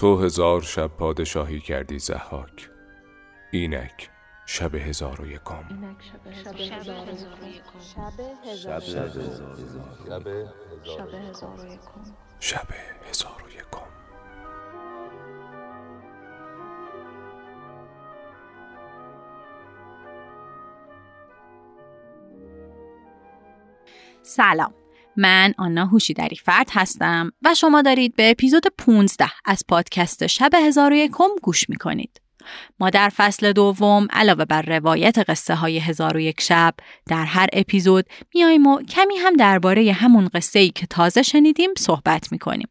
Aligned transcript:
تو 0.00 0.16
هزار 0.16 0.60
شب 0.62 0.86
پادشاهی 0.86 1.60
کردی 1.60 1.98
زحاک 1.98 2.70
اینک 3.52 4.10
شب 4.46 4.74
هزار 4.74 5.20
و 5.20 5.26
یکم 5.26 5.64
شب 6.30 6.58
هزار 6.58 7.40
و 7.40 7.46
یکم 7.48 7.80
شب 12.40 12.68
هزار 13.08 13.44
و 13.46 13.50
یکم 13.50 13.90
سلام. 24.22 24.79
من 25.16 25.54
آنا 25.58 25.86
هوشیدری 25.86 26.36
فرد 26.36 26.68
هستم 26.72 27.32
و 27.42 27.54
شما 27.54 27.82
دارید 27.82 28.16
به 28.16 28.30
اپیزود 28.30 28.66
15 28.78 29.30
از 29.44 29.64
پادکست 29.68 30.26
شب 30.26 30.50
هزار 30.54 30.92
و 30.92 30.96
یکم 30.96 31.28
گوش 31.42 31.70
می‌کنید. 31.70 32.20
ما 32.80 32.90
در 32.90 33.08
فصل 33.08 33.52
دوم 33.52 34.08
علاوه 34.10 34.44
بر 34.44 34.62
روایت 34.62 35.18
قصه 35.18 35.54
های 35.54 35.78
هزار 35.78 36.32
شب 36.40 36.74
در 37.06 37.24
هر 37.24 37.48
اپیزود 37.52 38.06
میاییم 38.34 38.66
و 38.66 38.82
کمی 38.82 39.16
هم 39.16 39.36
درباره 39.36 39.92
همون 39.92 40.28
قصه 40.34 40.58
ای 40.58 40.70
که 40.70 40.86
تازه 40.86 41.22
شنیدیم 41.22 41.70
صحبت 41.78 42.32
می‌کنیم. 42.32 42.68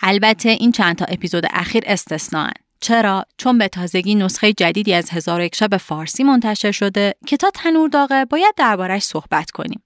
البته 0.00 0.48
این 0.48 0.72
چند 0.72 0.96
تا 0.96 1.04
اپیزود 1.04 1.44
اخیر 1.50 1.82
استثناءن. 1.86 2.52
چرا؟ 2.80 3.24
چون 3.38 3.58
به 3.58 3.68
تازگی 3.68 4.14
نسخه 4.14 4.52
جدیدی 4.52 4.94
از 4.94 5.10
هزار 5.10 5.48
شب 5.54 5.76
فارسی 5.76 6.24
منتشر 6.24 6.70
شده 6.70 7.14
که 7.26 7.36
تا 7.36 7.50
تنور 7.50 7.88
داغه 7.88 8.24
باید 8.24 8.54
دربارش 8.56 9.02
صحبت 9.02 9.50
کنیم. 9.50 9.82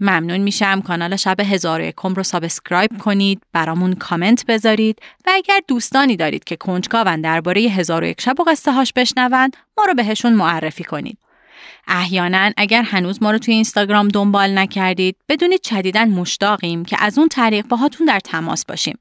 ممنون 0.00 0.40
میشم. 0.40 0.80
کانال 0.80 1.16
شب 1.16 1.40
هزار 1.40 1.80
یکم 1.80 2.14
رو 2.14 2.22
subscribe 2.22 2.98
کنید 2.98 3.42
برامون 3.52 3.92
کامنت 3.92 4.46
بذارید 4.46 4.98
و 5.26 5.30
اگر 5.34 5.60
دوستانی 5.68 6.16
دارید 6.16 6.44
که 6.44 6.56
کنجکاون 6.56 7.20
درباره 7.20 7.60
هزار 7.60 8.04
و 8.04 8.06
یک 8.06 8.20
شب 8.20 8.40
و 8.40 8.44
قصه 8.44 8.72
هاش 8.72 8.92
بشنوند 8.92 9.56
ما 9.78 9.84
رو 9.84 9.94
بهشون 9.94 10.32
معرفی 10.32 10.84
کنید. 10.84 11.18
احیانا 11.88 12.50
اگر 12.56 12.82
هنوز 12.82 13.22
ما 13.22 13.30
رو 13.30 13.38
توی 13.38 13.54
اینستاگرام 13.54 14.08
دنبال 14.08 14.58
نکردید 14.58 15.16
بدونید 15.28 15.60
شدیدا 15.60 16.08
مشتاقیم 16.08 16.84
که 16.84 16.96
از 17.00 17.18
اون 17.18 17.28
طریق 17.28 17.66
باهاتون 17.66 18.06
در 18.06 18.20
تماس 18.20 18.64
باشیم. 18.64 18.98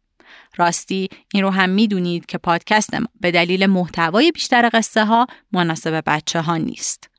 راستی 0.58 1.10
این 1.34 1.44
رو 1.44 1.50
هم 1.50 1.70
می‌دونید 1.70 2.26
که 2.26 2.38
پادکست 2.38 2.94
ما 2.94 3.08
به 3.22 3.32
دلیل 3.32 3.66
محتوای 3.66 4.32
بیشتر 4.32 4.70
قصه 4.74 5.06
ها 5.06 5.28
مناسب 5.52 6.04
بچه 6.06 6.42
ها 6.42 6.58
نیست. 6.58 7.10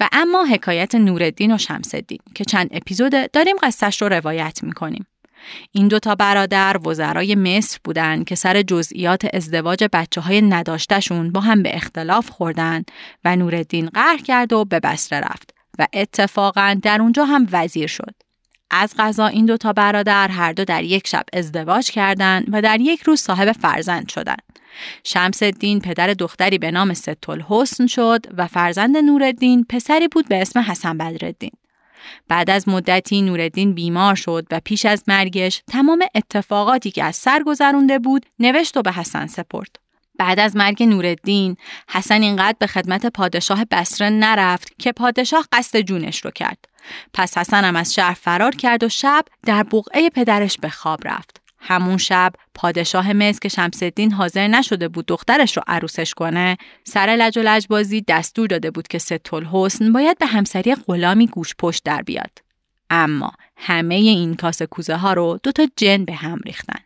و 0.00 0.08
اما 0.12 0.44
حکایت 0.44 0.94
نوردین 0.94 1.54
و 1.54 1.58
شمسدین 1.58 2.18
که 2.34 2.44
چند 2.44 2.68
اپیزود 2.70 3.30
داریم 3.32 3.56
قصهش 3.62 4.02
رو 4.02 4.08
روایت 4.08 4.62
می‌کنیم. 4.62 5.06
این 5.72 5.88
دوتا 5.88 6.14
برادر 6.14 6.88
وزرای 6.88 7.34
مصر 7.34 7.78
بودند 7.84 8.24
که 8.24 8.34
سر 8.34 8.62
جزئیات 8.62 9.34
ازدواج 9.34 9.84
بچه 9.92 10.20
های 10.20 10.42
نداشتشون 10.42 11.32
با 11.32 11.40
هم 11.40 11.62
به 11.62 11.76
اختلاف 11.76 12.30
خوردن 12.30 12.84
و 13.24 13.36
نوردین 13.36 13.86
قهر 13.86 14.18
کرد 14.18 14.52
و 14.52 14.64
به 14.64 14.80
بسره 14.80 15.20
رفت 15.20 15.54
و 15.78 15.86
اتفاقا 15.92 16.76
در 16.82 17.00
اونجا 17.00 17.24
هم 17.24 17.46
وزیر 17.52 17.86
شد. 17.86 18.25
از 18.70 18.94
غذا 18.98 19.26
این 19.26 19.46
دوتا 19.46 19.72
برادر 19.72 20.28
هر 20.28 20.52
دو 20.52 20.64
در 20.64 20.84
یک 20.84 21.06
شب 21.06 21.24
ازدواج 21.32 21.90
کردند 21.90 22.46
و 22.52 22.62
در 22.62 22.80
یک 22.80 23.02
روز 23.02 23.20
صاحب 23.20 23.52
فرزند 23.52 24.08
شدند. 24.08 24.42
شمس 25.04 25.42
الدین 25.42 25.80
پدر 25.80 26.06
دختری 26.06 26.58
به 26.58 26.70
نام 26.70 26.94
ستول 26.94 27.40
حسن 27.48 27.86
شد 27.86 28.26
و 28.36 28.46
فرزند 28.46 28.96
نوردین 28.96 29.66
پسری 29.68 30.08
بود 30.08 30.28
به 30.28 30.42
اسم 30.42 30.60
حسن 30.60 30.98
بدردین. 30.98 31.52
بعد 32.28 32.50
از 32.50 32.68
مدتی 32.68 33.22
نوردین 33.22 33.74
بیمار 33.74 34.14
شد 34.14 34.46
و 34.50 34.60
پیش 34.64 34.86
از 34.86 35.02
مرگش 35.06 35.62
تمام 35.66 36.04
اتفاقاتی 36.14 36.90
که 36.90 37.04
از 37.04 37.16
سر 37.16 37.42
گذرونده 37.46 37.98
بود 37.98 38.26
نوشت 38.38 38.76
و 38.76 38.82
به 38.82 38.92
حسن 38.92 39.26
سپرد. 39.26 39.85
بعد 40.18 40.40
از 40.40 40.56
مرگ 40.56 40.82
نوردین 40.82 41.56
حسن 41.88 42.22
اینقدر 42.22 42.56
به 42.58 42.66
خدمت 42.66 43.06
پادشاه 43.06 43.64
بسره 43.64 44.10
نرفت 44.10 44.78
که 44.78 44.92
پادشاه 44.92 45.46
قصد 45.52 45.80
جونش 45.80 46.24
رو 46.24 46.30
کرد. 46.30 46.64
پس 47.14 47.38
حسن 47.38 47.64
هم 47.64 47.76
از 47.76 47.94
شهر 47.94 48.14
فرار 48.14 48.54
کرد 48.54 48.84
و 48.84 48.88
شب 48.88 49.24
در 49.42 49.62
بقعه 49.62 50.10
پدرش 50.10 50.58
به 50.58 50.68
خواب 50.68 51.08
رفت. 51.08 51.46
همون 51.60 51.96
شب 51.96 52.32
پادشاه 52.54 53.12
مصر 53.12 53.38
که 53.38 53.48
شمسدین 53.48 54.12
حاضر 54.12 54.48
نشده 54.48 54.88
بود 54.88 55.06
دخترش 55.06 55.56
رو 55.56 55.62
عروسش 55.66 56.14
کنه 56.14 56.56
سر 56.84 57.16
لج 57.18 57.38
و 57.38 57.42
لجبازی 57.42 58.04
دستور 58.08 58.46
داده 58.46 58.70
بود 58.70 58.88
که 58.88 58.98
ستول 58.98 59.44
حسن 59.44 59.92
باید 59.92 60.18
به 60.18 60.26
همسری 60.26 60.74
غلامی 60.74 61.26
گوش 61.26 61.54
پشت 61.58 61.84
در 61.84 62.02
بیاد 62.02 62.38
اما 62.90 63.32
همه 63.56 63.94
این 63.94 64.34
کاسه 64.34 64.66
کوزه 64.66 64.96
ها 64.96 65.12
رو 65.12 65.40
دوتا 65.42 65.66
جن 65.76 66.04
به 66.04 66.14
هم 66.14 66.40
ریختن 66.44 66.80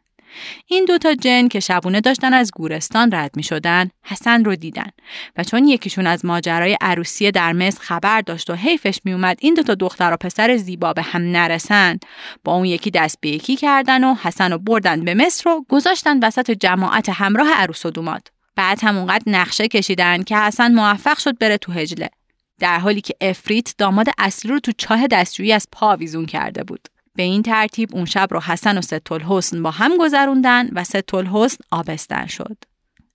این 0.67 0.85
دوتا 0.85 1.15
جن 1.15 1.49
که 1.49 1.61
شبونه 1.61 2.01
داشتن 2.01 2.35
از 2.35 2.51
گورستان 2.55 3.15
رد 3.15 3.37
می 3.37 3.43
شدن 3.43 3.91
حسن 4.03 4.45
رو 4.45 4.57
دیدن. 4.57 4.91
و 5.37 5.45
چون 5.45 5.69
یکیشون 5.69 6.07
از 6.07 6.25
ماجرای 6.25 6.77
عروسی 6.81 7.31
در 7.31 7.53
مصر 7.53 7.81
خبر 7.81 8.21
داشت 8.21 8.51
و 8.51 8.55
حیفش 8.55 9.01
می 9.05 9.13
اومد 9.13 9.39
این 9.41 9.55
دوتا 9.55 9.75
دختر 9.75 10.13
و 10.13 10.17
پسر 10.17 10.57
زیبا 10.57 10.93
به 10.93 11.03
هم 11.03 11.23
نرسند 11.23 12.05
با 12.45 12.55
اون 12.55 12.65
یکی 12.65 12.91
دست 12.91 13.19
به 13.21 13.29
یکی 13.29 13.57
کردن 13.57 14.05
و 14.05 14.15
حسن 14.15 14.53
رو 14.53 14.59
بردن 14.59 15.05
به 15.05 15.15
مصر 15.15 15.51
و 15.51 15.65
گذاشتن 15.69 16.19
وسط 16.25 16.51
جماعت 16.51 17.09
همراه 17.09 17.51
عروس 17.53 17.87
و 17.87 17.91
دوماد. 17.91 18.29
بعد 18.57 18.85
همونقدر 18.85 19.23
نقشه 19.27 19.69
کشیدن 19.69 20.23
که 20.23 20.39
حسن 20.39 20.75
موفق 20.75 21.19
شد 21.19 21.39
بره 21.39 21.59
تو 21.59 21.73
هجله. 21.73 22.11
در 22.59 22.79
حالی 22.79 23.01
که 23.01 23.15
افریت 23.21 23.75
داماد 23.79 24.07
اصلی 24.19 24.53
رو 24.53 24.61
تو 24.61 24.73
چاه 24.79 25.07
دستشویی 25.07 25.53
از 25.53 25.69
پا 25.73 25.97
ویزون 25.97 26.27
کرده 26.27 26.65
بود. 26.65 26.89
به 27.21 27.25
این 27.25 27.43
ترتیب 27.43 27.89
اون 27.93 28.05
شب 28.05 28.29
رو 28.31 28.41
حسن 28.41 28.79
و 28.79 28.81
ستول 28.81 29.21
حسن 29.23 29.63
با 29.63 29.71
هم 29.71 29.97
گذروندن 29.97 30.69
و 30.73 30.85
ستول 30.85 31.27
حسن 31.27 31.65
آبستن 31.71 32.27
شد. 32.27 32.57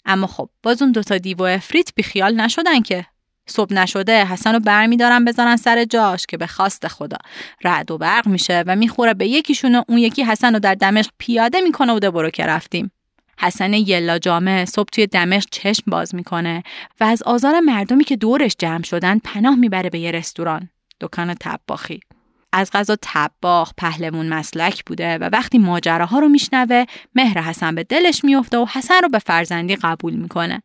اما 0.05 0.27
خب 0.27 0.49
باز 0.63 0.81
اون 0.81 0.91
دوتا 0.91 1.17
دیو 1.17 1.37
و 1.37 1.43
افریت 1.43 1.89
بیخیال 1.95 2.41
نشدن 2.41 2.81
که. 2.81 3.05
صبح 3.47 3.73
نشده 3.73 4.25
حسن 4.25 4.53
رو 4.53 4.59
برمیدارن 4.59 5.25
بذارن 5.25 5.55
سر 5.55 5.85
جاش 5.85 6.25
که 6.25 6.37
به 6.37 6.47
خواست 6.47 6.87
خدا 6.87 7.17
رعد 7.63 7.91
و 7.91 7.97
برق 7.97 8.27
میشه 8.27 8.63
و 8.67 8.75
می‌خوره 8.75 9.13
به 9.13 9.27
یکیشون 9.27 9.75
و 9.75 9.83
اون 9.87 9.97
یکی 9.97 10.23
حسن 10.23 10.53
رو 10.53 10.59
در 10.59 10.75
دمشق 10.75 11.11
پیاده 11.17 11.61
می‌کنه 11.61 11.93
و 11.93 12.11
برو 12.11 12.29
که 12.29 12.45
رفتیم. 12.45 12.91
حسن 13.39 13.73
یلا 13.73 14.19
جامعه 14.19 14.65
صبح 14.65 14.89
توی 14.91 15.07
دمشق 15.07 15.47
چشم 15.51 15.83
باز 15.87 16.15
می‌کنه 16.15 16.63
و 16.99 17.03
از 17.03 17.23
آزار 17.23 17.59
مردمی 17.59 18.03
که 18.03 18.15
دورش 18.15 18.55
جمع 18.59 18.83
شدن 18.83 19.19
پناه 19.19 19.55
می‌بره 19.55 19.89
به 19.89 19.99
یه 19.99 20.11
رستوران. 20.11 20.69
دکان 21.01 21.33
تباخی 21.33 21.99
از 22.57 22.71
غذا 22.71 22.95
تباخ 23.01 23.71
پهلمون 23.77 24.29
مسلک 24.29 24.85
بوده 24.85 25.17
و 25.17 25.29
وقتی 25.33 25.57
ماجراها 25.57 26.19
رو 26.19 26.29
میشنوه 26.29 26.85
مهر 27.15 27.41
حسن 27.41 27.75
به 27.75 27.83
دلش 27.83 28.23
میفته 28.23 28.57
و 28.57 28.65
حسن 28.65 29.01
رو 29.01 29.09
به 29.09 29.19
فرزندی 29.19 29.75
قبول 29.75 30.13
می‌کنه. 30.13 30.63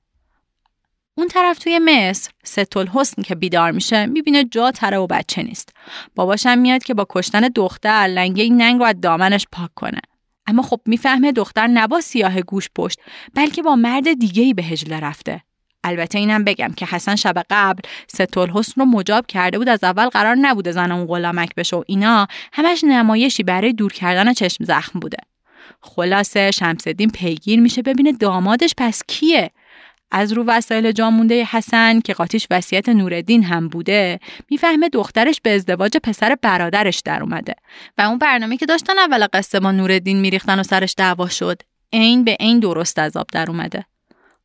اون 1.15 1.29
طرف 1.29 1.59
توی 1.59 1.79
مصر 1.79 2.31
ستول 2.45 2.87
حسن 2.87 3.23
که 3.23 3.35
بیدار 3.35 3.71
میشه 3.71 4.07
می‌بینه 4.07 4.45
جا 4.45 4.71
تره 4.71 4.97
و 4.97 5.07
بچه 5.07 5.43
نیست. 5.43 5.73
باباشم 6.15 6.59
میاد 6.59 6.83
که 6.83 6.95
با 6.95 7.07
کشتن 7.11 7.41
دختر 7.41 8.07
لنگه 8.07 8.43
این 8.43 8.57
ننگ 8.63 8.79
رو 8.79 8.85
از 8.85 9.01
دامنش 9.03 9.47
پاک 9.53 9.71
کنه. 9.75 10.01
اما 10.47 10.63
خب 10.63 10.81
می‌فهمه 10.87 11.33
دختر 11.33 11.67
نبا 11.67 12.01
سیاه 12.01 12.41
گوش 12.41 12.69
پشت 12.75 13.01
بلکه 13.35 13.63
با 13.63 13.77
مرد 13.77 14.13
دیگه 14.13 14.43
ای 14.43 14.55
به 14.55 14.63
هجله 14.63 15.01
رفته. 15.01 15.43
البته 15.85 16.19
اینم 16.19 16.45
بگم 16.45 16.73
که 16.77 16.87
حسن 16.87 17.17
شب 17.17 17.45
قبل 17.51 17.81
ستول 18.09 18.51
حسن 18.51 18.81
رو 18.81 18.85
مجاب 18.85 19.27
کرده 19.27 19.59
بود 19.59 19.69
از 19.69 19.85
اول 19.85 20.09
قرار 20.09 20.35
نبوده 20.35 20.73
زن 20.73 20.93
اون 20.93 21.07
غلامک 21.07 21.55
بشه 21.55 21.77
و 21.77 21.83
اینا. 21.87 22.27
همش 22.53 22.85
نمایشی 22.85 23.43
برای 23.43 23.73
دور 23.73 23.93
کردن 23.93 24.33
چشم 24.33 24.65
زخم 24.65 25.01
بوده. 25.01 25.19
خلاصه 25.81 26.51
شمسدین 26.51 27.11
پیگیر 27.11 27.61
میشه 27.61 27.83
ببینه 27.83 28.13
دامادش 28.13 28.75
پس 28.79 29.03
کیه؟ 29.09 29.51
از 30.11 30.33
رو 30.33 30.45
وسایل 30.45 30.93
جامونده 30.93 31.45
حسن 31.45 32.01
که 32.01 32.13
قاطیش 32.13 32.47
وصیت 32.51 32.89
نوردین 32.89 33.45
هم 33.45 33.69
بوده 33.69 34.21
می‌فهمه 34.51 34.89
دخترش 34.89 35.41
به 35.43 35.55
ازدواج 35.55 35.97
پسر 35.97 36.37
برادرش 36.43 37.03
در 37.05 37.23
اومده. 37.23 37.55
و 37.99 38.03
اون 38.03 38.19
برنامه 38.19 38.57
که 38.57 38.67
داشتن 38.67 38.99
اول 38.99 39.27
قصه 39.33 39.61
با 39.61 39.73
نوردین 39.73 40.21
میریختن 40.21 40.61
و 40.61 40.63
سرش 40.63 40.95
دعوا 40.97 41.29
شد 41.29 41.63
عین 41.93 42.25
به 42.25 42.37
عین 42.41 42.61
درست 42.61 42.99
عذاب 42.99 43.27
در 43.33 43.51
اومده. 43.51 43.85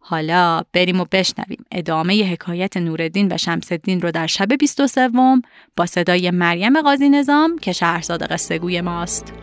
حالا 0.08 0.62
بریم 0.74 1.02
و 1.02 1.06
بشنویم 1.12 1.66
ادامه 1.72 2.32
حکایت 2.32 2.78
نوردین 2.78 3.32
و 3.32 3.38
شمسدین 3.38 4.02
رو 4.02 4.12
در 4.12 4.28
شب 4.28 4.54
23 4.54 5.10
با 5.76 5.86
صدای 5.86 6.32
مریم 6.32 6.82
قاضی 6.82 7.10
نظام 7.10 7.58
که 7.58 7.72
شهرزاد 7.72 8.24
قصه 8.24 8.58
گوی 8.60 8.82
ماست. 8.82 9.34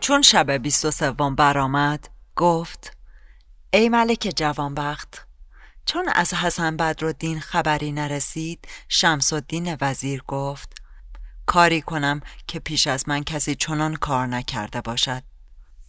چون 0.00 0.22
شب 0.22 0.50
23 0.50 1.12
برآمد 1.36 2.08
گفت 2.36 2.96
ای 3.72 3.88
ملک 3.88 4.32
جوانبخت 4.36 5.27
چون 5.88 6.08
از 6.08 6.34
حسن 6.34 6.76
بدرالدین 6.76 7.40
خبری 7.40 7.92
نرسید 7.92 8.68
شمس 8.88 9.32
الدین 9.32 9.76
وزیر 9.80 10.22
گفت 10.22 10.82
کاری 11.46 11.82
کنم 11.82 12.20
که 12.46 12.58
پیش 12.58 12.86
از 12.86 13.08
من 13.08 13.24
کسی 13.24 13.54
چنان 13.54 13.96
کار 13.96 14.26
نکرده 14.26 14.80
باشد. 14.80 15.22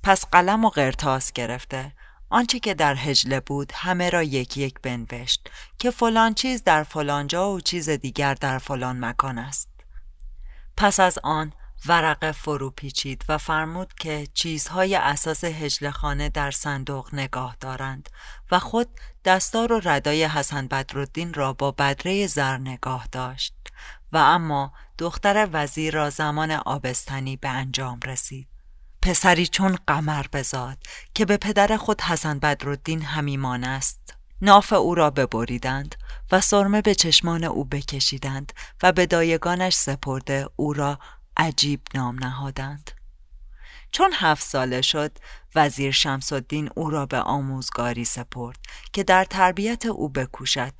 پس 0.03 0.25
قلم 0.25 0.65
و 0.65 0.69
قرتاس 0.69 1.31
گرفته. 1.31 1.93
آنچه 2.29 2.59
که 2.59 2.73
در 2.73 2.95
هجله 2.95 3.39
بود 3.39 3.71
همه 3.75 4.09
را 4.09 4.23
یک 4.23 4.57
یک 4.57 4.75
بنوشت 4.81 5.49
که 5.79 5.91
فلان 5.91 6.33
چیز 6.33 6.63
در 6.63 6.83
فلان 6.83 7.27
جا 7.27 7.51
و 7.51 7.61
چیز 7.61 7.89
دیگر 7.89 8.33
در 8.33 8.57
فلان 8.57 9.05
مکان 9.05 9.37
است. 9.37 9.69
پس 10.77 10.99
از 10.99 11.19
آن 11.23 11.53
ورقه 11.85 12.31
فرو 12.31 12.69
پیچید 12.69 13.25
و 13.29 13.37
فرمود 13.37 13.93
که 13.93 14.27
چیزهای 14.33 14.95
اساس 14.95 15.43
هجله 15.43 15.91
خانه 15.91 16.29
در 16.29 16.51
صندوق 16.51 17.13
نگاه 17.13 17.55
دارند 17.59 18.09
و 18.51 18.59
خود 18.59 18.87
دستار 19.25 19.73
و 19.73 19.81
ردای 19.83 20.23
حسن 20.23 20.67
بدرالدین 20.67 21.33
را 21.33 21.53
با 21.53 21.71
بدره 21.71 22.27
زر 22.27 22.57
نگاه 22.57 23.07
داشت. 23.11 23.53
و 24.11 24.17
اما 24.17 24.73
دختر 24.97 25.49
وزیر 25.53 25.93
را 25.93 26.09
زمان 26.09 26.51
آبستنی 26.51 27.37
به 27.37 27.49
انجام 27.49 27.99
رسید. 28.05 28.47
پسری 29.01 29.47
چون 29.47 29.77
قمر 29.87 30.25
بزاد 30.33 30.77
که 31.13 31.25
به 31.25 31.37
پدر 31.37 31.77
خود 31.77 32.01
حسن 32.01 32.39
بدرالدین 32.39 33.01
همیمان 33.01 33.63
است 33.63 34.15
ناف 34.41 34.73
او 34.73 34.95
را 34.95 35.09
ببریدند 35.09 35.95
و 36.31 36.41
سرمه 36.41 36.81
به 36.81 36.95
چشمان 36.95 37.43
او 37.43 37.65
بکشیدند 37.65 38.53
و 38.83 38.91
به 38.91 39.05
دایگانش 39.05 39.73
سپرده 39.73 40.49
او 40.55 40.73
را 40.73 40.99
عجیب 41.39 41.81
نام 41.93 42.23
نهادند. 42.23 42.91
چون 43.91 44.11
هفت 44.13 44.43
ساله 44.43 44.81
شد 44.81 45.17
وزیر 45.55 45.91
شمس 45.91 46.33
الدین 46.33 46.69
او 46.75 46.89
را 46.89 47.05
به 47.05 47.19
آموزگاری 47.19 48.05
سپرد 48.05 48.57
که 48.93 49.03
در 49.03 49.23
تربیت 49.23 49.85
او 49.85 50.09
بکوشد. 50.09 50.73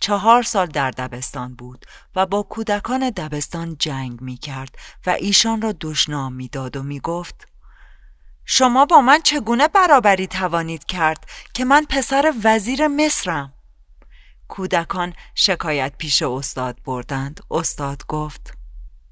چهار 0.00 0.42
سال 0.42 0.66
در 0.66 0.90
دبستان 0.90 1.54
بود 1.54 1.86
و 2.16 2.26
با 2.26 2.42
کودکان 2.42 3.10
دبستان 3.10 3.76
جنگ 3.78 4.20
می 4.20 4.36
کرد 4.36 4.76
و 5.06 5.10
ایشان 5.10 5.62
را 5.62 5.74
دشنام 5.80 6.32
می 6.32 6.48
داد 6.48 6.76
و 6.76 6.82
می 6.82 7.00
گفت 7.00 7.48
شما 8.44 8.84
با 8.84 9.00
من 9.00 9.20
چگونه 9.20 9.68
برابری 9.68 10.26
توانید 10.26 10.84
کرد 10.84 11.30
که 11.54 11.64
من 11.64 11.86
پسر 11.88 12.34
وزیر 12.44 12.88
مصرم؟ 12.88 13.52
کودکان 14.48 15.12
شکایت 15.34 15.94
پیش 15.98 16.22
استاد 16.22 16.78
بردند. 16.84 17.40
استاد 17.50 18.06
گفت 18.06 18.65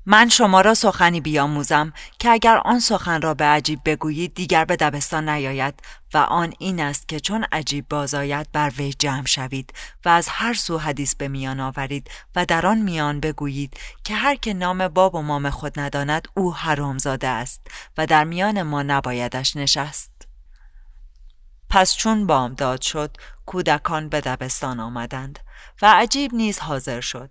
من 0.07 0.29
شما 0.29 0.61
را 0.61 0.75
سخنی 0.75 1.21
بیاموزم 1.21 1.93
که 2.19 2.31
اگر 2.31 2.57
آن 2.57 2.81
سخن 2.81 3.23
را 3.23 3.35
به 3.35 3.45
عجیب 3.45 3.81
بگویید 3.85 4.35
دیگر 4.35 4.65
به 4.65 4.77
دبستان 4.77 5.29
نیاید 5.29 5.75
و 6.15 6.19
آن 6.19 6.53
این 6.59 6.81
است 6.81 7.09
که 7.09 7.21
چون 7.21 7.47
عجیب 7.53 7.89
بازاید 7.89 8.53
بر 8.53 8.73
وی 8.79 8.95
جمع 8.99 9.27
شوید 9.27 9.73
و 10.05 10.09
از 10.09 10.29
هر 10.29 10.55
سو 10.55 10.79
حدیث 10.79 11.15
به 11.15 11.29
میان 11.29 11.61
آورید 11.61 12.11
و 12.37 12.45
در 12.45 12.67
آن 12.67 12.79
میان 12.79 13.21
بگویید 13.21 13.77
که 14.05 14.15
هر 14.15 14.35
که 14.35 14.55
نام 14.55 14.89
باب 14.89 15.15
و 15.15 15.23
مام 15.23 15.51
خود 15.51 15.81
نداند 15.81 16.29
او 16.37 16.55
حرامزاده 16.55 17.29
است 17.29 17.61
و 17.99 18.07
در 18.07 18.25
میان 18.25 18.63
ما 18.63 18.83
نبایدش 18.83 19.57
نشست. 19.57 20.11
پس 21.71 21.97
چون 21.97 22.27
بامداد 22.27 22.81
شد 22.81 23.17
کودکان 23.47 24.09
به 24.09 24.21
دبستان 24.21 24.81
آمدند 24.81 25.39
و 25.83 25.95
عجیب 25.97 26.35
نیز 26.35 26.59
حاضر 26.59 27.01
شد. 27.01 27.31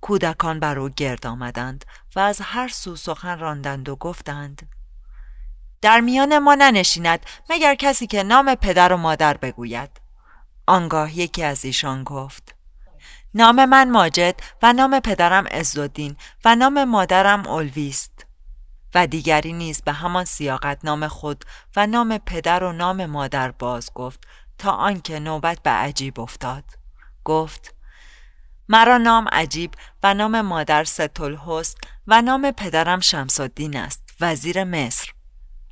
کودکان 0.00 0.60
بر 0.60 0.78
او 0.78 0.88
گرد 0.88 1.26
آمدند 1.26 1.84
و 2.16 2.20
از 2.20 2.40
هر 2.40 2.68
سو 2.68 2.96
سخن 2.96 3.38
راندند 3.38 3.88
و 3.88 3.96
گفتند 3.96 4.68
در 5.82 6.00
میان 6.00 6.38
ما 6.38 6.54
ننشیند 6.54 7.26
مگر 7.50 7.74
کسی 7.74 8.06
که 8.06 8.22
نام 8.22 8.54
پدر 8.54 8.92
و 8.92 8.96
مادر 8.96 9.36
بگوید؟ 9.36 9.90
آنگاه 10.66 11.18
یکی 11.18 11.44
از 11.44 11.64
ایشان 11.64 12.04
گفت 12.04 12.54
نام 13.34 13.64
من 13.64 13.90
ماجد 13.90 14.40
و 14.62 14.72
نام 14.72 15.00
پدرم 15.00 15.46
عزالدین 15.46 16.16
و 16.44 16.56
نام 16.56 16.84
مادرم 16.84 17.46
الویست 17.46 18.26
و 18.94 19.06
دیگری 19.06 19.52
نیز 19.52 19.82
به 19.82 19.92
همان 19.92 20.24
سیاقت 20.24 20.84
نام 20.84 21.08
خود 21.08 21.44
و 21.76 21.86
نام 21.86 22.18
پدر 22.18 22.64
و 22.64 22.72
نام 22.72 23.06
مادر 23.06 23.50
باز 23.50 23.90
گفت 23.94 24.26
تا 24.58 24.70
آنکه 24.70 25.20
نوبت 25.20 25.62
به 25.62 25.70
عجیب 25.70 26.20
افتاد. 26.20 26.64
گفت 27.24 27.74
مرا 28.68 28.98
نام 28.98 29.28
عجیب 29.32 29.70
و 30.02 30.14
نام 30.14 30.40
مادر 30.40 30.84
ستالحسن 30.84 31.78
و 32.06 32.22
نام 32.22 32.50
پدرم 32.50 33.00
شمسالدین 33.00 33.76
است 33.76 34.02
وزیر 34.20 34.64
مصر. 34.64 35.10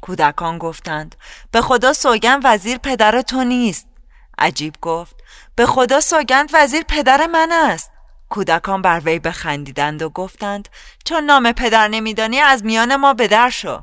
کودکان 0.00 0.58
گفتند 0.58 1.16
به 1.50 1.60
خدا 1.60 1.92
سوگند 1.92 2.42
وزیر 2.44 2.78
پدر 2.78 3.22
تو 3.22 3.44
نیست. 3.44 3.86
عجیب 4.38 4.74
گفت 4.82 5.16
به 5.56 5.66
خدا 5.66 6.00
سوگند 6.00 6.50
وزیر 6.52 6.82
پدر 6.82 7.26
من 7.26 7.52
است. 7.52 7.90
کودکان 8.28 8.82
بر 8.82 9.00
وی 9.04 9.18
بخندیدند 9.18 10.02
و 10.02 10.08
گفتند 10.08 10.68
چون 11.04 11.24
نام 11.24 11.52
پدر 11.52 11.88
نمیدانی 11.88 12.40
از 12.40 12.64
میان 12.64 12.96
ما 12.96 13.14
به 13.14 13.28
در 13.28 13.50
شو. 13.50 13.82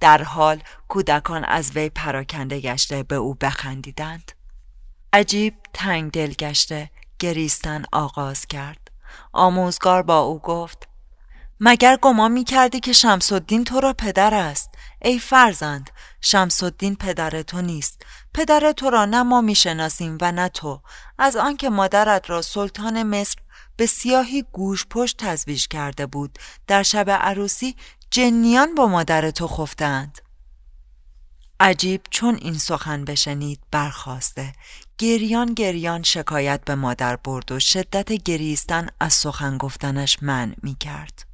در 0.00 0.22
حال 0.22 0.62
کودکان 0.88 1.44
از 1.44 1.70
وی 1.70 1.88
پراکنده 1.88 2.60
گشته 2.60 3.02
به 3.02 3.14
او 3.14 3.34
بخندیدند. 3.34 4.32
عجیب 5.12 5.54
تنگ 5.72 6.10
دل 6.10 6.32
گشته 6.32 6.90
گریستن 7.24 7.84
آغاز 7.92 8.46
کرد. 8.46 8.90
آموزگار 9.32 10.02
با 10.02 10.18
او 10.18 10.38
گفت 10.38 10.88
مگر 11.60 11.96
گمان 11.96 12.32
می 12.32 12.44
کردی 12.44 12.80
که 12.80 12.92
شمسالدین 12.92 13.64
تو 13.64 13.80
را 13.80 13.92
پدر 13.92 14.34
است؟ 14.34 14.70
ای 15.02 15.18
فرزند 15.18 15.90
شمسالدین 16.20 16.96
پدر 16.96 17.42
تو 17.42 17.62
نیست. 17.62 18.02
پدر 18.34 18.72
تو 18.72 18.90
را 18.90 19.04
نه 19.04 19.22
ما 19.22 19.40
می‌شناسیم 19.40 20.18
و 20.20 20.32
نه 20.32 20.48
تو. 20.48 20.80
از 21.18 21.36
آنکه 21.36 21.70
مادرت 21.70 22.30
را 22.30 22.42
سلطان 22.42 23.02
مصر 23.02 23.38
به 23.76 23.86
سیاهی 23.86 24.44
گوش 24.52 24.86
پشت 24.90 25.16
تزویج 25.18 25.68
کرده 25.68 26.06
بود 26.06 26.38
در 26.66 26.82
شب 26.82 27.10
عروسی 27.10 27.76
جنیان 28.10 28.74
با 28.74 28.86
مادر 28.86 29.30
تو 29.30 29.48
خفتند 29.48 30.18
عجیب 31.60 32.00
چون 32.10 32.38
این 32.42 32.58
سخن 32.58 33.04
بشنید 33.04 33.60
برخواسته. 33.70 34.52
گریان 34.98 35.54
گریان 35.54 36.02
شکایت 36.02 36.64
به 36.64 36.74
مادر 36.74 37.16
برد 37.16 37.52
و 37.52 37.60
شدت 37.60 38.12
گریستن 38.12 38.88
از 39.00 39.12
سخن 39.12 39.58
گفتنش 39.58 40.18
من 40.22 40.54
می 40.62 40.74
کرد. 40.74 41.26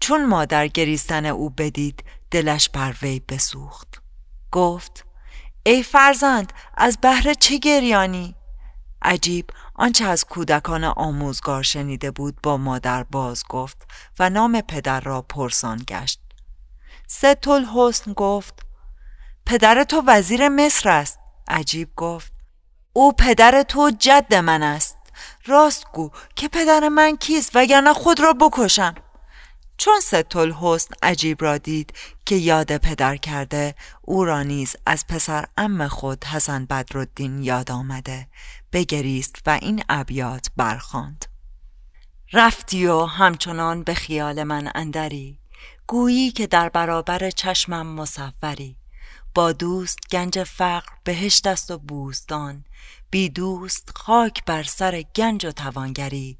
چون 0.00 0.26
مادر 0.26 0.66
گریستن 0.66 1.26
او 1.26 1.50
بدید 1.50 2.04
دلش 2.30 2.68
بر 2.68 2.94
وی 3.02 3.20
بسوخت. 3.28 4.02
گفت 4.52 5.04
ای 5.62 5.82
فرزند 5.82 6.52
از 6.76 6.98
بهر 7.00 7.34
چه 7.34 7.58
گریانی؟ 7.58 8.34
عجیب 9.02 9.50
آنچه 9.74 10.04
از 10.04 10.24
کودکان 10.24 10.84
آموزگار 10.84 11.62
شنیده 11.62 12.10
بود 12.10 12.38
با 12.42 12.56
مادر 12.56 13.02
باز 13.02 13.44
گفت 13.48 13.86
و 14.18 14.30
نام 14.30 14.60
پدر 14.60 15.00
را 15.00 15.22
پرسان 15.22 15.84
گشت. 15.88 16.20
ستول 17.06 17.64
حسن 17.64 18.12
گفت 18.12 18.66
پدر 19.46 19.84
تو 19.84 20.02
وزیر 20.06 20.48
مصر 20.48 20.88
است. 20.88 21.18
عجیب 21.48 21.90
گفت 21.96 22.39
او 22.92 23.12
پدر 23.12 23.62
تو 23.62 23.90
جد 23.98 24.34
من 24.34 24.62
است. 24.62 24.96
راست 25.46 25.84
گو 25.92 26.10
که 26.36 26.48
پدر 26.48 26.88
من 26.88 27.16
کیست 27.16 27.50
وگرنه 27.54 27.92
خود 27.92 28.20
را 28.20 28.32
بکشم. 28.32 28.94
چون 29.76 30.00
ستل 30.00 30.52
حسن 30.52 30.94
عجیب 31.02 31.42
را 31.42 31.58
دید 31.58 31.92
که 32.26 32.34
یاد 32.34 32.76
پدر 32.76 33.16
کرده 33.16 33.74
او 34.02 34.24
را 34.24 34.42
نیز 34.42 34.76
از 34.86 35.06
پسر 35.06 35.44
ام 35.56 35.88
خود 35.88 36.24
حسن 36.24 36.64
بدرالدین 36.64 37.42
یاد 37.42 37.70
آمده. 37.70 38.28
بگریست 38.72 39.36
و 39.46 39.58
این 39.62 39.84
ابیات 39.88 40.46
برخاند. 40.56 41.24
رفتی 42.32 42.86
و 42.86 43.04
همچنان 43.04 43.82
به 43.82 43.94
خیال 43.94 44.42
من 44.42 44.70
اندری. 44.74 45.38
گویی 45.86 46.30
که 46.30 46.46
در 46.46 46.68
برابر 46.68 47.30
چشمم 47.30 47.86
مصوری. 47.86 48.79
با 49.34 49.52
دوست 49.52 49.98
گنج 50.10 50.42
فقر 50.42 50.92
بهشت 51.04 51.46
است 51.46 51.70
و 51.70 51.78
بوستان. 51.78 52.64
بی 53.10 53.28
دوست 53.28 53.90
خاک 53.94 54.44
بر 54.44 54.62
سر 54.62 55.02
گنج 55.02 55.46
و 55.46 55.50
توانگری. 55.50 56.38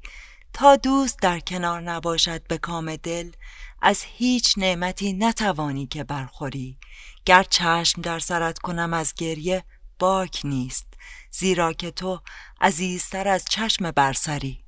تا 0.53 0.75
دوست 0.75 1.19
در 1.19 1.39
کنار 1.39 1.81
نباشد 1.81 2.47
به 2.47 2.57
کام 2.57 2.95
دل 2.95 3.31
از 3.81 4.03
هیچ 4.03 4.57
نعمتی 4.57 5.13
نتوانی 5.13 5.87
که 5.87 6.03
برخوری. 6.03 6.77
گر 7.25 7.43
چشم 7.43 8.01
در 8.01 8.19
سرت 8.19 8.59
کنم 8.59 8.93
از 8.93 9.13
گریه 9.13 9.63
باک 9.99 10.41
نیست. 10.43 10.87
زیرا 11.31 11.73
که 11.73 11.91
تو 11.91 12.21
عزیزتر 12.61 13.27
از 13.27 13.45
چشم 13.49 13.91
برسری. 13.91 14.63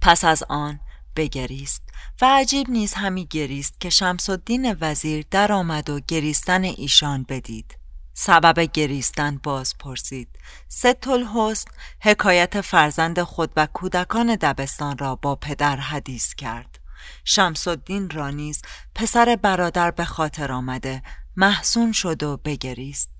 پس 0.00 0.24
از 0.24 0.42
آن 0.48 0.80
بگریست 1.16 1.82
و 2.20 2.38
عجیب 2.38 2.70
نیز 2.70 2.94
همی 2.94 3.26
گریست 3.26 3.80
که 3.80 3.90
شمس 3.90 4.30
الدین 4.30 4.76
وزیر 4.80 5.26
در 5.30 5.52
آمد 5.52 5.90
و 5.90 6.00
گریستن 6.00 6.64
ایشان 6.64 7.26
بدید. 7.28 7.78
سبب 8.14 8.60
گریستن 8.60 9.40
باز 9.42 9.74
پرسید. 9.78 10.28
ست 10.68 11.08
الحسن 11.08 11.70
حکایت 12.00 12.60
فرزند 12.60 13.22
خود 13.22 13.52
و 13.56 13.66
کودکان 13.66 14.36
دبستان 14.36 14.98
را 14.98 15.16
با 15.16 15.36
پدر 15.36 15.76
حدیث 15.76 16.34
کرد. 16.34 16.78
شمس 17.24 17.68
الدین 17.68 18.10
را 18.10 18.30
نیز 18.30 18.62
پسر 18.94 19.38
برادر 19.42 19.90
به 19.90 20.04
خاطر 20.04 20.52
آمده 20.52 21.02
محسون 21.36 21.92
شد 21.92 22.22
و 22.22 22.36
بگریست. 22.36 23.10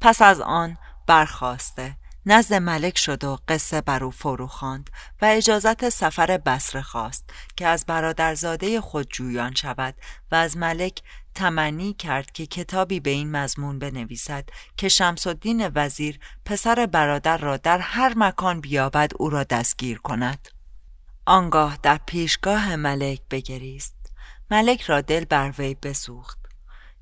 پس 0.00 0.22
از 0.22 0.40
آن 0.40 0.76
برخواسته. 1.06 1.96
نزد 2.26 2.54
ملک 2.54 2.98
شد 2.98 3.24
و 3.24 3.38
قصه 3.48 3.80
بر 3.80 4.04
او 4.04 4.10
فرو 4.10 4.46
خواند 4.46 4.90
و 5.22 5.24
اجازت 5.24 5.88
سفر 5.88 6.38
بسره 6.38 6.82
خواست 6.82 7.30
که 7.56 7.66
از 7.66 7.86
برادرزاده 7.86 8.80
خود 8.80 9.08
جویان 9.10 9.54
شود 9.54 9.94
و 10.32 10.34
از 10.34 10.56
ملک 10.56 11.02
تمنی 11.34 11.94
کرد 11.94 12.32
که 12.32 12.46
کتابی 12.46 13.00
به 13.00 13.10
این 13.10 13.30
مضمون 13.30 13.78
بنویسد 13.78 14.44
که 14.76 14.88
شمس 14.88 15.26
الدین 15.26 15.70
وزیر 15.74 16.20
پسر 16.44 16.86
برادر 16.86 17.38
را 17.38 17.56
در 17.56 17.78
هر 17.78 18.12
مکان 18.16 18.60
بیابد 18.60 19.10
او 19.16 19.30
را 19.30 19.44
دستگیر 19.44 19.98
کند. 19.98 20.48
آنگاه 21.26 21.78
در 21.82 22.00
پیشگاه 22.06 22.76
ملک 22.76 23.20
بگریست. 23.30 23.96
ملک 24.50 24.82
را 24.82 25.00
دل 25.00 25.24
بر 25.24 25.52
وی 25.58 25.74
بسوخت. 25.74 26.38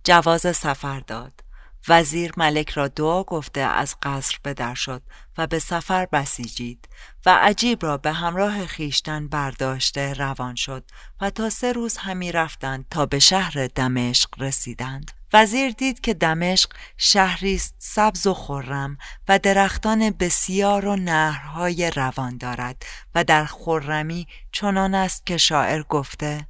جواز 0.05 0.57
سفر 0.57 1.01
داد. 1.01 1.41
وزیر 1.89 2.33
ملک 2.37 2.71
را 2.71 2.89
دعا 2.89 3.23
گفته 3.23 3.61
از 3.61 3.97
قصر 4.03 4.39
به 4.43 4.55
در 4.55 4.75
شد 4.75 5.03
و 5.39 5.47
به 5.47 5.59
سفر 5.59 6.07
بسیجید 6.07 6.89
و 7.27 7.39
عجیب 7.43 7.83
را 7.83 7.97
به 7.97 8.13
همراه 8.13 8.67
خیشتن 8.67 9.29
برداشته 9.29 10.13
روان 10.13 10.55
شد 10.55 10.85
و 11.21 11.31
تا 11.31 11.51
سه 11.51 11.73
روز 11.73 11.97
همی 11.97 12.33
رفتند 12.33 12.87
تا 12.91 13.07
به 13.07 13.19
شهر 13.19 13.67
دمشق 13.75 14.29
رسیدند. 14.39 15.11
وزیر 15.33 15.71
دید 15.71 16.01
که 16.01 16.15
دمشق 16.15 16.71
شهری 16.97 17.55
است 17.55 17.75
سبز 17.79 18.27
و 18.27 18.35
خرم 18.35 18.99
و 19.29 19.39
درختان 19.39 20.11
بسیار 20.11 20.87
و 20.87 20.97
نهرهای 20.97 21.91
روان 21.91 22.39
دارد 22.39 22.83
و 23.15 23.25
در 23.25 23.45
خرمی 23.45 24.27
چنان 24.53 24.95
است 24.95 25.27
که 25.27 25.37
شاعر 25.37 25.83
گفته 25.83 26.47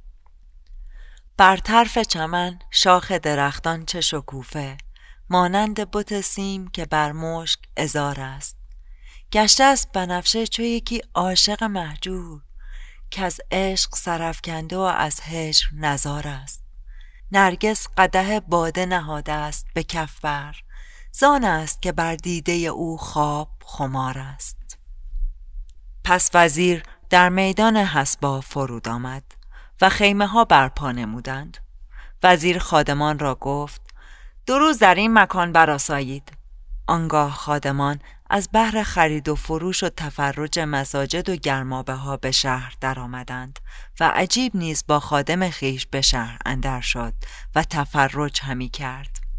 بر 1.37 1.57
طرف 1.57 1.97
چمن 1.97 2.59
شاخ 2.71 3.11
درختان 3.11 3.85
چه 3.85 4.01
شکوفه؟ 4.01 4.77
مانند 5.31 5.91
بت 5.91 6.21
سیم 6.21 6.67
که 6.67 6.85
بر 6.85 7.11
مشک 7.11 7.59
ازار 7.77 8.19
است. 8.19 8.57
گشته 9.31 9.63
است 9.63 9.91
بنفشه 9.91 10.47
چو 10.47 10.61
یکی 10.61 11.01
عاشق 11.13 11.63
محجور 11.63 12.41
که 13.09 13.23
از 13.25 13.41
عشق 13.51 13.95
سرفکنده 13.95 14.77
و 14.77 14.79
از 14.79 15.21
هجر 15.23 15.65
نزار 15.73 16.27
است. 16.27 16.63
نرگس 17.31 17.87
قده 17.97 18.39
باده 18.39 18.85
نهاده 18.85 19.31
است 19.31 19.65
به 19.73 19.83
کف 19.83 20.19
بر 20.19 20.55
زان 21.11 21.43
است 21.43 21.81
که 21.81 21.91
بر 21.91 22.15
دیده 22.15 22.53
او 22.53 22.97
خواب 22.97 23.49
خمار 23.65 24.17
است. 24.19 24.77
پس 26.03 26.29
وزیر 26.33 26.83
در 27.09 27.29
میدان 27.29 27.77
حسبا 27.77 28.41
فرود 28.41 28.89
آمد 28.89 29.23
و 29.81 29.89
خیمه 29.89 30.27
ها 30.27 30.45
برپا 30.45 30.91
نمودند. 30.91 31.57
وزیر 32.23 32.59
خادمان 32.59 33.19
را 33.19 33.35
گفت 33.35 33.90
دو 34.51 34.59
روز 34.59 34.79
در 34.79 34.95
این 34.95 35.13
مکان 35.13 35.51
براسایید. 35.51 36.31
آنگاه 36.87 37.31
خادمان 37.31 37.99
از 38.29 38.49
بحر 38.53 38.83
خرید 38.83 39.29
و 39.29 39.35
فروش 39.35 39.83
و 39.83 39.89
تفرج 39.89 40.59
مساجد 40.59 41.29
و 41.29 41.35
گرمابه 41.35 41.93
ها 41.93 42.17
به 42.17 42.31
شهر 42.31 42.73
درآمدند 42.81 43.59
و 43.99 44.11
عجیب 44.15 44.55
نیز 44.55 44.83
با 44.87 44.99
خادم 44.99 45.49
خیش 45.49 45.87
به 45.87 46.01
شهر 46.01 46.37
اندر 46.45 46.81
شد 46.81 47.13
و 47.55 47.63
تفرج 47.63 48.41
همی 48.41 48.69
کرد. 48.69 49.30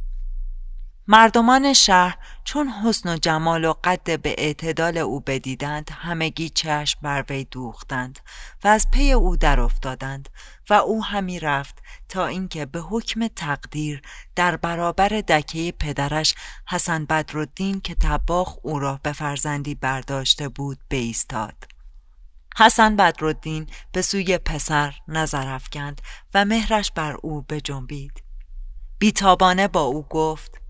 مردمان 1.12 1.72
شهر 1.72 2.18
چون 2.44 2.68
حسن 2.68 3.14
و 3.14 3.16
جمال 3.16 3.64
و 3.64 3.74
قد 3.84 4.20
به 4.20 4.34
اعتدال 4.38 4.98
او 4.98 5.20
بدیدند 5.20 5.90
همگی 5.94 6.48
چشم 6.48 6.98
بر 7.02 7.24
وی 7.30 7.44
دوختند 7.44 8.20
و 8.64 8.68
از 8.68 8.90
پی 8.90 9.12
او 9.12 9.36
در 9.36 9.60
افتادند 9.60 10.28
و 10.70 10.74
او 10.74 11.04
همی 11.04 11.40
رفت 11.40 11.78
تا 12.08 12.26
اینکه 12.26 12.66
به 12.66 12.80
حکم 12.80 13.28
تقدیر 13.28 14.02
در 14.36 14.56
برابر 14.56 15.08
دکه 15.08 15.72
پدرش 15.78 16.34
حسن 16.68 17.04
بدرالدین 17.04 17.80
که 17.80 17.94
تباخ 17.94 18.56
او 18.62 18.78
را 18.78 19.00
به 19.02 19.12
فرزندی 19.12 19.74
برداشته 19.74 20.48
بود 20.48 20.78
بیستاد. 20.88 21.64
حسن 22.58 22.96
بدرالدین 22.96 23.66
به 23.92 24.02
سوی 24.02 24.38
پسر 24.38 24.94
نظر 25.08 25.48
افکند 25.48 26.00
و 26.34 26.44
مهرش 26.44 26.90
بر 26.90 27.16
او 27.22 27.42
بجنبید. 27.42 28.22
بیتابانه 28.98 29.68
با 29.68 29.80
او 29.80 30.02
گفت 30.02 30.61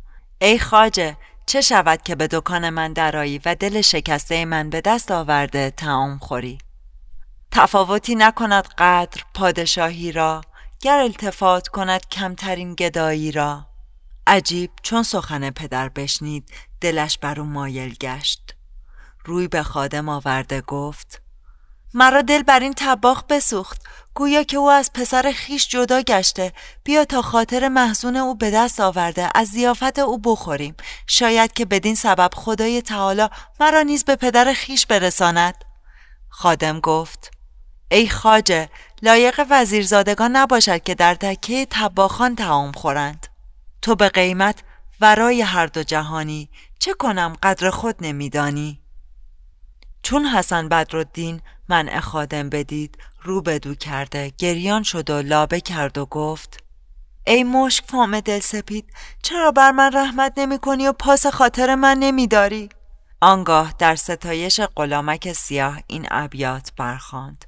ای 0.42 0.58
خاجه 0.58 1.16
چه 1.46 1.60
شود 1.60 2.02
که 2.02 2.14
به 2.14 2.26
دکان 2.26 2.70
من 2.70 2.92
درایی 2.92 3.40
و 3.44 3.54
دل 3.54 3.80
شکسته 3.80 4.44
من 4.44 4.70
به 4.70 4.80
دست 4.80 5.10
آورده 5.10 5.70
تعام 5.70 6.18
خوری؟ 6.18 6.58
تفاوتی 7.50 8.14
نکند 8.14 8.68
قدر 8.78 9.22
پادشاهی 9.34 10.12
را 10.12 10.40
گر 10.80 10.98
التفات 10.98 11.68
کند 11.68 12.08
کمترین 12.08 12.74
گدایی 12.74 13.32
را. 13.32 13.66
عجیب 14.26 14.70
چون 14.82 15.02
سخن 15.02 15.50
پدر 15.50 15.88
بشنید 15.88 16.52
دلش 16.80 17.18
بر 17.18 17.40
او 17.40 17.46
مایل 17.46 17.94
گشت. 17.94 18.54
روی 19.24 19.48
به 19.48 19.62
خادم 19.62 20.08
آورده 20.08 20.60
گفت 20.60 21.21
مرا 21.94 22.22
دل 22.22 22.42
بر 22.42 22.60
این 22.60 22.74
تباخ 22.76 23.24
بسوخت. 23.28 23.82
گویا 24.14 24.42
که 24.42 24.56
او 24.56 24.70
از 24.70 24.92
پسر 24.92 25.32
خیش 25.32 25.68
جدا 25.68 26.00
گشته. 26.00 26.52
بیا 26.84 27.04
تا 27.04 27.22
خاطر 27.22 27.68
محزون 27.68 28.16
او 28.16 28.34
به 28.34 28.50
دست 28.50 28.80
آورده. 28.80 29.28
از 29.34 29.48
زیافت 29.48 29.98
او 29.98 30.18
بخوریم. 30.18 30.74
شاید 31.06 31.52
که 31.52 31.64
بدین 31.64 31.94
سبب 31.94 32.30
خدای 32.34 32.82
تعالی 32.82 33.28
مرا 33.60 33.82
نیز 33.82 34.04
به 34.04 34.16
پدر 34.16 34.52
خیش 34.52 34.86
برساند. 34.86 35.54
خادم 36.28 36.80
گفت 36.80 37.30
ای 37.90 38.08
خاجه 38.08 38.68
لایق 39.02 39.46
وزیرزادگان 39.50 40.36
نباشد 40.36 40.82
که 40.82 40.94
در 40.94 41.14
تکه 41.14 41.66
تباخان 41.70 42.36
تعام 42.36 42.72
خورند. 42.72 43.26
تو 43.82 43.94
به 43.94 44.08
قیمت 44.08 44.58
ورای 45.00 45.42
هر 45.42 45.66
دو 45.66 45.82
جهانی. 45.82 46.48
چه 46.78 46.94
کنم 46.94 47.36
قدر 47.42 47.70
خود 47.70 47.96
نمیدانی؟ 48.00 48.81
چون 50.02 50.26
حسن 50.26 50.68
بدرالدین 50.68 51.40
منع 51.68 52.00
خادم 52.00 52.48
بدید 52.48 52.98
رو 53.22 53.42
بدو 53.42 53.74
کرده. 53.74 54.32
گریان 54.38 54.82
شد 54.82 55.10
و 55.10 55.22
لابه 55.22 55.60
کرد 55.60 55.98
و 55.98 56.06
گفت 56.06 56.64
ای 57.26 57.44
مشک 57.44 57.84
فام 57.86 58.20
دل 58.20 58.40
سپید 58.40 58.92
چرا 59.22 59.50
بر 59.50 59.70
من 59.70 59.90
رحمت 59.92 60.32
نمی 60.36 60.58
کنی 60.58 60.86
و 60.86 60.92
پاس 60.92 61.26
خاطر 61.26 61.74
من 61.74 61.98
نمی 61.98 62.26
داری؟ 62.26 62.68
آنگاه 63.20 63.74
در 63.78 63.96
ستایش 63.96 64.60
غلامک 64.60 65.32
سیاه 65.32 65.78
این 65.86 66.06
ابیات 66.10 66.72
برخاند. 66.76 67.44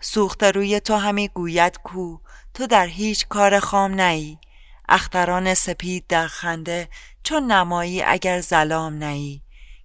سوخته 0.00 0.50
روی 0.50 0.80
تو 0.80 0.96
همی 0.96 1.28
گوید 1.28 1.78
کو 1.78 2.18
تو 2.54 2.66
در 2.66 2.86
هیچ 2.86 3.28
کار 3.28 3.60
خام 3.60 3.94
نهی 3.94 4.38
اختران 4.88 5.54
سپید 5.54 6.06
در 6.06 6.26
خنده 6.26 6.88
چون 7.22 7.52
نمایی 7.52 8.02
اگر 8.02 8.40
زلام 8.40 8.94
نهی 8.94 9.42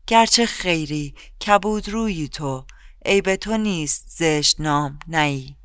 گرچه 0.08 0.46
خیری 0.46 1.16
کبود 1.48 1.90
روی 1.90 2.28
تو 2.28 2.66
ای 3.06 3.22
به 3.22 3.38
تو 3.38 3.58
نیست 3.58 4.06
زشت 4.10 4.62
نام 4.62 5.00
نهی. 5.08 5.56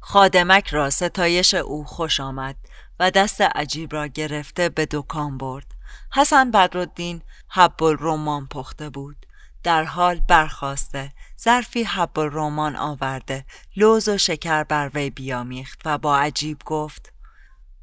خادمک 0.00 0.68
را 0.68 0.90
ستایش 0.90 1.54
او 1.54 1.84
خوش 1.84 2.20
آمد 2.20 2.56
و 3.00 3.10
دست 3.10 3.40
عجیب 3.40 3.92
را 3.92 4.06
گرفته 4.06 4.68
به 4.68 4.86
دکان 4.90 5.38
برد. 5.38 5.66
حسن 6.14 6.50
بدرالدین 6.50 7.22
حب 7.48 7.82
الرمان 7.82 8.46
پخته 8.46 8.90
بود. 8.90 9.26
در 9.62 9.84
حال 9.84 10.20
برخواسته 10.28 11.12
ظرفی 11.40 11.82
حب 11.82 12.18
الرمان 12.18 12.76
آورده 12.76 13.44
لوز 13.76 14.08
و 14.08 14.18
شکر 14.18 14.64
بر 14.64 14.90
وی 14.94 15.10
بیامیخت 15.10 15.80
و 15.84 15.98
با 15.98 16.18
عجیب 16.18 16.58
گفت 16.64 17.12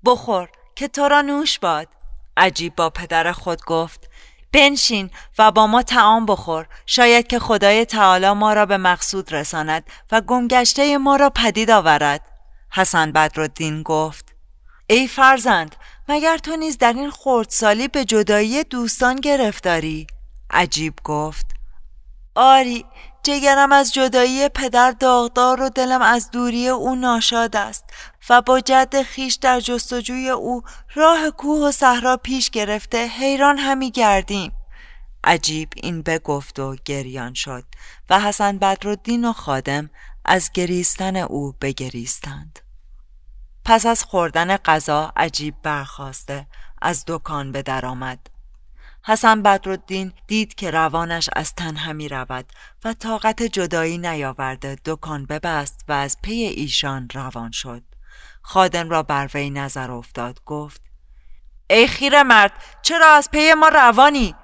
بخور 0.05 0.49
که 0.75 0.87
تو 0.87 1.07
را 1.07 1.21
نوش 1.21 1.59
باد. 1.59 1.87
عجیب 2.37 2.75
با 2.75 2.89
پدر 2.89 3.31
خود 3.31 3.65
گفت 3.65 4.10
بنشین 4.53 5.09
و 5.37 5.51
با 5.51 5.67
ما 5.67 5.83
تعام 5.83 6.25
بخور. 6.25 6.67
شاید 6.85 7.27
که 7.27 7.39
خدای 7.39 7.85
تعالی 7.85 8.31
ما 8.31 8.53
را 8.53 8.65
به 8.65 8.77
مقصود 8.77 9.33
رساند 9.33 9.83
و 10.11 10.21
گمگشته 10.21 10.97
ما 10.97 11.15
را 11.15 11.29
پدید 11.29 11.71
آورد. 11.71 12.21
حسن 12.71 13.11
بدرالدین 13.11 13.83
گفت 13.83 14.35
ای 14.87 15.07
فرزند 15.07 15.75
مگر 16.07 16.37
تو 16.37 16.55
نیز 16.55 16.77
در 16.77 16.93
این 16.93 17.11
خردسالی 17.11 17.87
به 17.87 18.05
جدایی 18.05 18.63
دوستان 18.63 19.15
گرفتاری؟ 19.15 20.07
عجیب 20.49 20.93
گفت 21.03 21.45
آری 22.35 22.85
جگرم 23.23 23.71
از 23.71 23.93
جدایی 23.93 24.49
پدر 24.49 24.91
داغدار 24.91 25.61
و 25.61 25.69
دلم 25.69 26.01
از 26.01 26.31
دوری 26.31 26.67
او 26.67 26.95
ناشاد 26.95 27.55
است. 27.55 27.85
و 28.29 28.41
با 28.41 28.59
جد 28.59 29.01
خیش 29.01 29.35
در 29.35 29.59
جستجوی 29.59 30.29
او 30.29 30.61
راه 30.95 31.31
کوه 31.31 31.67
و 31.67 31.71
صحرا 31.71 32.17
پیش 32.17 32.49
گرفته 32.49 33.07
حیران 33.07 33.57
همی 33.57 33.91
گردیم. 33.91 34.51
عجیب 35.23 35.69
این 35.75 36.01
بگفت 36.01 36.59
و 36.59 36.75
گریان 36.85 37.33
شد 37.33 37.63
و 38.09 38.19
حسن 38.19 38.57
بدرالدین 38.57 39.25
و 39.25 39.33
خادم 39.33 39.89
از 40.25 40.51
گریستن 40.51 41.15
او 41.15 41.55
بگریستند. 41.61 42.59
پس 43.65 43.85
از 43.85 44.03
خوردن 44.03 44.57
غذا 44.57 45.13
عجیب 45.15 45.55
برخواسته 45.63 46.47
از 46.81 47.03
دکان 47.07 47.51
به 47.51 47.61
در 47.61 47.85
آمد. 47.85 48.19
حسن 49.03 49.41
بدرالدین 49.41 50.13
دید 50.27 50.55
که 50.55 50.71
روانش 50.71 51.29
از 51.35 51.53
تن 51.55 51.75
همی 51.75 52.09
رود 52.09 52.45
و 52.83 52.93
طاقت 52.93 53.43
جدایی 53.43 53.97
نیاورده 53.97 54.77
دکان 54.85 55.25
ببست 55.25 55.85
و 55.87 55.91
از 55.91 56.17
پی 56.21 56.33
ایشان 56.33 57.09
روان 57.13 57.51
شد. 57.51 57.90
خادم 58.41 58.89
را 58.89 59.03
بر 59.03 59.29
وی 59.33 59.49
نظر 59.49 59.91
افتاد 59.91 60.39
گفت 60.45 60.81
ای 61.69 61.87
خیر 61.87 62.23
مرد 62.23 62.51
چرا 62.81 63.07
از 63.07 63.31
پی 63.31 63.53
ما 63.53 63.67
روانی؟ 63.67 64.35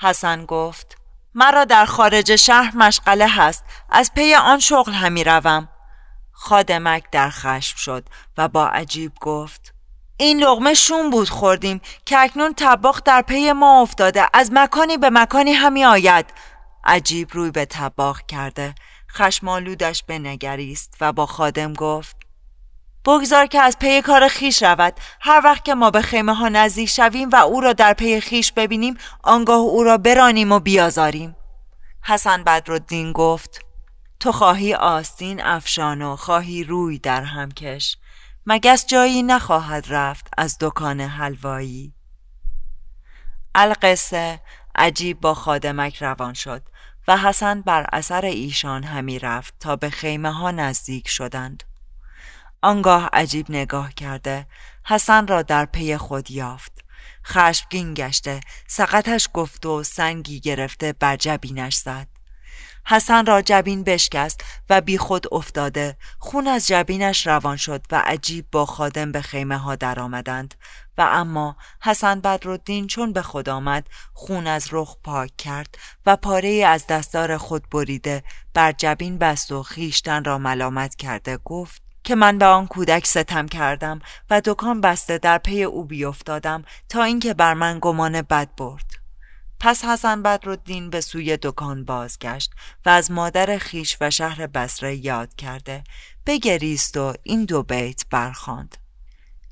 حسن 0.00 0.44
گفت 0.44 0.96
مرا 1.34 1.64
در 1.64 1.84
خارج 1.84 2.36
شهر 2.36 2.76
مشغله 2.76 3.28
هست 3.28 3.64
از 3.90 4.14
پی 4.14 4.34
آن 4.34 4.58
شغل 4.58 4.92
همی 4.92 5.24
روم. 5.24 5.68
خادمک 6.32 7.04
در 7.12 7.30
خشم 7.30 7.76
شد 7.76 8.04
و 8.38 8.48
با 8.48 8.68
عجیب 8.68 9.12
گفت 9.20 9.74
این 10.16 10.42
لقمه 10.42 10.74
شوم 10.74 11.10
بود 11.10 11.28
خوردیم 11.28 11.80
که 12.06 12.18
اکنون 12.18 12.54
طباخ 12.56 13.02
در 13.02 13.22
پی 13.22 13.52
ما 13.52 13.82
افتاده 13.82 14.26
از 14.34 14.50
مکانی 14.52 14.96
به 14.96 15.10
مکانی 15.10 15.52
همی 15.52 15.84
آید. 15.84 16.26
عجیب 16.84 17.28
روی 17.32 17.50
به 17.50 17.64
طباخ 17.64 18.22
کرده 18.22 18.74
خشم‌آلودش 19.10 20.02
بنگریست 20.02 20.94
و 21.00 21.12
با 21.12 21.26
خادم 21.26 21.72
گفت 21.72 22.16
بگذار 23.04 23.46
که 23.46 23.60
از 23.60 23.78
پی 23.78 24.02
کار 24.02 24.28
خویش 24.28 24.62
رود. 24.62 24.94
هر 25.20 25.40
وقت 25.44 25.64
که 25.64 25.74
ما 25.74 25.90
به 25.90 26.02
خیمه 26.02 26.34
ها 26.34 26.48
نزدیک 26.48 26.88
شویم 26.88 27.28
و 27.28 27.36
او 27.36 27.60
را 27.60 27.72
در 27.72 27.94
پی 27.94 28.20
خویش 28.20 28.52
ببینیم 28.52 28.96
آنگاه 29.24 29.58
او 29.58 29.84
را 29.84 29.98
برانیم 29.98 30.52
و 30.52 30.60
بیازاریم. 30.60 31.36
حسن 32.02 32.44
بدرالدین 32.44 33.12
گفت 33.12 33.60
تو 34.20 34.32
خواهی 34.32 34.74
آستین 34.74 35.42
افشان 35.42 36.02
و 36.02 36.16
خواهی 36.16 36.64
روی 36.64 36.98
در 36.98 37.22
همکش 37.22 37.96
مگس 38.46 38.86
جایی 38.86 39.22
نخواهد 39.22 39.86
رفت 39.88 40.26
از 40.38 40.56
دکان 40.60 41.00
حلوایی. 41.00 41.94
القصه 43.54 44.40
عجیب 44.74 45.20
با 45.20 45.34
خادمک 45.34 46.02
روان 46.02 46.34
شد 46.34 46.62
و 47.08 47.16
حسن 47.16 47.62
بر 47.62 47.86
اثر 47.92 48.24
ایشان 48.24 48.84
همی 48.84 49.18
رفت 49.18 49.54
تا 49.60 49.76
به 49.76 49.90
خیمه 49.90 50.32
ها 50.32 50.50
نزدیک 50.50 51.08
شدند. 51.08 51.71
آنگاه 52.62 53.08
عجیب 53.12 53.46
نگاه 53.48 53.92
کرده 53.94 54.46
حسن 54.84 55.26
را 55.26 55.42
در 55.42 55.64
پی 55.64 55.96
خود 55.96 56.30
یافت. 56.30 56.72
خشمگین 57.26 57.94
گشته 57.94 58.40
سقطش 58.66 59.28
گفت 59.34 59.66
و 59.66 59.82
سنگی 59.82 60.40
گرفته 60.40 60.92
بر 60.92 61.16
جبینش 61.16 61.76
زد. 61.76 62.08
حسن 62.86 63.26
را 63.26 63.42
جبین 63.42 63.84
بشکست 63.84 64.44
و 64.70 64.80
بی 64.80 64.98
خود 64.98 65.26
افتاده. 65.34 65.96
خون 66.18 66.46
از 66.46 66.66
جبینش 66.66 67.26
روان 67.26 67.56
شد 67.56 67.86
و 67.90 68.02
عجیب 68.06 68.46
با 68.52 68.66
خادم 68.66 69.12
به 69.12 69.20
خیمه 69.20 69.56
ها 69.56 69.76
در 69.76 70.00
آمدند. 70.00 70.54
و 70.98 71.08
اما 71.12 71.56
حسن 71.82 72.20
بدرالدین 72.20 72.86
چون 72.86 73.12
به 73.12 73.22
خود 73.22 73.48
آمد 73.48 73.86
خون 74.12 74.46
از 74.46 74.68
رخ 74.72 74.96
پاک 75.04 75.36
کرد 75.36 75.78
و 76.06 76.16
پاره 76.16 76.48
از 76.48 76.86
دستار 76.86 77.36
خود 77.36 77.68
بریده 77.70 78.22
بر 78.54 78.72
جبین 78.72 79.18
بست 79.18 79.52
و 79.52 79.62
خیشتن 79.62 80.24
را 80.24 80.38
ملامت 80.38 80.94
کرده 80.94 81.36
گفت 81.36 81.81
که 82.04 82.14
من 82.14 82.38
به 82.38 82.46
آن 82.46 82.66
کودک 82.66 83.06
ستم 83.06 83.46
کردم 83.46 84.00
و 84.30 84.40
دکان 84.44 84.80
بسته 84.80 85.18
در 85.18 85.38
پی 85.38 85.62
او 85.62 85.84
بیافتادم 85.84 86.64
تا 86.88 87.02
اینکه 87.02 87.34
بر 87.34 87.54
من 87.54 87.78
گمان 87.82 88.22
بد 88.22 88.48
برد. 88.56 89.02
پس 89.60 89.84
حسن 89.84 90.22
بدرالدین 90.22 90.90
به 90.90 91.00
سوی 91.00 91.38
دکان 91.42 91.84
بازگشت 91.84 92.52
و 92.86 92.88
از 92.88 93.10
مادر 93.10 93.58
خیش 93.58 93.96
و 94.00 94.10
شهر 94.10 94.46
بسره 94.46 94.96
یاد 94.96 95.34
کرده 95.34 95.84
بگریست 96.26 96.96
و 96.96 97.14
این 97.22 97.44
دو 97.44 97.62
بیت 97.62 98.04
برخاند. 98.10 98.76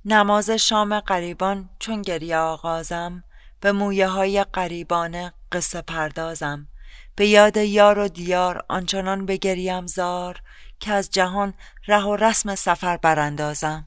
نماز 0.04 0.50
شام 0.50 1.00
قریبان 1.00 1.70
چون 1.78 2.02
گریه 2.02 2.36
آغازم 2.36 3.24
به 3.60 3.72
مویه 3.72 4.08
های 4.08 4.44
قریبانه 4.44 5.32
قصه 5.52 5.82
پردازم 5.82 6.68
به 7.16 7.26
یاد 7.26 7.56
یار 7.56 7.98
و 7.98 8.08
دیار 8.08 8.64
آنچنان 8.68 9.26
بگریم 9.26 9.86
زار 9.86 10.40
که 10.80 10.92
از 10.92 11.10
جهان 11.10 11.54
ره 11.86 12.02
و 12.02 12.16
رسم 12.16 12.54
سفر 12.54 12.96
براندازم. 12.96 13.86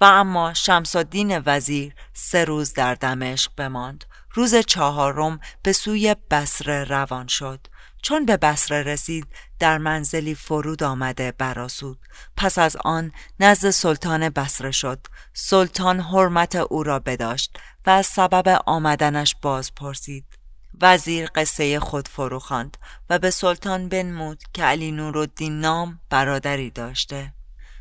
و 0.00 0.04
اما 0.04 0.54
شمس 0.54 0.96
الدین 0.96 1.42
وزیر 1.46 1.94
سه 2.12 2.44
روز 2.44 2.74
در 2.74 2.94
دمشق 2.94 3.52
بماند. 3.56 4.04
روز 4.34 4.54
چهارم 4.54 5.40
به 5.62 5.72
سوی 5.72 6.16
بسره 6.30 6.84
روان 6.84 7.26
شد. 7.26 7.66
چون 8.02 8.26
به 8.26 8.36
بسره 8.36 8.82
رسید 8.82 9.26
در 9.58 9.78
منزلی 9.78 10.34
فرود 10.34 10.82
آمده 10.82 11.32
براسود 11.32 11.98
پس 12.36 12.58
از 12.58 12.76
آن 12.76 13.12
نزد 13.40 13.70
سلطان 13.70 14.28
بسره 14.28 14.70
شد. 14.70 15.06
سلطان 15.34 16.00
حرمت 16.00 16.56
او 16.56 16.82
را 16.82 16.98
بداشت 16.98 17.58
و 17.86 17.90
از 17.90 18.06
سبب 18.06 18.62
آمدنش 18.66 19.36
باز 19.42 19.74
پرسید 19.74 20.41
وزیر 20.80 21.26
قصه 21.34 21.80
خود 21.80 22.08
فرو 22.08 22.38
خواند 22.38 22.76
و 23.10 23.18
به 23.18 23.30
سلطان 23.30 23.88
بنمود 23.88 24.42
که 24.52 24.62
علی 24.62 24.92
نورالدین 24.92 25.60
نام 25.60 26.00
برادری 26.10 26.70
داشته. 26.70 27.34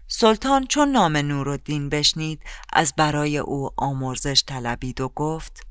سلطان 0.08 0.68
چون 0.68 0.92
نام 0.92 1.18
نورالدین 1.18 1.90
بشنید 1.90 2.42
از 2.74 2.94
برای 2.98 3.38
او 3.38 3.70
آمرزش 3.78 4.44
طلبید 4.48 5.02
و 5.02 5.10
گفت 5.10 5.68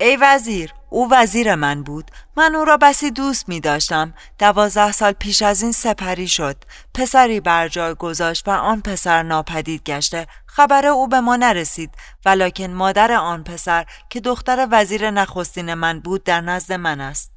ای 0.00 0.18
وزیر 0.20 0.72
او 0.90 1.08
وزیر 1.10 1.54
من 1.54 1.82
بود. 1.82 2.10
من 2.36 2.54
او 2.54 2.64
را 2.64 2.76
بسی 2.76 3.10
دوست 3.10 3.48
می 3.48 3.60
داشتم. 3.60 4.14
دوازده 4.38 4.92
سال 4.92 5.12
پیش 5.12 5.42
از 5.42 5.62
این 5.62 5.72
سپری 5.72 6.28
شد. 6.28 6.56
پسری 6.94 7.40
بر 7.40 7.68
جای 7.68 7.94
گذاشت 7.94 8.48
و 8.48 8.50
آن 8.50 8.80
پسر 8.80 9.22
ناپدید 9.22 9.82
گشته. 9.82 10.26
خبر 10.46 10.86
او 10.86 11.08
به 11.08 11.20
ما 11.20 11.36
نرسید. 11.36 11.90
ولکن 12.24 12.70
مادر 12.70 13.12
آن 13.12 13.44
پسر 13.44 13.86
که 14.10 14.20
دختر 14.20 14.68
وزیر 14.70 15.10
نخستین 15.10 15.74
من 15.74 16.00
بود 16.00 16.24
در 16.24 16.40
نزد 16.40 16.72
من 16.72 17.00
است. 17.00 17.32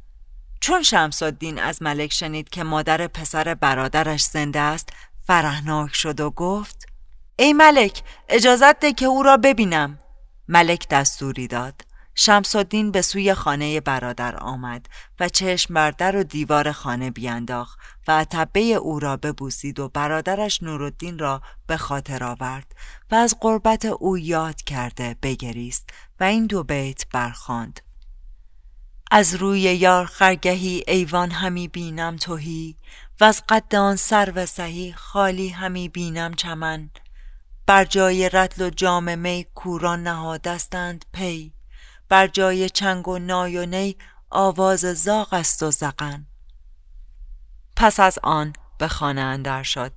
چون 0.59 0.83
شمس 0.83 1.23
الدین 1.23 1.59
از 1.59 1.81
ملک 1.81 2.13
شنید 2.13 2.49
که 2.49 2.63
مادر 2.63 3.07
پسر 3.07 3.53
برادرش 3.53 4.23
زنده 4.23 4.59
است 4.59 4.89
فرهناک 5.27 5.95
شد 5.95 6.19
و 6.19 6.29
گفت 6.29 6.85
ای 7.35 7.53
ملک 7.53 8.03
اجازت 8.29 8.79
ده 8.79 8.93
که 8.93 9.05
او 9.05 9.23
را 9.23 9.37
ببینم. 9.37 9.99
ملک 10.47 10.89
دستوری 10.89 11.47
داد. 11.47 11.92
شمسالدین 12.15 12.91
به 12.91 13.01
سوی 13.01 13.33
خانه 13.33 13.81
برادر 13.81 14.35
آمد 14.35 14.89
و 15.19 15.29
چشم 15.29 15.73
بر 15.73 16.15
و 16.15 16.23
دیوار 16.23 16.71
خانه 16.71 17.11
بیانداخت 17.11 17.79
و 18.07 18.11
عتبه 18.11 18.59
او 18.59 18.99
را 18.99 19.17
ببوسید 19.17 19.79
و 19.79 19.89
برادرش 19.89 20.63
نورالدین 20.63 21.19
را 21.19 21.41
به 21.67 21.77
خاطر 21.77 22.23
آورد 22.23 22.75
و 23.11 23.15
از 23.15 23.35
قربت 23.41 23.85
او 23.85 24.17
یاد 24.17 24.61
کرده 24.61 25.15
بگریست 25.21 25.89
و 26.19 26.23
این 26.23 26.45
دو 26.45 26.63
بیت 26.63 27.05
برخاند. 27.13 27.79
از 29.11 29.35
روی 29.35 29.59
یار 29.59 30.05
خرگهی 30.05 30.83
ایوان 30.87 31.31
همی 31.31 31.67
بینم 31.67 32.15
توهی 32.15 32.75
و 33.19 33.23
از 33.23 33.43
قد 33.49 33.75
آن 33.75 33.97
و 34.35 34.45
سهی 34.45 34.93
خالی 34.93 35.49
همی 35.49 35.89
بینم 35.89 36.33
چمن. 36.33 36.89
بر 37.65 37.85
جای 37.85 38.29
رتل 38.29 38.65
و 38.65 38.69
جام 38.69 39.19
می 39.19 39.45
کوران 39.55 40.03
نهادستند 40.03 41.05
پی. 41.13 41.53
بر 42.09 42.27
جای 42.27 42.69
چنگ 42.69 43.07
و 43.07 43.19
نای 43.19 43.57
و 43.57 43.65
نی 43.65 43.97
آواز 44.29 44.79
زاغ 44.79 45.33
است 45.33 45.63
و 45.63 45.71
زغن. 45.71 46.25
پس 47.75 47.99
از 47.99 48.19
آن 48.23 48.53
به 48.77 48.87
خانه 48.87 49.21
اندر 49.21 49.63
شد. 49.63 49.91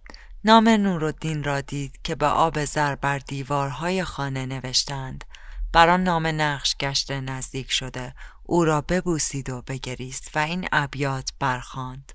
نام 0.44 0.68
نورالدین 0.68 1.44
را 1.44 1.60
دید 1.60 1.98
که 2.04 2.14
به 2.14 2.26
آب 2.26 2.64
زر 2.64 2.94
بر 2.94 3.18
دیوارهای 3.18 4.04
خانه 4.04 4.46
نوشتند. 4.46 5.24
بر 5.72 5.88
آن 5.88 6.04
نام 6.04 6.26
نقش 6.26 6.76
گشته 6.80 7.20
نزدیک 7.20 7.70
شده. 7.70 8.14
او 8.42 8.64
را 8.64 8.80
ببوسید 8.80 9.50
و 9.50 9.62
بگریست 9.62 10.30
و 10.34 10.38
این 10.38 10.68
ابیات 10.72 11.30
برخاند. 11.40 12.12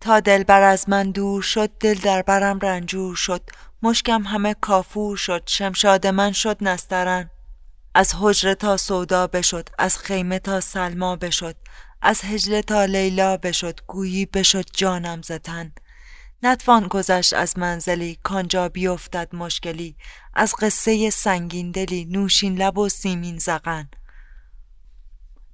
تا 0.00 0.20
دلبر 0.20 0.62
از 0.62 0.88
من 0.88 1.10
دور 1.10 1.42
شد 1.42 1.70
دل 1.78 1.94
در 1.94 2.22
برم 2.22 2.58
رنجور 2.58 3.16
شد. 3.16 3.50
مشکم 3.82 4.22
همه 4.22 4.54
کافور 4.54 5.16
شد. 5.16 5.42
شمشاد 5.46 6.06
من 6.06 6.32
شد 6.32 6.56
نسترن. 6.60 7.30
از 7.98 8.14
حجره 8.20 8.54
تا 8.54 8.76
سودا 8.76 9.26
بشد 9.26 9.68
از 9.78 9.98
خیمه 9.98 10.38
تا 10.38 10.60
سلما 10.60 11.16
بشد 11.16 11.56
از 12.02 12.20
هجله 12.24 12.62
تا 12.62 12.84
لیلا 12.84 13.36
بشد 13.36 13.80
گویی 13.86 14.26
بشد 14.26 14.64
جانم 14.72 15.22
زتن 15.22 15.72
نتوان 16.42 16.88
گذشت 16.88 17.32
از 17.32 17.58
منزلی 17.58 18.18
کانجا 18.22 18.68
بیفتد 18.68 19.36
مشکلی 19.36 19.96
از 20.34 20.54
قصه 20.60 21.10
سنگین 21.10 21.70
دلی 21.70 22.04
نوشین 22.04 22.58
لب 22.58 22.78
و 22.78 22.88
سیمین 22.88 23.38
زغن. 23.38 23.88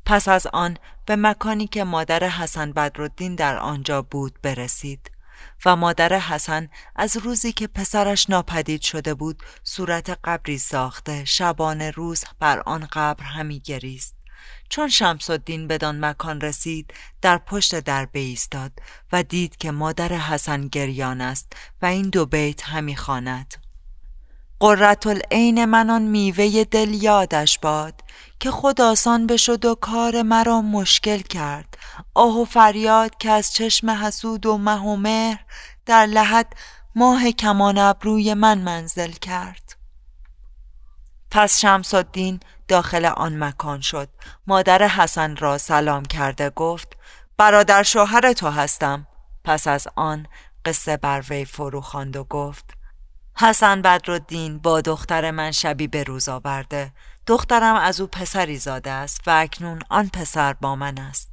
پس 0.06 0.28
از 0.28 0.46
آن 0.46 0.76
به 1.06 1.16
مکانی 1.16 1.66
که 1.66 1.84
مادر 1.84 2.28
حسن 2.28 2.72
بدرالدین 2.72 3.34
در 3.34 3.58
آنجا 3.58 4.02
بود 4.02 4.38
برسید. 4.42 5.11
و 5.66 5.76
مادر 5.76 6.18
حسن 6.18 6.68
از 6.96 7.16
روزی 7.16 7.52
که 7.52 7.66
پسرش 7.66 8.30
ناپدید 8.30 8.82
شده 8.82 9.14
بود 9.14 9.42
صورت 9.64 10.18
قبری 10.24 10.58
ساخته 10.58 11.24
شبانه 11.24 11.90
روز 11.90 12.24
بر 12.38 12.60
آن 12.60 12.88
قبر 12.92 13.24
همی 13.24 13.60
گریست. 13.60 14.14
چون 14.68 14.88
شمس 14.88 15.30
الدین 15.30 15.68
بدان 15.68 16.04
مکان 16.04 16.40
رسید 16.40 16.94
در 17.22 17.38
پشت 17.38 17.80
در 17.80 18.08
ایستاد 18.12 18.72
و 19.12 19.22
دید 19.22 19.56
که 19.56 19.70
مادر 19.70 20.12
حسن 20.12 20.68
گریان 20.68 21.20
است 21.20 21.52
و 21.82 21.86
این 21.86 22.08
دو 22.10 22.26
بیت 22.26 22.68
همی 22.68 22.96
خواند. 22.96 23.61
قررت 24.62 25.06
العین 25.06 25.64
من 25.64 25.90
آن 25.90 26.02
میوه 26.02 26.64
دل 26.64 27.02
یادش 27.02 27.58
باد 27.58 28.00
که 28.40 28.50
خود 28.50 28.80
آسان 28.80 29.26
بشد 29.26 29.64
و 29.64 29.74
کار 29.74 30.22
مرا 30.22 30.60
مشکل 30.60 31.18
کرد. 31.18 31.78
آه 32.14 32.38
و 32.38 32.44
فریاد 32.44 33.16
که 33.18 33.30
از 33.30 33.52
چشم 33.52 33.90
حسود 33.90 34.46
و 34.46 34.58
مه 34.58 34.80
و 34.80 34.96
مهر 34.96 35.44
در 35.86 36.06
لحد 36.06 36.54
ماه 36.94 37.30
کمان 37.30 37.78
ابروی 37.78 38.34
من 38.34 38.58
منزل 38.58 39.10
کرد. 39.10 39.76
پس 41.30 41.58
شمس 41.58 41.94
الدین 41.94 42.40
داخل 42.68 43.04
آن 43.04 43.44
مکان 43.44 43.80
شد. 43.80 44.08
مادر 44.46 44.88
حسن 44.88 45.36
را 45.36 45.58
سلام 45.58 46.04
کرده 46.04 46.50
گفت 46.50 46.96
برادر 47.36 47.82
شوهر 47.82 48.32
تو 48.32 48.48
هستم. 48.48 49.06
پس 49.44 49.66
از 49.66 49.88
آن 49.96 50.26
قصه 50.64 50.96
بر 50.96 51.24
وی 51.30 51.44
فرو 51.44 51.80
خواند 51.80 52.16
و 52.16 52.24
گفت 52.24 52.81
حسن 53.36 53.82
بدرالدین 53.82 54.58
با 54.58 54.80
دختر 54.80 55.30
من 55.30 55.50
شبی 55.50 55.86
به 55.86 56.02
روز 56.02 56.28
آورده. 56.28 56.92
دخترم 57.26 57.76
از 57.76 58.00
او 58.00 58.06
پسری 58.06 58.58
زاده 58.58 58.90
است 58.90 59.20
و 59.26 59.30
اکنون 59.30 59.80
آن 59.88 60.08
پسر 60.08 60.52
با 60.52 60.76
من 60.76 60.98
است. 60.98 61.32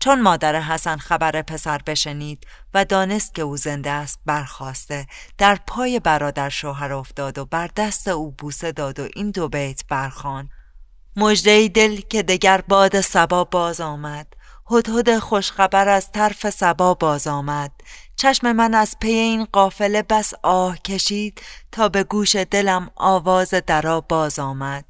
چون 0.00 0.22
مادر 0.22 0.60
حسن 0.60 0.96
خبر 0.96 1.42
پسر 1.42 1.78
بشنید 1.86 2.46
و 2.74 2.84
دانست 2.84 3.34
که 3.34 3.42
او 3.42 3.56
زنده 3.56 3.90
است 3.90 4.20
برخواسته. 4.26 5.06
در 5.38 5.58
پای 5.66 6.00
برادر 6.00 6.48
شوهر 6.48 6.92
افتاد 6.92 7.38
و 7.38 7.44
بر 7.44 7.70
دست 7.76 8.08
او 8.08 8.30
بوسه 8.30 8.72
داد 8.72 9.00
و 9.00 9.08
این 9.16 9.30
دو 9.30 9.48
بیت 9.48 9.82
برخان 9.88 10.48
مجده 11.16 11.68
دل 11.68 12.00
که 12.00 12.22
دگر 12.22 12.60
باد 12.60 13.00
سبا 13.00 13.44
باز 13.44 13.80
آمد. 13.80 14.26
هدهد 14.70 15.18
خوشخبر 15.18 15.88
از 15.88 16.12
طرف 16.12 16.50
سبا 16.50 16.94
باز 16.94 17.26
آمد. 17.26 17.72
چشم 18.16 18.52
من 18.52 18.74
از 18.74 18.96
پی 19.00 19.08
این 19.08 19.44
قافله 19.44 20.02
بس 20.02 20.32
آه 20.42 20.78
کشید 20.78 21.42
تا 21.72 21.88
به 21.88 22.04
گوش 22.04 22.36
دلم 22.36 22.90
آواز 22.96 23.50
درا 23.50 24.00
باز 24.00 24.38
آمد. 24.38 24.84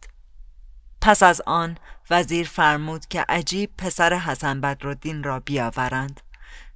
پس 1.01 1.23
از 1.23 1.41
آن 1.47 1.79
وزیر 2.11 2.49
فرمود 2.49 3.07
که 3.07 3.25
عجیب 3.29 3.71
پسر 3.79 4.15
حسن 4.15 4.61
بدرالدین 4.61 5.23
را 5.23 5.41
بیاورند. 5.41 6.21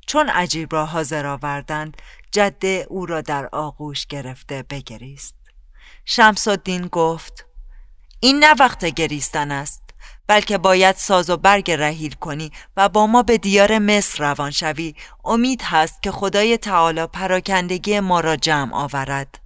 چون 0.06 0.28
عجیب 0.28 0.72
را 0.72 0.86
حاضر 0.86 1.26
آوردند 1.26 1.96
جده 2.32 2.86
او 2.88 3.06
را 3.06 3.20
در 3.20 3.48
آغوش 3.52 4.06
گرفته 4.06 4.64
بگریست. 4.70 5.34
شمس 6.04 6.48
الدین 6.48 6.86
گفت 6.86 7.46
این 8.20 8.44
نه 8.44 8.54
وقت 8.60 8.84
گریستن 8.84 9.50
است. 9.50 9.81
بلکه 10.32 10.58
باید 10.58 10.96
ساز 10.96 11.30
و 11.30 11.36
برگ 11.36 11.70
رهیل 11.70 12.12
کنی 12.12 12.52
و 12.76 12.88
با 12.88 13.06
ما 13.06 13.22
به 13.22 13.38
دیار 13.38 13.78
مصر 13.78 14.24
روان 14.24 14.50
شوی. 14.50 14.94
امید 15.24 15.62
هست 15.62 16.02
که 16.02 16.10
خدای 16.12 16.56
تعالی 16.56 17.06
پراکندگی 17.06 18.00
ما 18.00 18.20
را 18.20 18.36
جمع 18.36 18.74
آورد. 18.74 19.38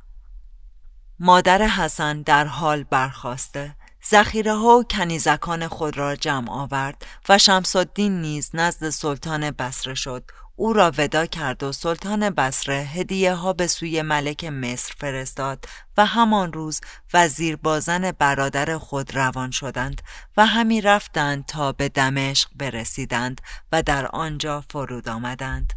مادر 1.19 1.63
حسن 1.63 2.23
در 2.23 2.45
حال 2.45 2.83
برخواسته. 2.83 3.77
زخیره 4.03 4.55
ها 4.55 4.79
و 4.79 4.85
کنیزکان 4.85 5.69
خود 5.69 5.99
را 5.99 6.17
جمع 6.17 6.51
آورد 6.51 7.07
و 7.29 7.39
شمس 7.39 7.77
الدین 7.77 8.21
نیز 8.21 8.51
نزد 8.55 8.91
سلطان 8.91 9.51
بسره 9.51 9.95
شد. 9.95 10.31
او 10.59 10.73
را 10.73 10.93
ودا 10.99 11.27
کرد 11.27 11.63
و 11.63 11.73
سلطان 11.73 12.31
بسره 12.31 12.75
هدیه 12.75 13.35
ها 13.35 13.53
به 13.53 13.67
سوی 13.67 14.03
ملک 14.03 14.45
مصر 14.45 14.95
فرستاد 14.99 15.65
و 15.97 16.07
همان 16.07 16.53
روز 16.53 16.81
وزیر 17.15 17.57
بازن 17.57 18.13
برادر 18.13 18.79
خود 18.79 19.17
روان 19.17 19.51
شدند 19.51 20.03
و 20.37 20.47
همی 20.47 20.81
رفتند 20.81 21.47
تا 21.47 21.73
به 21.73 21.89
دمشق 21.89 22.49
برسیدند 22.55 23.41
و 23.73 23.83
در 23.83 24.07
آنجا 24.07 24.65
فرود 24.71 25.09
آمدند. 25.09 25.73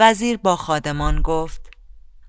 وزیر 0.00 0.36
با 0.36 0.56
خادمان 0.56 1.22
گفت 1.22 1.60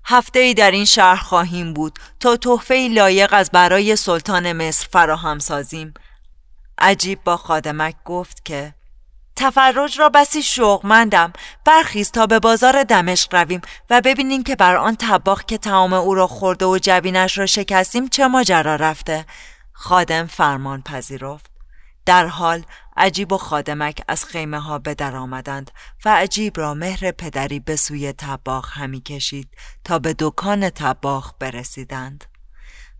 هفته 0.04 0.38
ای 0.38 0.54
در 0.54 0.70
این 0.70 0.84
شهر 0.84 1.22
خواهیم 1.22 1.74
بود. 1.74 1.98
تا 2.20 2.36
تحفه 2.36 2.88
لایق 2.92 3.32
از 3.32 3.50
برای 3.50 3.96
سلطان 3.96 4.52
مصر 4.52 4.88
فراهم 4.90 5.38
سازیم. 5.38 5.94
عجیب 6.78 7.24
با 7.24 7.36
خادمک 7.36 7.94
گفت 8.04 8.44
که 8.44 8.74
تفرج 9.36 9.98
را 9.98 10.08
بسی 10.08 10.42
شوقمندم. 10.42 11.32
برخیز 11.64 12.10
تا 12.10 12.26
به 12.26 12.38
بازار 12.38 12.82
دمشق 12.82 13.34
رویم 13.34 13.60
و 13.90 14.00
ببینیم 14.04 14.42
که 14.42 14.56
بر 14.56 14.76
آن 14.76 14.96
طباخ 14.96 15.44
که 15.44 15.58
تمام 15.58 15.92
او 15.92 16.14
را 16.14 16.26
خورده 16.26 16.64
و 16.64 16.78
جبینش 16.78 17.38
را 17.38 17.46
شکستیم 17.46 18.08
چه 18.08 18.28
ماجرا 18.28 18.76
رفته. 18.76 19.26
خادم 19.72 20.26
فرمان 20.26 20.82
پذیرفت. 20.82 21.50
در 22.06 22.26
حال 22.26 22.64
عجیب 22.96 23.32
و 23.32 23.38
خادمک 23.38 24.02
از 24.08 24.24
خیمه 24.24 24.60
ها 24.60 24.78
به 24.78 24.94
در 24.94 25.16
آمدند 25.16 25.70
و 26.04 26.16
عجیب 26.16 26.58
را 26.58 26.74
مهر 26.74 27.10
پدری 27.10 27.60
به 27.60 27.76
سوی 27.76 28.12
طباخ 28.12 28.78
همی 28.78 29.00
کشید 29.00 29.48
تا 29.84 29.98
به 29.98 30.14
دکان 30.18 30.70
طباخ 30.70 31.32
برسیدند. 31.38 32.24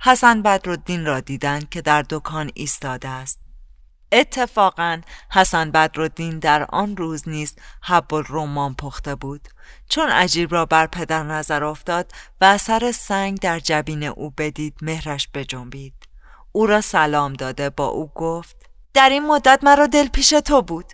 حسن 0.01 0.43
بدرالدین 0.43 1.07
را 1.07 1.21
دیدند 1.21 1.69
که 1.69 1.83
در 1.83 2.05
دکان 2.11 2.51
ایستاده 2.55 3.09
است. 3.09 3.44
اتفاقا 4.15 5.01
حسن 5.31 5.71
بدرالدین 5.71 6.39
در 6.39 6.67
آن 6.69 6.97
روز 6.97 7.29
نیز 7.29 7.57
حب 7.83 8.15
الرمان 8.15 8.75
پخته 8.75 9.15
بود. 9.15 9.49
چون 9.89 10.09
عجیب 10.09 10.53
را 10.53 10.67
بر 10.67 10.87
پدر 10.87 11.23
نظر 11.23 11.65
افتاد 11.65 12.13
و 12.41 12.45
اثر 12.45 12.93
سنگ 12.93 13.39
در 13.39 13.59
جبین 13.59 14.05
او 14.05 14.31
بدید 14.31 14.75
مهرش 14.83 15.29
بجنبید. 15.35 15.95
او 16.53 16.67
را 16.67 16.81
سلام 16.81 17.33
داده 17.33 17.71
با 17.71 17.87
او 17.87 18.11
گفت 18.15 18.57
در 18.95 19.09
این 19.09 19.27
مدت 19.27 19.61
مرا 19.63 19.87
دل 19.87 20.09
پیش 20.09 20.31
تو 20.31 20.63
بود. 20.63 20.93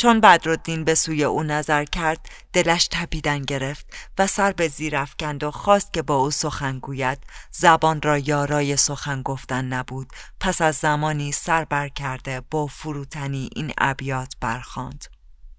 چون 0.00 0.20
بدرالدین 0.20 0.84
به 0.84 0.94
سوی 0.94 1.24
او 1.24 1.42
نظر 1.42 1.84
کرد 1.84 2.28
دلش 2.52 2.88
تپیدن 2.90 3.42
گرفت 3.42 3.86
و 4.18 4.26
سر 4.26 4.52
به 4.52 4.68
زیر 4.68 4.96
افکند 4.96 5.44
و 5.44 5.50
خواست 5.50 5.92
که 5.92 6.02
با 6.02 6.16
او 6.16 6.30
سخن 6.30 6.78
گوید. 6.78 7.18
زبان 7.52 8.02
را 8.02 8.18
یارای 8.18 8.76
سخن 8.76 9.22
گفتن 9.22 9.64
نبود. 9.64 10.06
پس 10.40 10.62
از 10.62 10.76
زمانی 10.76 11.32
سر 11.32 11.64
بر 11.64 11.88
کرده 11.88 12.42
با 12.50 12.66
فروتنی 12.66 13.50
این 13.56 13.72
ابیات 13.78 14.34
برخواند 14.40 15.04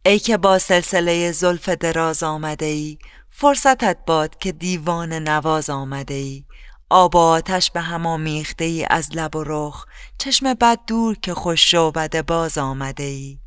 ای 0.05 0.19
که 0.19 0.37
با 0.37 0.59
سلسله 0.59 1.31
زلف 1.31 1.69
دراز 1.69 2.23
آمده 2.23 2.65
ای 2.65 2.97
فرصتت 3.29 3.97
باد 4.07 4.37
که 4.37 4.51
دیوان 4.51 5.13
نواز 5.13 5.69
آمده 5.69 6.13
ای. 6.13 6.45
آب 6.89 7.15
و 7.15 7.19
آتش 7.19 7.71
به 7.71 7.81
هم 7.81 8.05
آمیخته 8.05 8.65
ای 8.65 8.87
از 8.89 9.15
لب 9.15 9.35
و 9.35 9.43
رخ. 9.43 9.85
چشم 10.17 10.53
بد 10.53 10.79
دور 10.87 11.15
که 11.15 11.33
خوش 11.33 11.71
شعبده 11.71 12.21
باز 12.21 12.57
آمده 12.57 13.03
ای. 13.03 13.39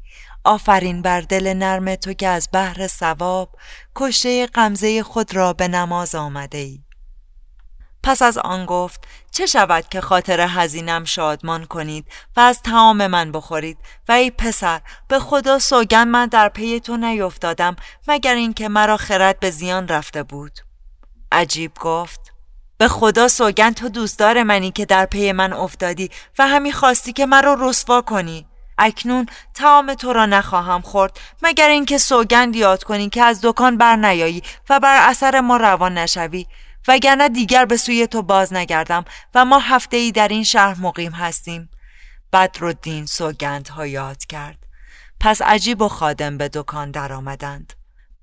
آفرین 0.44 1.02
بر 1.02 1.20
دل 1.20 1.54
نرم 1.54 1.94
تو 1.94 2.12
که 2.12 2.28
از 2.28 2.48
بحر 2.52 2.86
سواب 2.86 3.56
کشته 3.96 4.46
غمزه 4.46 5.02
خود 5.02 5.36
را 5.36 5.52
به 5.52 5.68
نماز 5.68 6.14
آمده 6.14 6.58
ای. 6.58 6.80
پس 8.04 8.22
از 8.22 8.38
آن 8.38 8.66
گفت 8.66 9.04
چه 9.30 9.46
شود 9.46 9.88
که 9.88 10.00
خاطر 10.00 10.46
حزینم 10.46 11.04
شادمان 11.04 11.64
کنید 11.64 12.06
و 12.36 12.40
از 12.40 12.62
تمام 12.62 13.06
من 13.06 13.32
بخورید؟ 13.32 13.78
و 14.08 14.12
ای 14.12 14.30
پسر 14.30 14.80
به 15.08 15.18
خدا 15.18 15.58
سوگن 15.58 16.08
من 16.08 16.26
در 16.26 16.48
پی 16.48 16.80
تو 16.80 16.96
نیفتادم 16.96 17.76
مگر 18.08 18.34
اینکه 18.34 18.68
مرا 18.68 18.96
خرد 18.96 19.40
به 19.40 19.50
زیان 19.50 19.88
رفته 19.88 20.22
بود؟ 20.22 20.52
عجیب 21.32 21.72
گفت 21.80 22.32
به 22.78 22.88
خدا 22.88 23.28
سوگن 23.28 23.70
تو 23.70 23.88
دوستدار 23.88 24.42
منی 24.42 24.70
که 24.70 24.86
در 24.86 25.06
پی 25.06 25.32
من 25.32 25.52
افتادی 25.52 26.10
و 26.38 26.48
همی 26.48 26.72
خواستی 26.72 27.12
که 27.12 27.26
مرا 27.26 27.56
رسوا 27.60 28.00
کنی؟ 28.00 28.46
اکنون 28.78 29.26
تمام 29.54 29.94
تو 29.94 30.12
را 30.12 30.26
نخواهم 30.26 30.80
خورد 30.80 31.20
مگر 31.42 31.68
اینکه 31.68 31.98
سوگند 31.98 32.56
یاد 32.56 32.84
کنی 32.84 33.08
که 33.08 33.22
از 33.22 33.40
دکان 33.42 33.78
بر 33.78 33.96
نیایی 33.96 34.42
و 34.70 34.80
بر 34.80 35.08
اثر 35.10 35.40
ما 35.40 35.56
روان 35.56 35.98
نشوی. 35.98 36.46
وگرنه 36.88 37.28
دیگر 37.28 37.64
به 37.64 37.76
سوی 37.76 38.06
تو 38.06 38.22
باز 38.22 38.52
نگردم 38.52 39.04
و 39.34 39.44
ما 39.44 39.58
هفته 39.58 39.96
ای 39.96 40.12
در 40.12 40.28
این 40.28 40.44
شهر 40.44 40.80
مقیم 40.80 41.12
هستیم. 41.12 41.70
بدرالدین 42.32 43.06
ها 43.70 43.86
یاد 43.86 44.24
کرد. 44.26 44.58
پس 45.20 45.42
عجیب 45.42 45.82
و 45.82 45.88
خادم 45.88 46.38
به 46.38 46.48
دکان 46.48 46.90
درآمدند. 46.90 47.72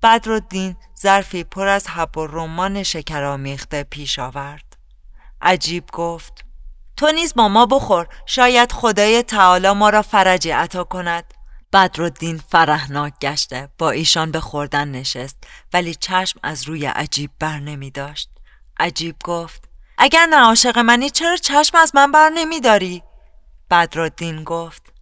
بدرالدین 0.02 0.76
ظرفی 1.00 1.44
پر 1.44 1.68
از 1.68 1.88
حب 1.88 2.18
و 2.18 2.26
رمان 2.26 2.82
شکر 2.82 3.24
آمیخته 3.24 3.82
پیش 3.82 4.18
آورد. 4.18 4.76
عجیب 5.42 5.84
گفت 5.92 6.41
تو 7.02 7.12
نیز 7.12 7.34
با 7.34 7.48
ما 7.48 7.66
بخور. 7.66 8.08
شاید 8.26 8.72
خدای 8.72 9.22
تعالی 9.22 9.72
ما 9.72 9.90
را 9.90 10.02
فرجی 10.02 10.50
عطا 10.50 10.84
کند. 10.84 11.34
بدرالدین 11.72 12.38
فرهناک 12.48 13.12
گشته 13.20 13.68
با 13.78 13.90
ایشان 13.90 14.30
به 14.30 14.40
خوردن 14.40 14.88
نشست 14.88 15.36
ولی 15.72 15.94
چشم 15.94 16.40
از 16.42 16.68
روی 16.68 16.86
عجیب 16.86 17.30
بر 17.38 17.58
نمی 17.58 17.90
داشت. 17.90 18.30
عجیب 18.80 19.16
گفت 19.24 19.68
اگر 19.98 20.26
نه 20.26 20.36
عاشق 20.36 20.78
منی 20.78 21.10
چرا 21.10 21.36
چشم 21.36 21.76
از 21.76 21.94
من 21.94 22.12
بر 22.12 22.28
نمی 22.28 22.60
داری؟ 22.60 23.02
بدرالدین 23.70 24.44
گفت 24.44 24.92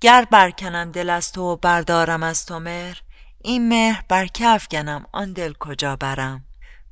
گر 0.00 0.24
برکنم 0.30 0.92
دل 0.92 1.10
از 1.10 1.32
تو 1.32 1.42
و 1.42 1.56
بردارم 1.56 2.22
از 2.22 2.46
تو 2.46 2.58
مهر 2.58 3.02
این 3.42 3.68
مهر 3.68 4.04
بر 4.08 4.26
کف 4.26 4.68
گنم 4.68 5.06
آن 5.12 5.32
دل 5.32 5.52
کجا 5.52 5.96
برم؟ 5.96 6.44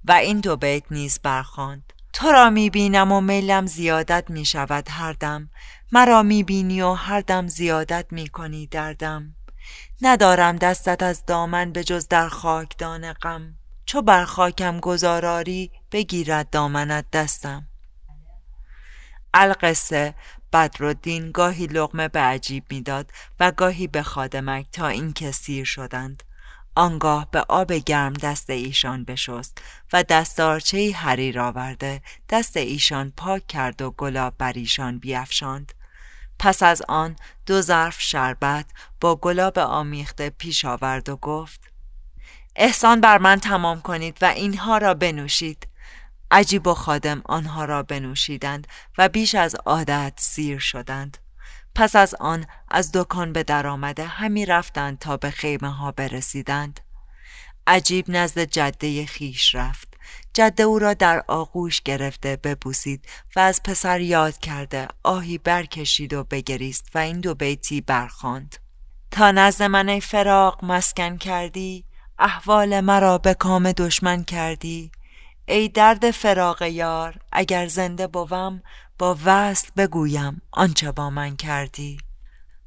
و 0.04 0.12
این 0.12 0.40
دو 0.40 0.56
بیت 0.56 0.84
نیز 0.90 1.18
برخواند. 1.22 1.91
تو 2.12 2.32
را 2.32 2.50
می 2.50 2.70
بینم 2.70 3.12
و 3.12 3.20
میلم 3.20 3.66
زیادت 3.66 4.24
می 4.28 4.44
شود 4.44 4.86
هر 4.90 5.12
دم. 5.12 5.50
مرا 5.92 6.22
می 6.22 6.42
بینی 6.42 6.82
و 6.82 6.92
هر 6.92 7.20
دم 7.20 7.46
زیادت 7.46 8.06
می 8.10 8.28
کنی 8.28 8.66
دردم 8.66 9.34
ندارم 10.02 10.56
دستت 10.56 11.02
از 11.02 11.26
دامن 11.26 11.72
به 11.72 11.84
جز 11.84 12.08
در 12.08 12.28
خاکدان 12.28 13.12
غم. 13.12 13.54
چو 13.84 14.02
بر 14.02 14.24
خاکم 14.24 14.80
گذاراری 14.80 15.70
بگیرد 15.92 16.50
دامنت 16.50 17.10
دستم. 17.12 17.68
القصه 19.34 20.14
بدرالدین 20.52 21.30
گاهی 21.30 21.66
لغمه 21.66 22.08
به 22.08 22.20
عجیب 22.20 22.64
می‌داد 22.70 23.10
و 23.40 23.52
گاهی 23.52 23.86
به 23.86 24.02
خادمک 24.02 24.66
تا 24.72 24.88
اینکه 24.88 25.30
سیر 25.30 25.64
شدند. 25.64 26.22
آنگاه 26.74 27.30
به 27.30 27.44
آب 27.48 27.72
گرم 27.72 28.12
دست 28.12 28.50
ایشان 28.50 29.04
بشست 29.04 29.58
و 29.92 30.02
دستارچه 30.02 30.92
حریر 30.92 31.40
آورده 31.40 32.02
دست 32.28 32.56
ایشان 32.56 33.12
پاک 33.16 33.46
کرد 33.46 33.82
و 33.82 33.90
گلاب 33.90 34.34
بر 34.38 34.52
ایشان 34.52 34.98
بیافشاند 34.98 35.72
پس 36.38 36.62
از 36.62 36.82
آن 36.88 37.16
دو 37.46 37.60
ظرف 37.60 38.00
شربت 38.00 38.66
با 39.00 39.16
گلاب 39.16 39.58
آمیخته 39.58 40.30
پیش 40.30 40.64
آورد 40.64 41.08
و 41.08 41.16
گفت 41.16 41.60
احسان 42.56 43.00
بر 43.00 43.18
من 43.18 43.40
تمام 43.40 43.80
کنید 43.80 44.18
و 44.22 44.24
اینها 44.24 44.78
را 44.78 44.94
بنوشید. 44.94 45.68
عجیب 46.30 46.66
و 46.66 46.74
خادم 46.74 47.22
آنها 47.24 47.64
را 47.64 47.82
بنوشیدند 47.82 48.66
و 48.98 49.08
بیش 49.08 49.34
از 49.34 49.54
عادت 49.54 50.12
سیر 50.16 50.58
شدند. 50.58 51.18
پس 51.74 51.96
از 51.96 52.14
آن 52.14 52.46
از 52.70 52.90
دکان 52.94 53.32
به 53.32 53.42
در 53.42 53.66
آمده 53.66 54.04
همی 54.04 54.46
رفتند 54.46 54.98
تا 54.98 55.16
به 55.16 55.30
خیمه 55.30 55.70
ها 55.70 55.92
برسیدند. 55.92 56.80
عجیب 57.66 58.04
نزد 58.08 58.40
جده 58.40 59.06
خیش 59.06 59.54
رفت. 59.54 59.88
جده 60.34 60.62
او 60.62 60.78
را 60.78 60.94
در 60.94 61.24
آغوش 61.28 61.80
گرفته 61.80 62.36
ببوسید 62.36 63.06
و 63.36 63.40
از 63.40 63.62
پسر 63.62 64.00
یاد 64.00 64.38
کرده 64.38 64.88
آهی 65.02 65.38
برکشید 65.38 66.12
و 66.12 66.24
بگریست 66.24 66.88
و 66.94 66.98
این 66.98 67.20
دو 67.20 67.34
بیتی 67.34 67.80
برخواند. 67.80 68.56
تا 69.10 69.30
نزد 69.30 69.62
من 69.62 70.00
فراق 70.00 70.64
مسکن 70.64 71.16
کردی؟ 71.16 71.84
احوال 72.18 72.80
مرا 72.80 73.18
به 73.18 73.34
کام 73.34 73.72
دشمن 73.72 74.24
کردی؟ 74.24 74.92
ای 75.52 75.68
درد 75.68 76.10
فراق 76.10 76.62
یار 76.62 77.14
اگر 77.32 77.66
زنده 77.66 78.06
بوم 78.06 78.62
با 78.98 79.16
وصل 79.24 79.68
بگویم 79.76 80.42
آنچه 80.50 80.92
با 80.92 81.10
من 81.10 81.36
کردی. 81.36 81.98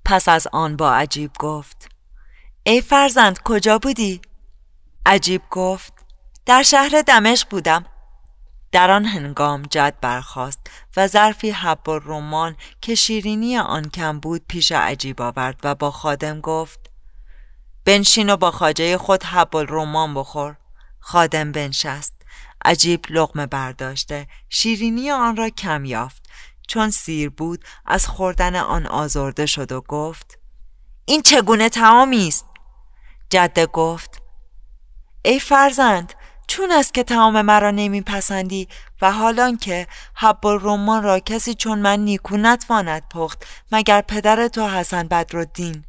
پس 0.06 0.30
از 0.30 0.48
آن 0.52 0.76
با 0.76 0.93
عجیب 0.93 1.32
گفت 1.39 1.89
ای 2.63 2.82
فرزند 2.82 3.39
کجا 3.43 3.78
بودی؟ 3.78 4.21
عجیب 5.06 5.41
گفت 5.52 5.93
در 6.45 6.63
شهر 6.63 7.04
دمشق 7.08 7.50
بودم. 7.50 7.86
در 8.71 8.91
آن 8.91 9.06
هنگام 9.06 9.62
جد 9.62 9.93
برخاست 10.02 10.60
و 10.98 11.08
ظرفی 11.08 11.52
حب 11.52 11.89
و 11.89 12.00
رومان 12.00 12.56
که 12.82 12.95
شیرینی 12.95 13.58
آن 13.58 13.89
کم 13.89 14.19
بود 14.19 14.45
پیش 14.48 14.71
عجیب 14.71 15.21
آورد 15.21 15.60
و 15.63 15.76
با 15.76 15.91
خادم 15.91 16.41
گفت 16.41 16.80
بنشین 17.86 18.30
و 18.30 18.38
با 18.38 18.52
خاجه 18.52 18.98
خود 18.98 19.24
حب 19.24 19.56
و 19.56 19.63
رومان 19.63 20.13
بخور. 20.13 20.58
خادم 21.00 21.52
بنشست. 21.52 22.14
عجیب 22.65 23.06
لغمه 23.10 23.45
برداشته. 23.45 24.28
شیرینی 24.49 25.12
آن 25.12 25.36
را 25.36 25.49
کم 25.49 25.86
یافت. 25.86 26.25
چون 26.67 26.89
سیر 26.89 27.30
بود 27.30 27.65
از 27.86 28.08
خوردن 28.08 28.56
آن 28.56 28.88
آزرده 28.88 29.45
شد 29.45 29.71
و 29.71 29.82
گفت 29.82 30.39
این 31.06 31.21
چگونه 31.21 31.69
تعامی 31.69 32.28
است؟ 32.28 32.45
جده 33.30 33.65
گفت 33.65 34.21
ای 35.25 35.39
فرزند 35.39 36.13
چون 36.47 36.71
است 36.71 36.93
که 36.93 37.04
تمام 37.04 37.41
مرا 37.41 37.71
نمیپسندی 37.71 38.67
و 39.01 39.12
حالان 39.12 39.58
که 39.58 39.88
حب 40.15 40.47
رومان 40.47 41.04
را 41.04 41.19
کسی 41.19 41.54
چون 41.54 41.80
من 41.80 41.99
نیکو 41.99 42.38
نتواند 42.38 43.10
پخت 43.10 43.45
مگر 43.71 44.01
پدر 44.01 44.47
تو 44.47 44.67
حسن 44.67 45.08
بدرالدین؟ 45.08 45.86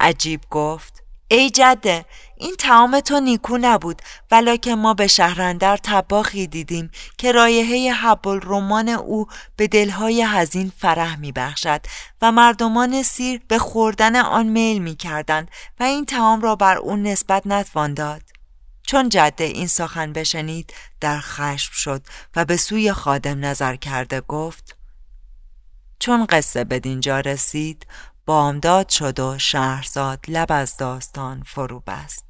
عجیب 0.00 0.40
گفت 0.50 1.04
ای 1.30 1.50
جده 1.50 2.04
این 2.36 2.54
تمام 2.58 3.00
تو 3.00 3.20
نیکو 3.20 3.58
نبود 3.60 4.02
ولیکن 4.30 4.72
ما 4.72 4.94
به 4.94 5.06
شهرندر 5.06 5.76
تباخی 5.76 6.46
دیدیم 6.46 6.90
که 7.18 7.32
رایحه 7.32 7.92
حب 7.92 8.28
رومان 8.28 8.88
او 8.88 9.26
به 9.56 9.68
دلهای 9.68 10.22
هزین 10.22 10.72
فرح 10.78 11.16
می 11.16 11.32
بخشد 11.32 11.80
و 12.22 12.32
مردمان 12.32 13.02
سیر 13.02 13.40
به 13.48 13.58
خوردن 13.58 14.16
آن 14.16 14.46
میل 14.46 14.78
می 14.78 14.96
کردند 14.96 15.50
و 15.80 15.82
این 15.82 16.04
تمام 16.04 16.40
را 16.40 16.56
بر 16.56 16.76
اون 16.76 17.02
نسبت 17.02 17.46
نتوان 17.46 17.94
داد. 17.94 18.22
چون 18.82 19.08
جده 19.08 19.44
این 19.44 19.66
سخن 19.66 20.12
بشنید 20.12 20.72
در 21.00 21.20
خشم 21.20 21.72
شد 21.72 22.02
و 22.36 22.44
به 22.44 22.56
سوی 22.56 22.92
خادم 22.92 23.44
نظر 23.44 23.76
کرده 23.76 24.20
گفت 24.20 24.76
چون 25.98 26.26
قصه 26.26 26.64
به 26.64 26.78
دینجا 26.78 27.20
رسید 27.20 27.86
بامداد 28.28 28.88
شد 28.88 29.20
و 29.20 29.38
شهرزاد 29.38 30.18
لب 30.28 30.46
از 30.50 30.76
داستان 30.76 31.42
فرو 31.46 31.82
بست. 31.86 32.24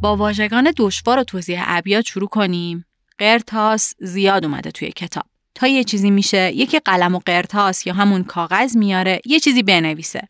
با 0.00 0.16
واژگان 0.16 0.72
دشوار 0.76 1.18
و 1.18 1.24
توضیح 1.24 1.62
ابیات 1.66 2.04
شروع 2.04 2.28
کنیم. 2.28 2.84
قرتاس 3.18 3.94
زیاد 3.98 4.44
اومده 4.44 4.70
توی 4.70 4.90
کتاب. 4.90 5.24
تا 5.54 5.66
یه 5.66 5.84
چیزی 5.84 6.10
میشه 6.10 6.52
یکی 6.52 6.78
قلم 6.78 7.14
و 7.14 7.18
قرتاس 7.18 7.86
یا 7.86 7.92
همون 7.92 8.24
کاغذ 8.24 8.76
میاره 8.76 9.20
یه 9.24 9.40
چیزی 9.40 9.62
بنویسه. 9.62 10.28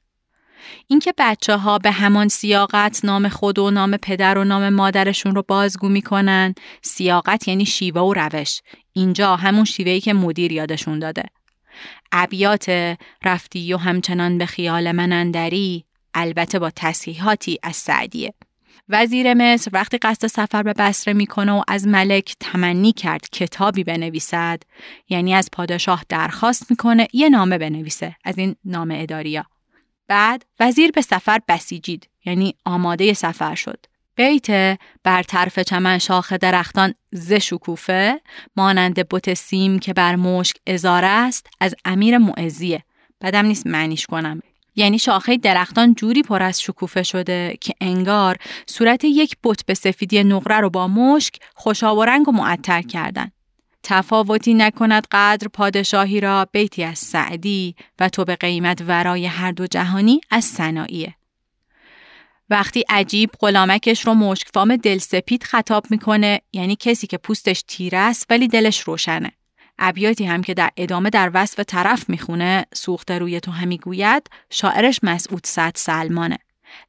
اینکه 0.86 1.14
بچه 1.18 1.56
ها 1.56 1.78
به 1.78 1.90
همان 1.90 2.28
سیاقت 2.28 3.04
نام 3.04 3.28
خود 3.28 3.58
و 3.58 3.70
نام 3.70 3.96
پدر 3.96 4.38
و 4.38 4.44
نام 4.44 4.68
مادرشون 4.68 5.34
رو 5.34 5.44
بازگو 5.48 5.88
می‌کنن. 5.88 6.54
سیاقت 6.82 7.48
یعنی 7.48 7.66
شیوه 7.66 8.00
و 8.00 8.14
روش. 8.14 8.60
اینجا 8.92 9.36
همون 9.36 9.64
شیوهی 9.64 10.00
که 10.00 10.12
مدیر 10.12 10.52
یادشون 10.52 10.98
داده. 10.98 11.24
ابیات 12.12 12.96
رفتی 13.24 13.74
و 13.74 13.76
همچنان 13.76 14.38
به 14.38 14.46
خیال 14.46 14.92
من 14.92 15.12
اندری 15.12 15.84
البته 16.14 16.58
با 16.58 16.70
تصحیحاتی 16.76 17.58
از 17.62 17.76
سعدیه. 17.76 18.34
وزیر 18.88 19.34
مصر 19.34 19.70
وقتی 19.72 19.98
قصد 19.98 20.26
سفر 20.26 20.62
به 20.62 20.72
بصره 20.72 21.14
می‌کنه 21.14 21.52
و 21.52 21.62
از 21.68 21.86
ملک 21.86 22.34
تمنی 22.40 22.92
کرد 22.92 23.28
کتابی 23.32 23.84
بنویسد 23.84 24.62
یعنی 25.08 25.34
از 25.34 25.48
پادشاه 25.52 26.04
درخواست 26.08 26.70
می‌کنه 26.70 27.08
یه 27.12 27.28
نامه 27.28 27.58
بنویسه 27.58 28.16
از 28.24 28.38
این 28.38 28.56
نامه 28.64 28.98
اداریا. 28.98 29.44
بعد 30.10 30.44
وزیر 30.60 30.90
به 30.90 31.02
سفر 31.02 31.40
بسیجید 31.48 32.08
یعنی 32.24 32.54
آماده 32.64 33.12
سفر 33.12 33.54
شد. 33.54 33.86
بیت 34.16 34.78
بر 35.04 35.22
طرف 35.22 35.58
چمن 35.58 35.98
شاخ 35.98 36.32
درختان 36.32 36.94
ز 37.12 37.32
شکوفه 37.32 38.20
مانند 38.56 39.08
بت 39.08 39.34
سیم 39.34 39.78
که 39.78 39.92
بر 39.92 40.16
مشک 40.16 40.56
ازاره 40.66 41.06
است 41.06 41.46
از 41.60 41.74
امیر 41.84 42.18
معزیه. 42.18 42.84
بدم 43.20 43.46
نیست 43.46 43.66
معنیش 43.66 44.06
کنم. 44.06 44.40
یعنی 44.76 44.98
شاخه 44.98 45.36
درختان 45.36 45.94
جوری 45.94 46.22
پر 46.22 46.42
از 46.42 46.62
شکوفه 46.62 47.02
شده 47.02 47.58
که 47.60 47.74
انگار 47.80 48.36
صورت 48.66 49.04
یک 49.04 49.36
بت 49.44 49.64
به 49.66 49.74
سفیدی 49.74 50.24
نقره 50.24 50.60
رو 50.60 50.70
با 50.70 50.88
مشک 50.88 51.34
خوشا 51.54 51.96
و 51.96 52.04
رنگ 52.04 52.28
و 52.28 52.32
معطر 52.32 52.82
کردن. 52.82 53.30
تفاوتی 53.82 54.54
نکند 54.54 55.06
قدر 55.10 55.48
پادشاهی 55.48 56.20
را 56.20 56.46
بیتی 56.52 56.84
از 56.84 56.98
سعدی 56.98 57.74
و 57.98 58.08
تو 58.08 58.24
به 58.24 58.36
قیمت 58.36 58.82
ورای 58.86 59.26
هر 59.26 59.52
دو 59.52 59.66
جهانی 59.66 60.20
از 60.30 60.44
سناییه. 60.44 61.14
وقتی 62.50 62.84
عجیب 62.88 63.30
غلامکش 63.40 64.06
رو 64.06 64.14
مشکفام 64.14 64.76
دلسپید 64.76 65.42
خطاب 65.42 65.86
می‌کنه 65.90 66.40
یعنی 66.52 66.76
کسی 66.76 67.06
که 67.06 67.18
پوستش 67.18 67.62
تیره 67.68 67.98
است 67.98 68.26
ولی 68.30 68.48
دلش 68.48 68.80
روشنه. 68.80 69.32
ابیاتی 69.78 70.24
هم 70.24 70.42
که 70.42 70.54
در 70.54 70.70
ادامه 70.76 71.10
در 71.10 71.30
وصف 71.34 71.60
طرف 71.60 72.08
می‌خونه 72.08 72.66
سوخته 72.74 73.18
روی 73.18 73.40
تو 73.40 73.50
همی 73.50 73.78
گوید 73.78 74.26
شاعرش 74.50 75.00
مسعود 75.02 75.46
صد 75.46 75.72
سلمانه. 75.74 76.38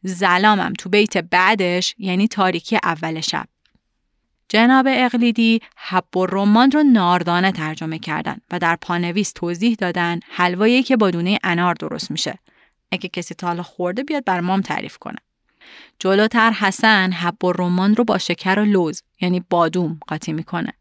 زلامم 0.03 0.73
تو 0.73 0.89
بیت 0.89 1.17
بعدش 1.17 1.95
یعنی 1.97 2.27
تاریکی 2.27 2.77
اول 2.83 3.21
شب. 3.21 3.45
جناب 4.51 4.85
اقلیدی 4.89 5.61
حب 5.75 6.17
و 6.17 6.25
رمان 6.25 6.71
رو 6.71 6.83
ناردانه 6.83 7.51
ترجمه 7.51 7.99
کردن 7.99 8.37
و 8.51 8.59
در 8.59 8.75
پانویس 8.75 9.31
توضیح 9.31 9.75
دادن 9.75 10.19
حلوایی 10.29 10.83
که 10.83 10.97
با 10.97 11.11
دونه 11.11 11.39
انار 11.43 11.73
درست 11.73 12.11
میشه. 12.11 12.39
اگه 12.91 13.09
کسی 13.09 13.35
تا 13.35 13.63
خورده 13.63 14.03
بیاد 14.03 14.25
بر 14.25 14.39
مام 14.39 14.61
تعریف 14.61 14.97
کنه. 14.97 15.17
جلوتر 15.99 16.51
حسن 16.51 17.11
حب 17.11 17.43
و 17.45 17.51
رمان 17.51 17.95
رو 17.95 18.03
با 18.03 18.17
شکر 18.17 18.59
و 18.59 18.65
لوز 18.65 19.03
یعنی 19.21 19.43
بادوم 19.49 19.99
قاطی 20.07 20.33
می‌کنه. 20.33 20.73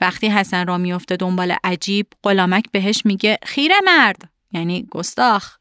وقتی 0.00 0.28
حسن 0.28 0.66
را 0.66 0.78
میفته 0.78 1.16
دنبال 1.16 1.54
عجیب 1.64 2.06
غلامک 2.22 2.64
بهش 2.72 3.02
میگه 3.04 3.38
خیره 3.42 3.76
مرد 3.84 4.30
یعنی 4.52 4.86
گستاخ 4.90 5.56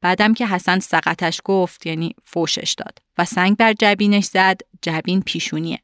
بعدم 0.00 0.34
که 0.34 0.46
حسن 0.46 0.78
سقطش 0.78 1.40
گفت 1.44 1.86
یعنی 1.86 2.14
فوشش 2.24 2.74
داد 2.78 2.98
و 3.18 3.24
سنگ 3.24 3.56
بر 3.56 3.72
جبینش 3.72 4.24
زد 4.24 4.60
جبین 4.82 5.22
پیشونیه 5.22 5.78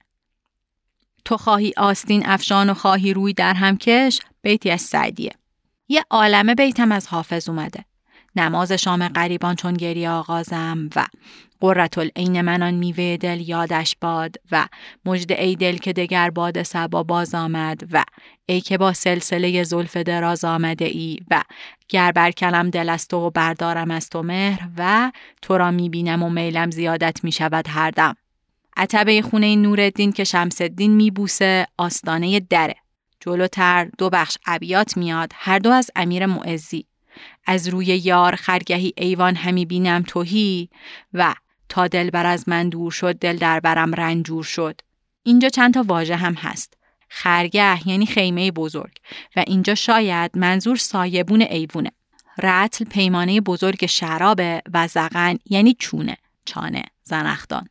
تو 1.27 1.37
خواهی 1.37 1.73
آستین 1.77 2.27
افشان 2.27 2.71
و 2.71 2.75
خواهی 2.75 3.15
روی 3.15 3.33
در 3.33 3.55
همکش 3.55 4.21
بیتی 4.43 4.71
از 4.71 4.81
سعدیه. 4.81 5.33
یه 5.89 6.05
عالمه 6.11 6.55
بیتم 6.55 6.93
از 6.93 7.07
حافظ 7.07 7.49
اومده. 7.49 7.85
نماز 8.37 8.73
شام 8.73 9.09
قریبان 9.09 9.55
چون 9.55 9.75
گری 9.75 10.07
آغازم 10.07 10.91
و 10.97 11.07
قررت 11.61 11.99
العین 11.99 12.41
منان 12.41 12.75
میوه 12.75 13.17
دل 13.17 13.41
یادش 13.41 13.97
باد 14.01 14.37
و 14.53 14.69
مجد 15.05 15.33
ای 15.33 15.57
دل 15.57 15.77
که 15.77 15.93
دگر 15.93 16.31
باد 16.31 16.63
سبا 16.63 17.03
باز 17.03 17.35
آمد 17.35 17.83
و 17.93 18.05
ای 18.47 18.61
که 18.61 18.79
با 18.79 18.93
سلسله 18.93 19.65
زلف 19.65 19.97
دراز 19.97 20.45
آمده 20.45 20.85
ای 20.85 21.19
و 21.31 21.43
گر 21.89 22.13
بر 22.13 22.31
کلم 22.31 22.71
دل 22.71 22.89
است 22.89 23.15
و 23.15 23.31
بردارم 23.31 23.91
از 23.91 24.09
تو 24.09 24.23
مهر 24.23 24.69
و 24.77 25.13
تو 25.43 25.59
را 25.59 25.71
می‌بینم 25.71 26.23
و 26.23 26.31
میلم 26.31 26.71
زیادت 26.71 27.25
می‌شود 27.25 27.69
هر 27.69 27.91
دم 27.91 28.17
عتبه 28.77 29.23
خونه 29.23 29.57
نورالدین 29.57 30.13
که 30.13 30.25
شمسالدین 30.25 30.95
میبوسه 30.95 31.67
آستانه 31.79 32.41
دره. 32.41 32.75
جلوتر 33.21 33.89
دو 33.99 34.11
بخش 34.11 34.37
ابیات 34.47 34.97
میاد 34.97 35.33
هر 35.35 35.59
دو 35.59 35.71
از 35.71 35.91
امیر 35.97 36.27
معزی. 36.27 36.87
از 37.47 37.69
روی 37.69 37.87
یار 37.87 38.35
خرگهی 38.35 38.93
ایوان 38.97 39.37
همی 39.37 39.67
بینم 39.67 40.03
توهی 40.03 40.69
و 41.13 41.35
تا 41.69 41.89
دل 41.89 42.11
بر 42.11 42.27
از 42.27 42.49
من 42.49 42.69
دور 42.69 42.91
شد 42.91 43.19
دل 43.19 43.37
در 43.37 43.61
برم 43.61 43.95
رنجور 43.95 44.45
شد. 44.45 44.81
اینجا 45.23 45.49
چند 45.49 45.75
تا 45.75 45.85
واژه 45.87 46.17
هم 46.17 46.35
هست. 46.35 46.75
خرگه 47.09 47.89
یعنی 47.89 48.07
خیمه 48.07 48.51
بزرگ 48.51 48.97
و 49.37 49.45
اینجا 49.47 49.75
شاید 49.75 50.31
منظور 50.35 50.77
سایبون 50.77 51.43
ایوونه. 51.43 51.93
رتل 52.43 52.85
پیمانه 52.85 53.41
بزرگ 53.41 53.87
شرابه 53.87 54.63
و 54.73 54.89
زغن 54.89 55.39
یعنی 55.51 55.77
چونه، 55.79 56.17
چانه، 56.45 56.85
زنختان. 57.03 57.69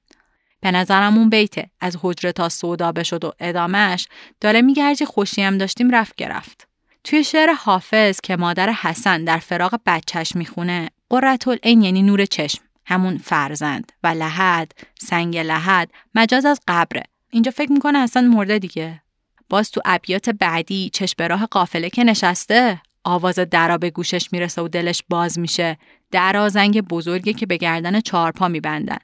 به 0.66 0.72
نظرم 0.72 1.18
اون 1.18 1.30
بیته. 1.30 1.70
از 1.82 1.98
حجره 2.02 2.32
تا 2.32 2.50
سودا 2.50 2.92
بشد 2.92 3.26
و 3.26 3.32
ادامهش 3.40 4.08
داره 4.42 4.62
میگه 4.62 4.84
هرچی 4.84 5.06
خوشیم 5.06 5.58
داشتیم 5.58 5.96
رفت 5.96 6.16
گرفت. 6.16 6.68
توی 7.04 7.24
شعر 7.24 7.54
حافظ 7.54 8.22
که 8.22 8.36
مادر 8.36 8.72
حسن 8.72 9.24
در 9.24 9.38
فراغ 9.38 9.80
بچهش 9.86 10.36
می‌خونه 10.36 10.90
قررت 11.10 11.48
این 11.48 11.82
یعنی 11.82 12.04
نور 12.04 12.26
چشم 12.26 12.64
همون 12.86 13.18
فرزند 13.18 13.92
و 14.04 14.08
لحد 14.08 14.72
سنگ 15.00 15.38
لحد 15.38 15.92
مجاز 16.16 16.46
از 16.46 16.60
قبره. 16.68 17.04
اینجا 17.30 17.52
فکر 17.52 17.72
می‌کنه 17.72 18.00
اصلا 18.00 18.22
مرده 18.22 18.60
دیگه. 18.60 19.02
باز 19.50 19.72
تو 19.72 19.82
ابیات 19.86 20.30
بعدی 20.30 20.90
چشم 20.94 21.24
راه 21.24 21.46
قافله 21.46 21.90
که 21.90 22.04
نشسته 22.04 22.82
آواز 23.04 23.36
درا 23.36 23.78
به 23.78 23.90
گوشش 23.90 24.30
می‌رسه 24.32 24.62
و 24.62 24.68
دلش 24.68 25.04
باز 25.10 25.40
میشه. 25.40 25.78
درا 26.12 26.50
زنگ 26.50 26.82
بزرگی 26.82 27.34
که 27.34 27.46
به 27.46 27.58
گردن 27.58 28.00
چهارپا 28.00 28.48
میبندن. 28.48 28.98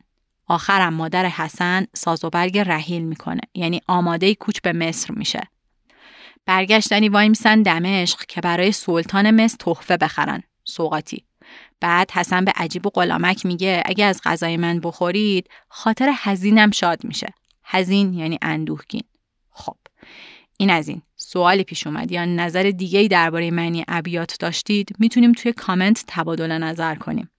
آخرم 0.52 0.94
مادر 0.94 1.26
حسن 1.26 1.88
ساز 1.94 2.26
و 2.26 2.30
برگ 2.30 2.58
رحیل 2.58 3.02
می‌کنه. 3.02 3.42
یعنی 3.54 3.82
آماده 3.88 4.36
کوچ 4.36 4.62
به 4.62 4.74
مصر 4.74 5.14
میشه. 5.14 5.42
برگشتنی 6.46 7.10
وای 7.10 7.30
میسن 7.30 7.62
دمشق 7.62 8.26
که 8.26 8.42
برای 8.42 8.72
سلطان 8.72 9.32
مصر 9.32 9.58
تحفه 9.60 9.98
بخرن. 9.98 10.44
سوقاتی 10.64 11.26
بعد 11.80 12.12
حسن 12.12 12.46
به 12.46 12.54
عجیب 12.56 12.88
و 12.88 12.90
غلامک 12.90 13.46
میگه 13.46 13.84
اگه 13.86 14.06
از 14.06 14.22
غذای 14.24 14.58
من 14.58 14.80
بخورید 14.80 15.50
خاطر 15.70 16.14
حزینم 16.24 16.72
شاد 16.72 17.04
میشه. 17.04 17.34
حزین 17.64 18.14
یعنی 18.14 18.40
اندوهگین. 18.42 19.04
خب. 19.52 19.78
این 20.58 20.70
از 20.70 20.88
این. 20.88 21.02
سوالی 21.16 21.64
پیش 21.64 21.88
اومد. 21.88 22.12
یا 22.12 22.26
نظر 22.26 22.64
دیگه 22.64 23.00
ای 23.00 23.08
درباره 23.08 23.52
معنی 23.52 23.86
ابیات 23.88 24.36
داشتید؟ 24.40 24.96
می‌تونیم 25.00 25.32
توی 25.32 25.54
کامنت 25.54 26.04
تبادل 26.08 26.52
نظر 26.52 26.96
کنیم. 26.96 27.31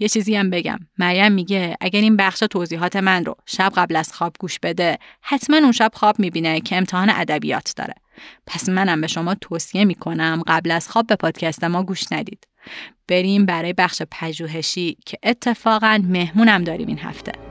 یه 0.00 0.08
چیزی 0.08 0.36
هم 0.36 0.50
بگم. 0.50 0.78
مریم 0.98 1.32
میگه 1.32 1.76
اگر 1.80 2.00
این 2.00 2.16
بخش 2.16 2.38
توضیحات 2.38 2.96
من 2.96 3.24
رو 3.24 3.36
شب 3.46 3.72
قبل 3.76 3.96
از 3.96 4.12
خواب 4.12 4.36
گوش 4.40 4.58
بده 4.58 4.98
حتما 5.22 5.56
اون 5.56 5.72
شب 5.72 5.90
خواب 5.94 6.18
می‌بینه 6.18 6.60
که 6.60 6.76
امتحان 6.76 7.10
ادبیات 7.10 7.72
داره. 7.76 7.94
پس 8.46 8.68
منم 8.68 9.00
به 9.00 9.06
شما 9.06 9.34
توصیه 9.34 9.84
می‌کنم 9.84 10.42
قبل 10.46 10.70
از 10.70 10.88
خواب 10.88 11.06
به 11.06 11.16
پادکست 11.16 11.64
ما 11.64 11.82
گوش 11.82 12.12
ندید. 12.12 12.46
بریم 13.08 13.46
برای 13.46 13.72
بخش 13.72 14.02
پژوهشی 14.10 14.96
که 15.06 15.18
اتفاقا 15.22 16.02
مهمونم 16.04 16.64
داریم 16.64 16.88
این 16.88 16.98
هفته. 16.98 17.49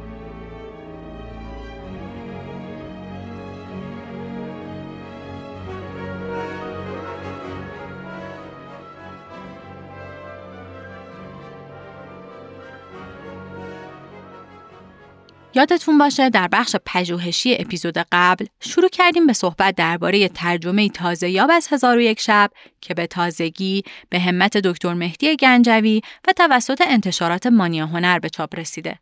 یادتون 15.53 15.97
باشه 15.97 16.29
در 16.29 16.47
بخش 16.47 16.75
پژوهشی 16.85 17.55
اپیزود 17.59 17.97
قبل 18.12 18.45
شروع 18.59 18.89
کردیم 18.89 19.27
به 19.27 19.33
صحبت 19.33 19.75
درباره 19.75 20.27
ترجمه 20.27 20.89
تازه 20.89 21.29
یاب 21.29 21.49
از 21.53 21.67
هزار 21.71 21.97
و 21.97 22.01
یک 22.01 22.19
شب 22.19 22.51
که 22.81 22.93
به 22.93 23.07
تازگی 23.07 23.83
به 24.09 24.19
همت 24.19 24.57
دکتر 24.57 24.93
مهدی 24.93 25.35
گنجوی 25.35 26.01
و 26.27 26.33
توسط 26.33 26.81
انتشارات 26.88 27.47
مانیا 27.47 27.85
هنر 27.85 28.19
به 28.19 28.29
چاپ 28.29 28.59
رسیده. 28.59 28.99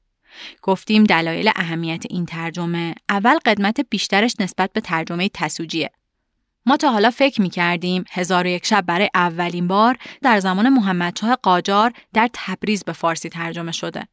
گفتیم 0.61 1.03
دلایل 1.03 1.51
اهمیت 1.55 2.03
این 2.09 2.25
ترجمه 2.25 2.95
اول 3.09 3.37
قدمت 3.45 3.81
بیشترش 3.89 4.33
نسبت 4.39 4.73
به 4.73 4.81
ترجمه 4.81 5.29
تسوجیه. 5.33 5.91
ما 6.65 6.77
تا 6.77 6.91
حالا 6.91 7.09
فکر 7.09 7.41
می 7.41 7.49
کردیم 7.49 8.03
هزار 8.11 8.43
و 8.43 8.47
یک 8.47 8.65
شب 8.65 8.81
برای 8.81 9.09
اولین 9.13 9.67
بار 9.67 9.97
در 10.21 10.39
زمان 10.39 10.69
محمدشاه 10.69 11.35
قاجار 11.35 11.93
در 12.13 12.29
تبریز 12.33 12.83
به 12.83 12.93
فارسی 12.93 13.29
ترجمه 13.29 13.71
شده. 13.71 14.07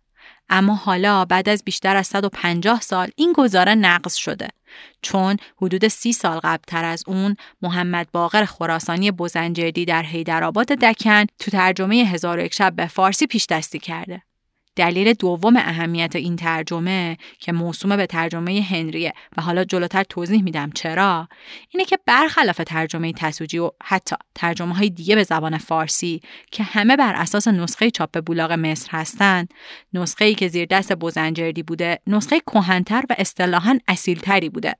اما 0.49 0.75
حالا 0.75 1.25
بعد 1.25 1.49
از 1.49 1.65
بیشتر 1.65 1.97
از 1.97 2.07
150 2.07 2.81
سال 2.81 3.11
این 3.17 3.33
گزاره 3.37 3.75
نقض 3.75 4.15
شده 4.15 4.49
چون 5.03 5.37
حدود 5.57 5.89
سی 5.89 6.13
سال 6.13 6.39
قبلتر 6.39 6.85
از 6.85 7.05
اون 7.07 7.37
محمد 7.63 8.09
باقر 8.13 8.45
خراسانی 8.45 9.11
بزنجردی 9.11 9.85
در 9.85 10.03
حیدرآباد 10.03 10.67
دکن 10.67 11.25
تو 11.39 11.51
ترجمه 11.51 11.97
هزار 11.97 12.49
شب 12.49 12.73
به 12.77 12.87
فارسی 12.87 13.27
پیش 13.27 13.47
دستی 13.47 13.79
کرده. 13.79 14.23
دلیل 14.77 15.13
دوم 15.13 15.57
اهمیت 15.57 16.17
این 16.17 16.37
ترجمه 16.37 17.17
که 17.39 17.53
موسوم 17.53 17.97
به 17.97 18.07
ترجمه 18.07 18.67
هنریه 18.71 19.13
و 19.37 19.43
حالا 19.43 19.65
جلوتر 19.65 20.03
توضیح 20.03 20.43
میدم 20.43 20.71
چرا 20.71 21.29
اینه 21.69 21.85
که 21.85 21.99
برخلاف 22.07 22.61
ترجمه 22.67 23.13
تسوجی 23.13 23.59
و 23.59 23.71
حتی 23.83 24.17
ترجمه 24.35 24.75
های 24.75 24.91
دیگه 24.91 25.15
به 25.15 25.23
زبان 25.23 25.59
فارسی 25.59 26.21
که 26.51 26.63
همه 26.63 26.97
بر 26.97 27.15
اساس 27.15 27.49
نسخه 27.49 27.91
چاپ 27.91 28.25
بولاق 28.25 28.53
مصر 28.53 28.89
هستند 28.91 29.55
نسخه 29.93 30.25
ای 30.25 30.35
که 30.35 30.49
زیر 30.49 30.67
دست 30.71 30.93
بوزنجردی 30.93 31.63
بوده 31.63 31.99
نسخه 32.07 32.41
کهنتر 32.41 33.05
و 33.11 33.15
اصطلاحا 33.19 33.79
اصیلتری 33.89 34.49
بوده. 34.49 34.75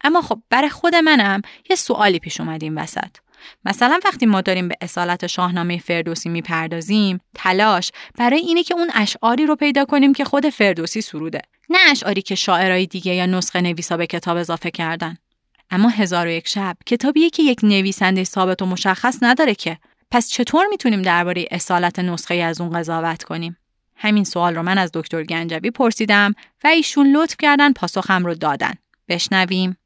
اما 0.00 0.22
خب 0.22 0.42
برای 0.50 0.68
خود 0.68 0.94
منم 0.94 1.42
یه 1.70 1.76
سوالی 1.76 2.18
پیش 2.18 2.40
اومد 2.40 2.62
این 2.62 2.78
وسط. 2.78 3.16
مثلا 3.64 4.00
وقتی 4.04 4.26
ما 4.26 4.40
داریم 4.40 4.68
به 4.68 4.74
اصالت 4.80 5.26
شاهنامه 5.26 5.78
فردوسی 5.78 6.28
می‌پردازیم 6.28 7.20
تلاش 7.34 7.92
برای 8.18 8.38
اینه 8.38 8.62
که 8.62 8.74
اون 8.74 8.90
اشعاری 8.94 9.46
رو 9.46 9.56
پیدا 9.56 9.84
کنیم 9.84 10.12
که 10.12 10.24
خود 10.24 10.48
فردوسی 10.48 11.00
سروده. 11.00 11.42
نه 11.70 11.78
اشعاری 11.90 12.22
که 12.22 12.34
شاعرای 12.34 12.86
دیگه 12.86 13.14
یا 13.14 13.26
نسخه 13.26 13.60
نویسا 13.60 13.96
به 13.96 14.06
کتاب 14.06 14.36
اضافه 14.36 14.70
کردن. 14.70 15.18
اما 15.70 15.88
هزار 15.88 16.26
و 16.26 16.30
یک 16.30 16.48
شب 16.48 16.76
کتابیه 16.86 17.30
که 17.30 17.42
یک 17.42 17.58
نویسنده 17.62 18.24
ثابت 18.24 18.62
و 18.62 18.66
مشخص 18.66 19.18
نداره 19.22 19.54
که. 19.54 19.78
پس 20.10 20.28
چطور 20.30 20.66
می‌تونیم 20.66 21.02
درباره 21.02 21.46
اصالت 21.50 21.98
نسخه 21.98 22.34
از 22.34 22.60
اون 22.60 22.78
قضاوت 22.78 23.22
کنیم؟ 23.22 23.56
همین 23.96 24.24
سوال 24.24 24.54
رو 24.54 24.62
من 24.62 24.78
از 24.78 24.90
دکتر 24.94 25.22
گنجوی 25.22 25.70
پرسیدم 25.70 26.34
و 26.64 26.66
ایشون 26.66 27.16
لطف 27.16 27.36
کردن 27.38 27.72
پاسخم 27.72 28.24
رو 28.24 28.34
دادن. 28.34 28.72
بشنویم. 29.08 29.76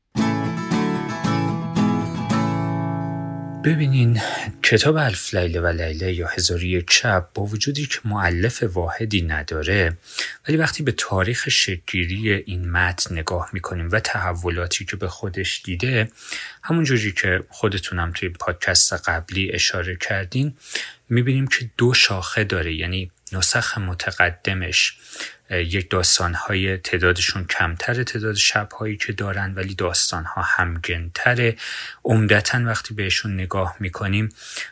ببینین 3.64 4.20
کتاب 4.62 4.96
الف 4.96 5.34
لیله 5.34 5.60
و 5.60 5.66
لیله 5.66 6.14
یا 6.14 6.26
هزار 6.26 6.62
یک 6.62 6.92
شب 6.92 7.28
با 7.34 7.42
وجودی 7.42 7.86
که 7.86 7.98
معلف 8.04 8.62
واحدی 8.62 9.22
نداره 9.22 9.96
ولی 10.48 10.56
وقتی 10.56 10.82
به 10.82 10.92
تاریخ 10.92 11.48
شکلگیری 11.48 12.32
این 12.32 12.70
متن 12.70 13.14
نگاه 13.18 13.50
می‌کنیم 13.52 13.88
و 13.90 14.00
تحولاتی 14.00 14.84
که 14.84 14.96
به 14.96 15.08
خودش 15.08 15.62
دیده 15.64 16.10
همونجوری 16.62 17.12
که 17.12 17.44
خودتونم 17.48 18.12
توی 18.14 18.28
پادکست 18.28 18.92
قبلی 18.92 19.52
اشاره 19.52 19.96
کردین 19.96 20.56
می‌بینیم 21.08 21.46
که 21.46 21.70
دو 21.78 21.94
شاخه 21.94 22.44
داره. 22.44 22.74
یعنی 22.74 23.10
نسخ 23.32 23.78
متقدمش 23.78 24.96
یک 25.50 25.90
داستانهای 25.90 26.76
تعدادشون 26.76 27.44
کمتر 27.44 28.02
تعداد 28.02 28.34
شبهایی 28.34 28.96
که 28.96 29.12
دارن 29.12 29.54
ولی 29.54 29.74
داستانها 29.74 30.42
همگنتره. 30.42 31.56
عمدتا 32.04 32.62
وقتی 32.64 32.94
بهشون 32.94 33.34
نگاه 33.34 33.76
می‌کنیم 33.80 34.28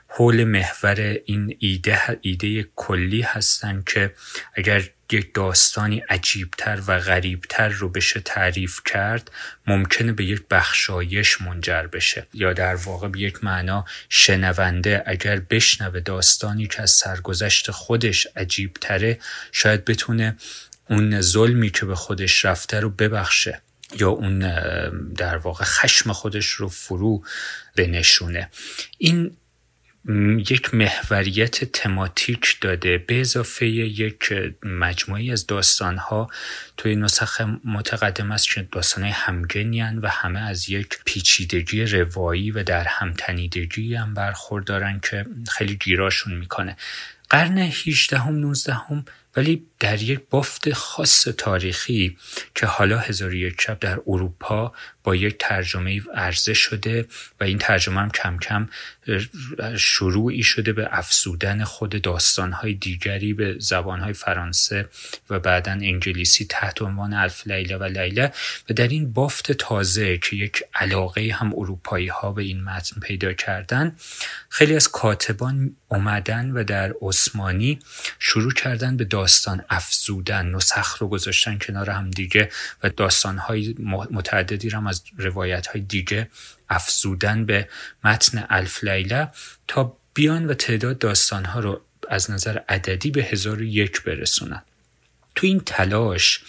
حول 0.09 0.45
محور 0.45 1.19
این 1.25 1.57
ایده 1.59 2.19
ایده 2.21 2.67
کلی 2.77 3.23
هستن 3.23 3.83
که 3.87 4.15
اگر 4.55 4.83
یک 5.13 5.35
داستانی 5.35 5.99
عجیبتر 5.99 6.83
و 6.87 6.99
غریبتر 6.99 7.69
رو 7.69 7.89
بشه 7.89 8.21
تعریف 8.21 8.81
کرد 8.85 9.31
ممکنه 9.67 10.13
به 10.13 10.25
یک 10.25 10.43
بخشایش 10.51 11.41
منجر 11.41 11.83
بشه. 11.83 12.27
یا 12.35 12.53
در 12.53 12.75
واقع 12.75 13.09
به 13.09 13.21
یک 13.21 13.45
معنا 13.45 13.85
شنونده 14.09 15.03
اگر 15.07 15.41
بشنوه 15.41 16.01
داستانی 16.01 16.67
که 16.67 16.83
از 16.83 16.91
سرگذشت 16.91 17.71
خودش 17.71 18.27
عجیبتره 18.37 19.19
شاید 19.53 19.85
بتونه 19.85 20.37
اون 20.91 21.21
ظلمی 21.21 21.71
که 21.71 21.87
به 21.87 21.95
خودش 21.95 22.45
رفته 22.45 22.81
رو 22.81 22.91
ببخشه 22.91 23.63
یا 23.97 24.09
اون 24.09 24.39
در 25.13 25.37
واقع 25.37 25.65
خشم 25.65 26.13
خودش 26.13 26.47
رو 26.47 26.69
فرو 26.69 27.25
بنشونه. 27.77 28.51
این 28.99 29.37
یک 30.51 30.75
محوریت 30.75 31.65
تماتیک 31.65 32.57
داده. 32.61 32.99
به 32.99 33.21
اضافه 33.21 33.67
یک 33.67 34.33
مجموعی 34.63 35.33
از 35.33 35.47
داستانها. 35.47 36.31
توی 36.77 36.97
نسخ 36.97 37.41
متقدم 37.65 38.33
است 38.33 38.49
که 38.49 38.69
داستانهای 38.73 39.13
همگنی 39.13 39.83
و 39.83 40.09
همه 40.09 40.41
از 40.41 40.71
یک 40.71 40.99
پیچیدگی 41.05 41.85
روایی 41.85 42.51
و 42.51 42.63
در 42.63 42.85
همتنیدگی 42.85 43.95
هم 43.95 44.15
برخوردارن 44.15 45.01
که 45.01 45.27
خیلی 45.51 45.77
گیراشون 45.77 46.35
می‌کنه. 46.35 46.77
قرن 47.31 47.59
18 47.59 48.19
هم 48.19 48.35
19 48.35 48.75
هم 48.75 49.05
ولی 49.39 49.67
در 49.81 50.03
یک 50.03 50.21
بافت 50.31 50.73
خاص 50.73 51.29
تاریخی 51.37 52.17
که 52.55 52.67
حالا 52.67 52.99
هزار 52.99 53.35
یک 53.35 53.61
شب 53.61 53.79
در 53.79 54.01
اروپا 54.07 54.73
با 55.05 55.17
یک 55.17 55.37
ترجمه 55.39 56.03
عرضه 56.15 56.55
شده 56.55 57.07
و 57.41 57.45
این 57.45 57.59
ترجمه 57.59 58.01
هم 58.01 58.11
کم 58.11 58.39
کم 58.39 58.69
شروعی 59.77 60.43
شده 60.43 60.73
به 60.73 60.89
افزودن 60.91 61.65
خود 61.65 62.03
داستانهای 62.03 62.75
دیگری 62.75 63.33
به 63.33 63.57
زبانهای 63.59 64.13
فرانسه 64.13 64.89
و 65.31 65.39
بعدا 65.39 65.73
انگلیسی 65.73 66.45
تحت 66.45 66.83
عنوان 66.83 67.13
الف 67.13 67.47
لیله 67.47 67.77
و 67.77 67.85
لیله 67.85 68.33
و 68.71 68.75
در 68.75 68.89
این 68.89 69.13
بافت 69.13 69.53
تازه 69.53 70.19
که 70.19 70.37
یک 70.37 70.63
علاقه 70.75 71.31
هم 71.35 71.53
اروپایی 71.57 72.09
ها 72.09 72.33
به 72.33 72.43
این 72.43 72.65
متن 72.65 73.01
پیدا 73.01 73.33
کردن 73.33 73.97
خیلی 74.49 74.77
از 74.77 74.89
کاتبان 74.89 75.77
اومدن 75.89 76.51
و 76.51 76.65
در 76.65 76.95
عثمانی 77.03 77.79
شروع 78.19 78.53
کردن 78.53 78.97
به 78.97 79.05
داستان 79.05 79.28
داستان 79.29 79.65
افزودن 79.71 80.47
نسخ 80.47 80.97
رو 81.03 81.09
گذاشتن 81.09 81.59
کنار 81.59 81.91
هم 81.91 82.11
دیگه 82.11 82.51
و 82.83 82.89
داستانهای 82.89 83.75
متعددی 84.11 84.69
هم 84.69 84.87
از 84.87 85.03
روایت 85.19 85.67
های 85.67 85.81
دیگه 85.81 86.31
افزودن 86.69 87.47
به 87.47 87.69
متن 88.05 88.47
الف 88.51 88.85
لیله 88.85 89.29
تا 89.67 89.97
بیان 90.15 90.47
و 90.47 90.55
تعداد 90.55 90.99
داستانها 90.99 91.61
رو 91.61 91.81
از 92.09 92.31
نظر 92.31 92.59
عددی 92.69 93.11
به 93.11 93.23
هزار 93.23 93.63
یک 93.63 94.03
برسونن. 94.03 94.63
تو 95.35 95.47
این 95.47 95.61
تلاش 95.61 96.41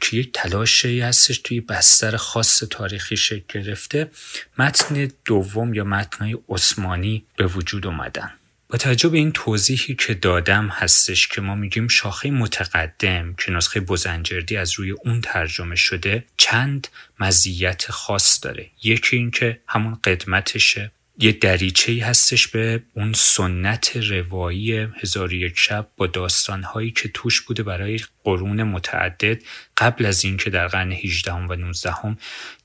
که 0.00 0.16
یک 0.16 0.30
تلاشی 0.32 1.00
هستش 1.00 1.38
توی 1.38 1.60
بستر 1.60 2.16
خاص 2.16 2.62
تاریخی 2.70 3.16
شکل 3.16 3.60
گرفته. 3.60 4.10
متن 4.58 5.10
دوم 5.24 5.74
یا 5.74 5.84
متنهای 5.84 6.38
عثمانی 6.48 7.24
به 7.36 7.46
وجود 7.46 7.86
اومدن. 7.86 8.37
با 8.70 8.78
توجه 8.78 9.08
به 9.08 9.18
این 9.18 9.32
توضیحی 9.32 9.94
که 9.94 10.14
دادم 10.14 10.68
هستش 10.68 11.28
که 11.28 11.40
ما 11.40 11.54
میگیم 11.54 11.88
شاخه 11.88 12.30
متقدم 12.30 13.34
که 13.34 13.52
نسخه 13.52 13.80
بزنجردی 13.80 14.56
از 14.56 14.72
روی 14.72 14.90
اون 14.90 15.20
ترجمه 15.20 15.76
شده 15.76 16.24
چند 16.36 16.88
مزیت 17.20 17.90
خاص 17.90 18.38
داره. 18.42 18.70
یکی 18.82 19.16
اینکه 19.16 19.60
همون 19.66 19.98
قدمتشه. 20.04 20.90
یه 21.18 21.32
دریچه 21.32 22.04
هستش 22.06 22.48
به 22.48 22.82
اون 22.94 23.12
سنت 23.12 23.96
روایی 23.96 24.72
هزار 24.72 25.32
یک 25.32 25.58
شب 25.58 25.88
با 25.96 26.06
داستانهایی 26.06 26.90
که 26.90 27.08
توش 27.08 27.40
بوده 27.40 27.62
برای 27.62 28.00
قرون 28.24 28.62
متعدد. 28.62 29.42
قبل 29.76 30.06
از 30.06 30.24
اینکه 30.24 30.50
در 30.50 30.66
قرن 30.66 30.92
18 30.92 31.32
و 31.32 31.54
19 31.54 31.92
هم 31.92 32.18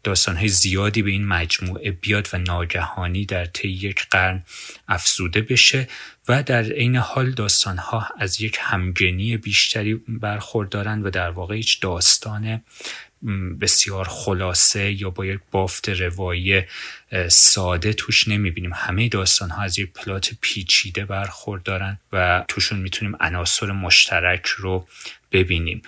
داستانهای 0.03 0.47
زیادی 0.47 1.01
به 1.01 1.11
این 1.11 1.27
مجموعه 1.27 1.91
بیاد 1.91 2.29
و 2.33 2.37
ناگهانی 2.37 3.25
در 3.25 3.45
طی 3.45 3.67
یک 3.67 4.05
قرن 4.11 4.43
افزوده 4.87 5.41
بشه 5.41 5.87
و 6.27 6.43
در 6.43 6.63
عین 6.63 6.95
حال 6.95 7.31
داستانها 7.31 8.07
از 8.17 8.41
یک 8.41 8.57
همگنی 8.61 9.37
بیشتری 9.37 9.93
برخوردارن 10.07 11.01
و 11.01 11.09
در 11.09 11.29
واقع 11.29 11.55
هیچ 11.55 11.81
داستان 11.81 12.61
بسیار 13.61 14.07
خلاصه 14.09 15.01
یا 15.01 15.09
با 15.09 15.25
یک 15.25 15.39
بافت 15.51 15.89
روایی 15.89 16.61
ساده 17.27 17.93
توش 17.93 18.27
نمی‌بینیم. 18.27 18.71
همه 18.75 19.09
داستان 19.09 19.49
ها 19.49 19.61
از 19.61 19.79
یک 19.79 19.93
پلات 19.93 20.31
پیچیده 20.41 21.05
برخوردارن 21.05 21.99
و 22.11 22.45
توشون 22.47 22.79
می‌تونیم 22.79 23.17
عناصر 23.19 23.71
مشترک 23.71 24.45
رو 24.45 24.87
ببینیم. 25.31 25.81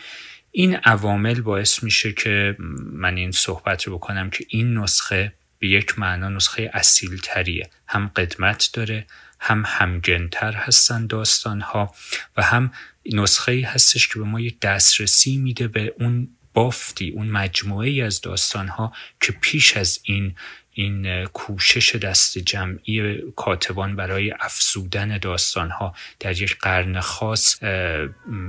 این 0.57 0.75
عوامل 0.75 1.41
باعث 1.41 1.83
میشه 1.83 2.13
که 2.13 2.55
من 2.91 3.17
این 3.17 3.31
صحبت 3.31 3.83
رو 3.83 3.97
بکنم 3.97 4.29
که 4.29 4.45
این 4.49 4.77
نسخه 4.77 5.33
به 5.59 5.67
یک 5.67 5.99
معنا 5.99 6.29
نسخه 6.29 6.69
اصیل 6.73 7.17
تریه 7.23 7.69
هم 7.87 8.11
قدمت 8.15 8.69
داره 8.73 9.05
هم 9.39 9.63
همگنتر 9.67 10.51
هستن 10.51 11.07
داستان 11.07 11.61
ها 11.61 11.95
و 12.37 12.41
هم 12.41 12.71
نسخه 13.13 13.51
ای 13.51 13.61
هستش 13.61 14.07
که 14.07 14.19
به 14.19 14.25
ما 14.25 14.39
یک 14.39 14.59
دسترسی 14.59 15.37
میده 15.37 15.67
به 15.67 15.93
اون 15.99 16.29
بافتی 16.53 17.09
اون 17.09 17.27
مجموعه 17.27 17.89
ای 17.89 18.01
از 18.01 18.21
داستان 18.21 18.67
ها 18.67 18.93
که 19.21 19.31
پیش 19.31 19.77
از 19.77 19.99
این 20.03 20.35
این 20.73 21.25
کوشش 21.25 21.95
دست 21.95 22.37
جمعی 22.37 23.21
کاتبان 23.35 23.95
برای 23.95 24.33
افسودن 24.39 25.17
داستان 25.17 25.69
ها 25.69 25.95
در 26.19 26.41
یک 26.41 26.57
قرن 26.57 26.99
خاص 26.99 27.59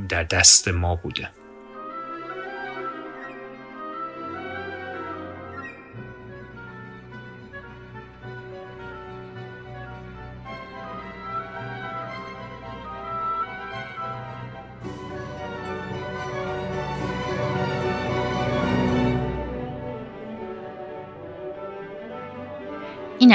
در 0.09 0.23
دست 0.23 0.69
ما 0.69 0.95
بوده. 0.95 1.31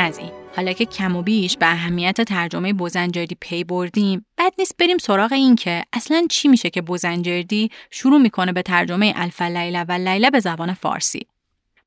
از 0.02 0.18
این. 0.18 0.32
حالا 0.56 0.74
که 0.74 0.86
کم 0.86 1.16
و 1.16 1.22
بیش 1.22 1.58
به 1.58 1.72
اهمیت 1.72 2.22
ترجمه 2.22 2.74
بوزنجردی 2.74 3.38
پی 3.40 3.64
بردیم 3.64 4.26
بد 4.38 4.54
نیست 4.60 4.78
بریم 4.78 4.98
سراغ 4.98 5.34
این 5.34 5.56
که 5.56 5.84
اصلا 5.94 6.28
چی 6.30 6.48
میشه 6.48 6.70
که 6.70 6.82
بوزنجردی 6.82 7.70
شروع 7.92 8.22
می‌کنه 8.22 8.54
به 8.54 8.62
ترجمه 8.62 9.14
الف 9.16 9.42
لیله 9.42 9.84
و 9.84 9.92
لیله 9.92 10.30
به 10.30 10.40
زبان 10.40 10.74
فارسی. 10.74 11.28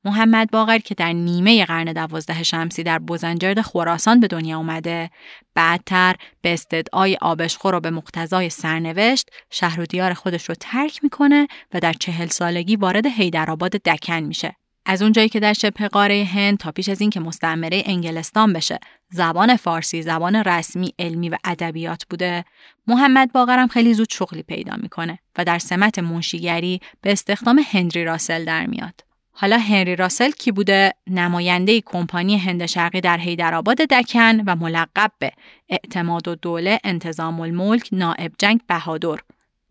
محمد 0.05 0.51
باقر 0.51 0.79
که 0.79 0.95
در 0.95 1.13
نیمه 1.13 1.65
قرن 1.65 1.93
دوازده 1.93 2.43
شمسی 2.43 2.83
در 2.83 2.99
بوزنجرد 2.99 3.61
خراسان 3.61 4.21
به 4.21 4.27
دنیا 4.27 4.59
اومده 4.59 5.11
بعدتر 5.55 6.17
به 6.43 6.53
استدعای 6.53 7.19
آبشخور 7.21 7.75
و 7.75 7.81
به 7.81 7.91
مقتضای 7.91 8.51
سرنوشت 8.51 9.31
شهر 9.51 9.81
و 9.81 9.87
دیار 9.87 10.15
خودش 10.15 10.49
رو 10.49 10.55
ترک 10.61 11.01
می‌کنه 11.03 11.49
و 11.75 11.81
در 11.81 11.93
چهل 11.93 12.27
سالگی 12.27 12.77
وارد 12.77 13.07
حیدرآباد 13.07 13.71
دکن 13.71 14.21
میشه. 14.21 14.57
از 14.87 15.03
اونجایی 15.03 15.29
که 15.29 15.41
در 15.41 15.53
شبه 15.53 15.89
قاره 15.89 16.25
هند 16.25 16.59
تا 16.59 16.73
پیش 16.73 16.89
از 16.89 17.01
اینکه 17.01 17.21
مستعمره 17.21 17.83
انگلستان 17.87 18.53
بشه 18.53 18.79
زبان 19.11 19.57
فارسی 19.57 20.03
زبان 20.03 20.37
رسمی 20.37 20.95
علمی 20.99 21.29
و 21.29 21.37
ادبیات 21.45 22.05
بوده 22.11 22.45
محمد 22.87 23.33
باقرم 23.33 23.69
خیلی 23.69 23.95
زود 23.95 24.11
شغلی 24.11 24.43
پیدا 24.43 24.77
می‌کنه 24.77 25.19
و 25.39 25.45
در 25.45 25.59
سمت 25.59 25.99
منشیگری 25.99 26.81
به 27.01 27.13
استخدام 27.13 27.61
هنری 27.73 28.05
راسل 28.05 28.45
در 28.45 28.67
میاد. 28.67 29.05
حالا 29.37 29.59
هنری 29.59 29.97
راسل 29.97 30.31
کی 30.31 30.53
بوده؟ 30.53 30.93
نماینده 31.07 31.81
کمپانی 31.81 32.39
هند 32.39 32.67
شرقی 32.67 33.01
در 33.01 33.17
حیدرآباد 33.17 33.77
دکن 33.77 34.41
و 34.47 34.57
ملقب 34.57 35.13
به 35.19 35.33
اعتماد 35.69 36.29
و 36.29 36.35
دوله 36.35 36.81
انتظام 36.85 37.41
الملک 37.41 37.89
نائب 37.93 38.33
جنگ 38.39 38.61
بهادر. 38.67 39.17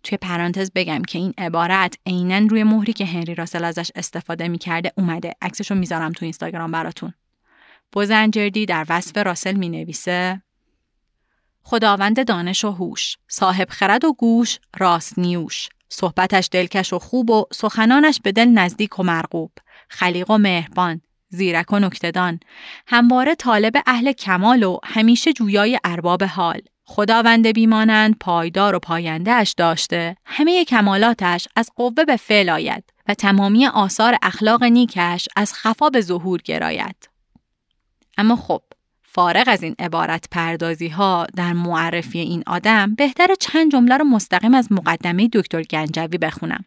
توی 0.03 0.17
پرانتز 0.17 0.71
بگم 0.75 1.01
که 1.01 1.19
این 1.19 1.33
عبارت 1.37 1.97
عینا 2.05 2.47
روی 2.47 2.63
مهری 2.63 2.93
که 2.93 3.05
هنری 3.05 3.35
راسل 3.35 3.63
ازش 3.63 3.91
استفاده 3.95 4.47
می‌کرده 4.47 4.93
اومده. 4.97 5.33
عکسشو 5.41 5.75
می‌ذارم 5.75 6.11
تو 6.11 6.25
اینستاگرام 6.25 6.71
براتون. 6.71 7.13
بوزنجردی 7.91 8.65
در 8.65 8.85
وصف 8.89 9.17
راسل 9.17 9.53
می 9.55 9.69
نویسه 9.69 10.41
خداوند 11.63 12.27
دانش 12.27 12.65
و 12.65 12.71
هوش 12.71 13.17
صاحب 13.27 13.69
خرد 13.69 14.05
و 14.05 14.13
گوش 14.13 14.59
راست 14.77 15.19
نیوش. 15.19 15.69
صحبتش 15.89 16.49
دلکش 16.51 16.93
و 16.93 16.99
خوب 16.99 17.29
و 17.29 17.45
سخنانش 17.53 18.19
به 18.23 18.31
دل 18.31 18.45
نزدیک 18.45 18.99
و 18.99 19.03
مرغوب. 19.03 19.51
خلیق 19.89 20.31
و 20.31 20.37
مهربان 20.37 21.01
زیرک 21.29 21.73
و 21.73 21.79
نکتدان 21.79 22.39
همواره 22.87 23.35
طالب 23.35 23.73
اهل 23.85 24.11
کمال 24.11 24.63
و 24.63 24.77
همیشه 24.83 25.33
جویای 25.33 25.79
ارباب 25.83 26.23
حال. 26.23 26.61
خداوند 26.85 27.47
بیمانند 27.47 28.17
پایدار 28.19 28.75
و 28.75 28.79
پاینده 28.79 29.31
اش 29.31 29.51
داشته. 29.51 30.15
همه 30.25 30.65
کمالاتش 30.65 31.47
از 31.55 31.69
قوه 31.75 32.05
به 32.05 32.15
فعل 32.15 32.49
آید 32.49 32.83
و 33.07 33.13
تمامی 33.13 33.65
آثار 33.67 34.15
اخلاق 34.21 34.63
نیکش 34.63 35.27
از 35.35 35.53
خفا 35.53 35.89
به 35.89 36.01
ظهور 36.01 36.41
گراید. 36.41 37.09
اما 38.17 38.35
خب 38.35 38.61
فارغ 39.03 39.43
از 39.47 39.63
این 39.63 39.75
عبارت 39.79 40.25
پردازی 40.31 40.87
ها 40.87 41.27
در 41.35 41.53
معرفی 41.53 42.19
این 42.19 42.43
آدم 42.47 42.95
بهتر 42.95 43.27
چند 43.39 43.71
جمله 43.71 43.97
رو 43.97 44.05
مستقیم 44.05 44.53
از 44.53 44.71
مقدمه 44.71 45.29
دکتر 45.33 45.61
گنجوی 45.61 46.17
بخونم. 46.17 46.65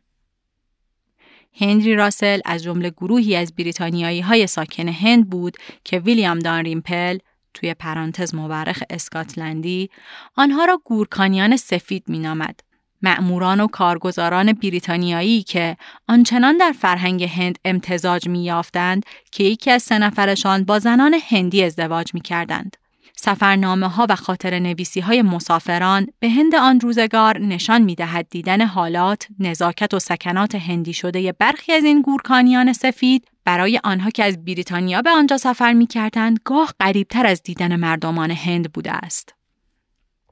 هنری 1.60 1.94
راسل 1.94 2.40
از 2.44 2.62
جمله 2.62 2.90
گروهی 2.90 3.36
از 3.36 3.54
بریتانیایی 3.54 4.20
های 4.20 4.46
ساکن 4.46 4.88
هند 4.88 5.30
بود 5.30 5.56
که 5.84 5.98
ویلیام 5.98 6.38
دانریمپل 6.38 7.18
توی 7.56 7.74
پرانتز 7.74 8.34
مورخ 8.34 8.82
اسکاتلندی 8.90 9.90
آنها 10.36 10.64
را 10.64 10.80
گورکانیان 10.84 11.56
سفید 11.56 12.04
مینامد 12.08 12.60
مأموران 13.02 13.60
و 13.60 13.66
کارگزاران 13.66 14.52
بریتانیایی 14.52 15.42
که 15.42 15.76
آنچنان 16.08 16.56
در 16.56 16.72
فرهنگ 16.72 17.24
هند 17.24 17.58
امتزاج 17.64 18.28
میافتند 18.28 19.06
که 19.32 19.44
یکی 19.44 19.70
از 19.70 19.82
سه 19.82 19.98
نفرشان 19.98 20.64
با 20.64 20.78
زنان 20.78 21.16
هندی 21.28 21.64
ازدواج 21.64 22.14
می 22.14 22.20
کردند. 22.20 22.76
سفرنامه 23.16 23.88
ها 23.88 24.06
و 24.10 24.16
خاطر 24.16 24.58
نویسی 24.58 25.00
های 25.00 25.22
مسافران 25.22 26.06
به 26.20 26.30
هند 26.30 26.54
آن 26.54 26.80
روزگار 26.80 27.38
نشان 27.38 27.82
می 27.82 27.94
دهد 27.94 28.26
دیدن 28.30 28.60
حالات، 28.60 29.26
نزاکت 29.38 29.94
و 29.94 29.98
سکنات 29.98 30.54
هندی 30.54 30.92
شده 30.92 31.32
برخی 31.32 31.72
از 31.72 31.84
این 31.84 32.02
گورکانیان 32.02 32.72
سفید 32.72 33.28
برای 33.44 33.80
آنها 33.84 34.10
که 34.10 34.24
از 34.24 34.44
بریتانیا 34.44 35.02
به 35.02 35.10
آنجا 35.10 35.36
سفر 35.36 35.72
می 35.72 35.86
کردند 35.86 36.40
گاه 36.44 36.72
قریبتر 36.78 37.26
از 37.26 37.42
دیدن 37.42 37.76
مردمان 37.76 38.30
هند 38.30 38.72
بوده 38.72 38.92
است. 38.92 39.34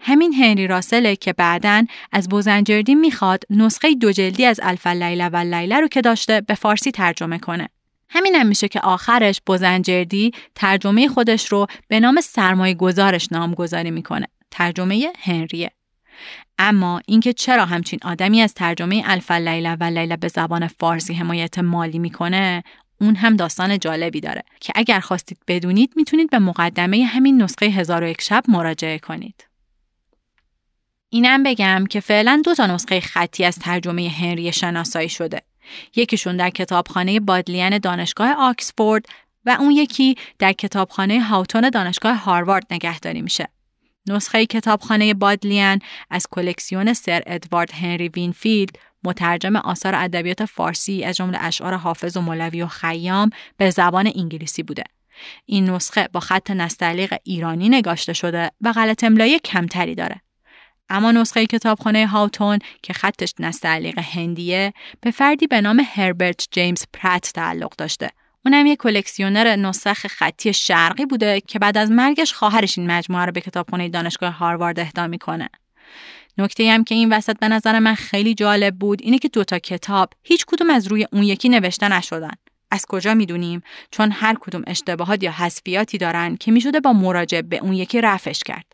همین 0.00 0.34
هنری 0.34 0.66
راسله 0.66 1.16
که 1.16 1.32
بعدا 1.32 1.84
از 2.12 2.28
بوزنجردی 2.28 2.94
می‌خواد 2.94 3.44
نسخه 3.50 3.94
دو 3.94 4.12
جلدی 4.12 4.44
از 4.44 4.60
الف 4.62 4.86
لیله 4.86 5.28
و 5.28 5.36
لیله 5.36 5.80
رو 5.80 5.88
که 5.88 6.00
داشته 6.00 6.40
به 6.40 6.54
فارسی 6.54 6.90
ترجمه 6.90 7.38
کنه. 7.38 7.68
همین 8.14 8.34
هم 8.34 8.46
میشه 8.46 8.68
که 8.68 8.80
آخرش 8.80 9.40
بوزنجردی 9.46 10.32
ترجمه 10.54 11.08
خودش 11.08 11.52
رو 11.52 11.66
به 11.88 12.00
نام 12.00 12.20
سرمایه 12.20 12.74
گذارش 12.74 13.32
نامگذاری 13.32 13.90
می‌کنه. 13.90 14.28
ترجمه 14.50 15.12
هنریه. 15.18 15.70
اما 16.58 17.00
اینکه 17.06 17.32
چرا 17.32 17.64
همچین 17.64 17.98
آدمی 18.02 18.40
از 18.40 18.54
ترجمه 18.54 19.02
الف 19.06 19.30
لیله 19.30 19.74
و 19.74 19.84
لیله 19.84 20.16
به 20.16 20.28
زبان 20.28 20.66
فارسی 20.66 21.14
حمایت 21.14 21.58
مالی 21.58 21.98
می‌کنه 21.98 22.64
اون 23.00 23.16
هم 23.16 23.36
داستان 23.36 23.78
جالبی 23.78 24.20
داره 24.20 24.42
که 24.60 24.72
اگر 24.76 25.00
خواستید 25.00 25.38
بدونید 25.48 25.92
می‌تونید 25.96 26.30
به 26.30 26.38
مقدمه 26.38 27.04
همین 27.04 27.42
نسخه 27.42 27.66
هزار 27.66 28.02
و 28.02 28.06
یک 28.06 28.20
شب 28.20 28.44
مراجعه 28.48 28.98
کنید. 28.98 29.46
اینم 31.08 31.42
بگم 31.42 31.84
که 31.90 32.00
فعلا 32.00 32.42
دو 32.44 32.54
تا 32.54 32.66
نسخه 32.66 33.00
خطی 33.00 33.44
از 33.44 33.58
ترجمه 33.58 34.08
هنری 34.08 34.52
شناسایی 34.52 35.08
شده. 35.08 35.42
یکیشون 35.96 36.36
در 36.36 36.50
کتابخانه 36.50 37.20
بادلین 37.20 37.78
دانشگاه 37.78 38.34
آکسفورد 38.38 39.06
و 39.44 39.56
اون 39.60 39.70
یکی 39.70 40.14
در 40.38 40.52
کتابخانه 40.52 41.20
هاوتون 41.20 41.70
دانشگاه 41.70 42.16
هاروارد 42.16 42.66
نگهداری 42.70 43.22
میشه. 43.22 43.48
نسخه 44.08 44.46
کتابخانه 44.46 45.14
بادلین 45.14 45.78
از 46.10 46.26
کلکسیون 46.30 46.92
سر 46.92 47.22
ادوارد 47.26 47.72
هنری 47.72 48.08
وینفیلد 48.08 48.78
مترجم 49.04 49.56
آثار 49.56 49.94
ادبیات 49.94 50.44
فارسی 50.44 51.04
از 51.04 51.16
جمله 51.16 51.38
اشعار 51.40 51.74
حافظ 51.74 52.16
و 52.16 52.20
مولوی 52.20 52.62
و 52.62 52.66
خیام 52.66 53.30
به 53.56 53.70
زبان 53.70 54.12
انگلیسی 54.16 54.62
بوده. 54.62 54.84
این 55.46 55.70
نسخه 55.70 56.08
با 56.12 56.20
خط 56.20 56.50
نستعلیق 56.50 57.14
ایرانی 57.24 57.68
نگاشته 57.68 58.12
شده 58.12 58.50
و 58.60 58.72
غلط 58.72 59.04
املایی 59.04 59.38
کمتری 59.38 59.94
داره. 59.94 60.20
اما 60.88 61.12
نسخه 61.12 61.46
کتابخانه 61.46 62.06
هاوتون 62.06 62.58
که 62.82 62.92
خطش 62.92 63.34
نستعلیق 63.38 63.98
هندیه 63.98 64.72
به 65.00 65.10
فردی 65.10 65.46
به 65.46 65.60
نام 65.60 65.82
هربرت 65.94 66.48
جیمز 66.50 66.84
پرت 66.92 67.32
تعلق 67.34 67.72
داشته. 67.78 68.10
اونم 68.46 68.66
یک 68.66 68.78
کلکسیونر 68.78 69.56
نسخ 69.56 70.06
خطی 70.06 70.52
شرقی 70.52 71.06
بوده 71.06 71.40
که 71.40 71.58
بعد 71.58 71.78
از 71.78 71.90
مرگش 71.90 72.32
خواهرش 72.32 72.78
این 72.78 72.90
مجموعه 72.90 73.24
رو 73.24 73.32
به 73.32 73.40
کتابخانه 73.40 73.88
دانشگاه 73.88 74.32
هاروارد 74.32 74.80
اهدا 74.80 75.06
می‌کنه. 75.06 75.48
نکته 76.38 76.70
هم 76.70 76.84
که 76.84 76.94
این 76.94 77.12
وسط 77.12 77.38
به 77.38 77.48
نظر 77.48 77.78
من 77.78 77.94
خیلی 77.94 78.34
جالب 78.34 78.76
بود 78.76 79.02
اینه 79.02 79.18
که 79.18 79.28
دوتا 79.28 79.58
کتاب 79.58 80.10
هیچ 80.22 80.46
کدوم 80.46 80.70
از 80.70 80.86
روی 80.86 81.06
اون 81.12 81.22
یکی 81.22 81.48
نوشته 81.48 81.88
نشدن. 81.88 82.30
از 82.70 82.86
کجا 82.86 83.14
می‌دونیم؟ 83.14 83.62
چون 83.90 84.10
هر 84.10 84.36
کدوم 84.40 84.62
اشتباهات 84.66 85.22
یا 85.22 85.32
حذفیاتی 85.32 85.98
دارن 85.98 86.36
که 86.36 86.52
می‌شده 86.52 86.80
با 86.80 86.92
مراجعه 86.92 87.42
به 87.42 87.58
اون 87.58 87.72
یکی 87.72 88.00
رفش 88.00 88.42
کرد. 88.46 88.64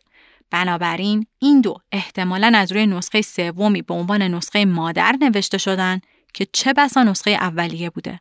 بنابراین 0.51 1.25
این 1.39 1.61
دو 1.61 1.75
احتمالا 1.91 2.51
از 2.55 2.71
روی 2.71 2.85
نسخه 2.85 3.21
سومی 3.21 3.81
به 3.81 3.93
عنوان 3.93 4.21
نسخه 4.21 4.65
مادر 4.65 5.15
نوشته 5.21 5.57
شدن 5.57 5.99
که 6.33 6.47
چه 6.53 6.73
بسا 6.73 7.03
نسخه 7.03 7.31
اولیه 7.31 7.89
بوده. 7.89 8.19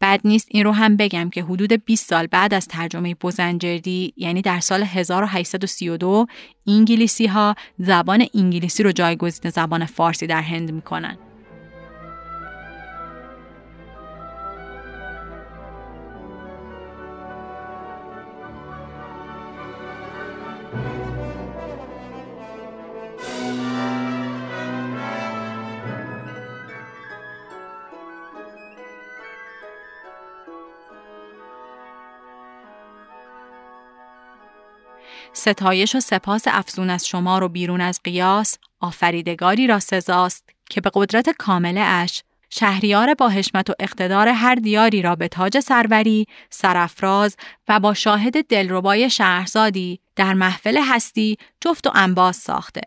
بعد 0.00 0.20
نیست 0.24 0.48
این 0.50 0.64
رو 0.64 0.72
هم 0.72 0.96
بگم 0.96 1.30
که 1.30 1.42
حدود 1.42 1.72
20 1.84 2.08
سال 2.08 2.26
بعد 2.26 2.54
از 2.54 2.68
ترجمه 2.68 3.14
بوزنجردی 3.14 4.12
یعنی 4.16 4.42
در 4.42 4.60
سال 4.60 4.82
1832 4.82 6.26
انگلیسی 6.66 7.26
ها 7.26 7.54
زبان 7.78 8.26
انگلیسی 8.34 8.82
رو 8.82 8.92
جایگزین 8.92 9.50
زبان 9.50 9.84
فارسی 9.84 10.26
در 10.26 10.40
هند 10.40 10.72
می‌کنن. 10.72 11.18
ستایش 35.32 35.94
و 35.94 36.00
سپاس 36.00 36.42
افزون 36.46 36.90
از 36.90 37.06
شما 37.06 37.38
رو 37.38 37.48
بیرون 37.48 37.80
از 37.80 38.00
قیاس 38.04 38.58
آفریدگاری 38.80 39.66
را 39.66 39.78
سزاست 39.78 40.50
که 40.70 40.80
به 40.80 40.90
قدرت 40.94 41.30
کامله 41.30 41.80
اش 41.80 42.22
شهریار 42.50 43.14
با 43.14 43.28
حشمت 43.28 43.70
و 43.70 43.74
اقتدار 43.80 44.28
هر 44.28 44.54
دیاری 44.54 45.02
را 45.02 45.16
به 45.16 45.28
تاج 45.28 45.60
سروری، 45.60 46.26
سرافراز 46.50 47.36
و 47.68 47.80
با 47.80 47.94
شاهد 47.94 48.46
دلربای 48.46 49.10
شهرزادی 49.10 50.00
در 50.16 50.34
محفل 50.34 50.78
هستی 50.88 51.36
جفت 51.60 51.86
و 51.86 51.90
انباز 51.94 52.36
ساخته. 52.36 52.80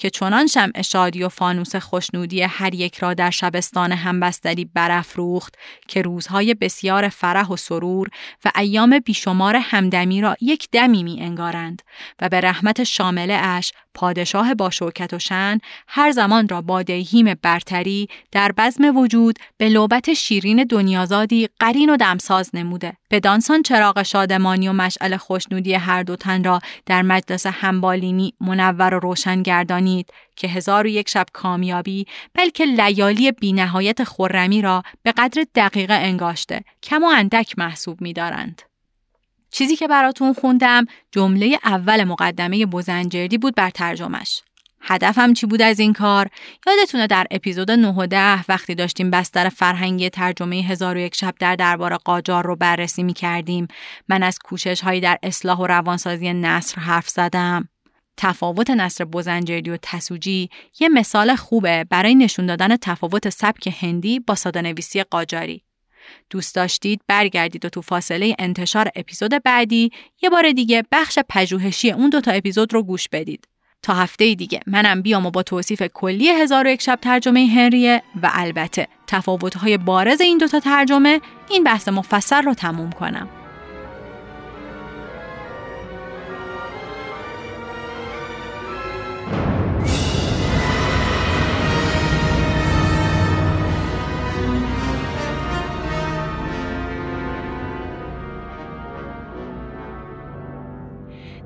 که 0.00 0.10
چنان 0.10 0.46
شمع 0.46 0.82
شادی 0.82 1.22
و 1.22 1.28
فانوس 1.28 1.76
خوشنودی 1.76 2.42
هر 2.42 2.74
یک 2.74 2.98
را 2.98 3.14
در 3.14 3.30
شبستان 3.30 3.92
همبستری 3.92 4.64
برافروخت 4.64 5.54
که 5.88 6.02
روزهای 6.02 6.54
بسیار 6.54 7.08
فرح 7.08 7.48
و 7.48 7.56
سرور 7.56 8.08
و 8.44 8.50
ایام 8.56 8.98
بیشمار 8.98 9.56
همدمی 9.56 10.20
را 10.20 10.36
یک 10.40 10.68
دمی 10.72 11.02
می 11.02 11.20
انگارند 11.20 11.82
و 12.22 12.28
به 12.28 12.40
رحمت 12.40 12.84
شامله 12.84 13.34
اش 13.42 13.72
پادشاه 13.94 14.54
با 14.54 14.70
شوکت 14.70 15.14
و 15.14 15.18
شن 15.18 15.58
هر 15.88 16.10
زمان 16.10 16.48
را 16.48 16.62
با 16.62 16.82
دیهیم 16.82 17.34
برتری 17.42 18.08
در 18.32 18.52
بزم 18.52 18.96
وجود 18.96 19.38
به 19.56 19.68
لوبت 19.68 20.14
شیرین 20.14 20.64
دنیازادی 20.64 21.48
قرین 21.58 21.90
و 21.90 21.96
دمساز 21.96 22.50
نموده. 22.54 22.99
به 23.10 23.20
دانسان 23.20 23.62
چراغ 23.62 24.02
شادمانی 24.02 24.68
و 24.68 24.72
مشعل 24.72 25.16
خوشنودی 25.16 25.74
هر 25.74 26.02
دو 26.02 26.16
تن 26.16 26.44
را 26.44 26.60
در 26.86 27.02
مجلس 27.02 27.46
همبالینی 27.46 28.34
منور 28.40 28.94
و 28.94 28.98
روشن 28.98 29.42
گردانید 29.42 30.10
که 30.36 30.48
هزار 30.48 30.86
و 30.86 30.88
یک 30.88 31.08
شب 31.08 31.26
کامیابی 31.32 32.06
بلکه 32.34 32.64
لیالی 32.64 33.32
بینهایت 33.32 34.04
خورمی 34.04 34.62
را 34.62 34.82
به 35.02 35.12
قدر 35.12 35.46
دقیقه 35.54 35.94
انگاشته 35.94 36.60
کم 36.82 37.02
و 37.02 37.06
اندک 37.06 37.58
محسوب 37.58 38.00
می‌دارند. 38.00 38.62
چیزی 39.50 39.76
که 39.76 39.88
براتون 39.88 40.32
خوندم 40.32 40.84
جمله 41.12 41.58
اول 41.64 42.04
مقدمه 42.04 42.66
بزنجردی 42.66 43.38
بود 43.38 43.54
بر 43.54 43.70
ترجمش. 43.70 44.42
هدفم 44.82 45.32
چی 45.32 45.46
بود 45.46 45.62
از 45.62 45.80
این 45.80 45.92
کار؟ 45.92 46.28
یادتونه 46.66 47.06
در 47.06 47.26
اپیزود 47.30 47.70
9 47.70 47.88
و 47.88 48.06
10 48.06 48.44
وقتی 48.48 48.74
داشتیم 48.74 49.10
بستر 49.10 49.48
فرهنگی 49.48 50.10
ترجمه 50.10 50.56
هزار 50.56 50.96
و 50.96 51.00
یک 51.00 51.14
شب 51.14 51.34
در 51.40 51.56
دربار 51.56 51.96
قاجار 51.96 52.46
رو 52.46 52.56
بررسی 52.56 53.02
می 53.02 53.12
کردیم 53.12 53.68
من 54.08 54.22
از 54.22 54.38
کوشش 54.38 54.80
هایی 54.80 55.00
در 55.00 55.18
اصلاح 55.22 55.58
و 55.58 55.66
روانسازی 55.66 56.32
نصر 56.32 56.80
حرف 56.80 57.08
زدم. 57.08 57.68
تفاوت 58.16 58.70
نصر 58.70 59.04
بزنجردی 59.04 59.70
و 59.70 59.78
تسوجی 59.82 60.50
یه 60.80 60.88
مثال 60.88 61.34
خوبه 61.34 61.84
برای 61.90 62.14
نشون 62.14 62.46
دادن 62.46 62.76
تفاوت 62.76 63.28
سبک 63.28 63.74
هندی 63.80 64.20
با 64.20 64.34
ساده 64.34 64.62
نویسی 64.62 65.02
قاجاری. 65.02 65.62
دوست 66.30 66.54
داشتید 66.54 67.00
برگردید 67.06 67.64
و 67.64 67.68
تو 67.68 67.82
فاصله 67.82 68.34
انتشار 68.38 68.90
اپیزود 68.94 69.42
بعدی 69.44 69.90
یه 70.22 70.30
بار 70.30 70.52
دیگه 70.52 70.84
بخش 70.92 71.18
پژوهشی 71.28 71.90
اون 71.90 72.10
دوتا 72.10 72.30
اپیزود 72.30 72.72
رو 72.72 72.82
گوش 72.82 73.08
بدید. 73.12 73.48
تا 73.82 73.94
هفته 73.94 74.34
دیگه 74.34 74.60
منم 74.66 75.02
بیام 75.02 75.26
و 75.26 75.30
با 75.30 75.42
توصیف 75.42 75.82
کلی 75.82 76.28
هزار 76.28 76.66
و 76.66 76.70
یک 76.70 76.82
شب 76.82 76.98
ترجمه 77.02 77.46
هنریه 77.46 78.02
و 78.22 78.30
البته 78.32 78.88
تفاوت‌های 79.06 79.78
بارز 79.78 80.20
این 80.20 80.38
دوتا 80.38 80.60
ترجمه 80.60 81.20
این 81.50 81.64
بحث 81.64 81.88
مفصل 81.88 82.42
رو 82.42 82.54
تموم 82.54 82.90
کنم. 82.90 83.28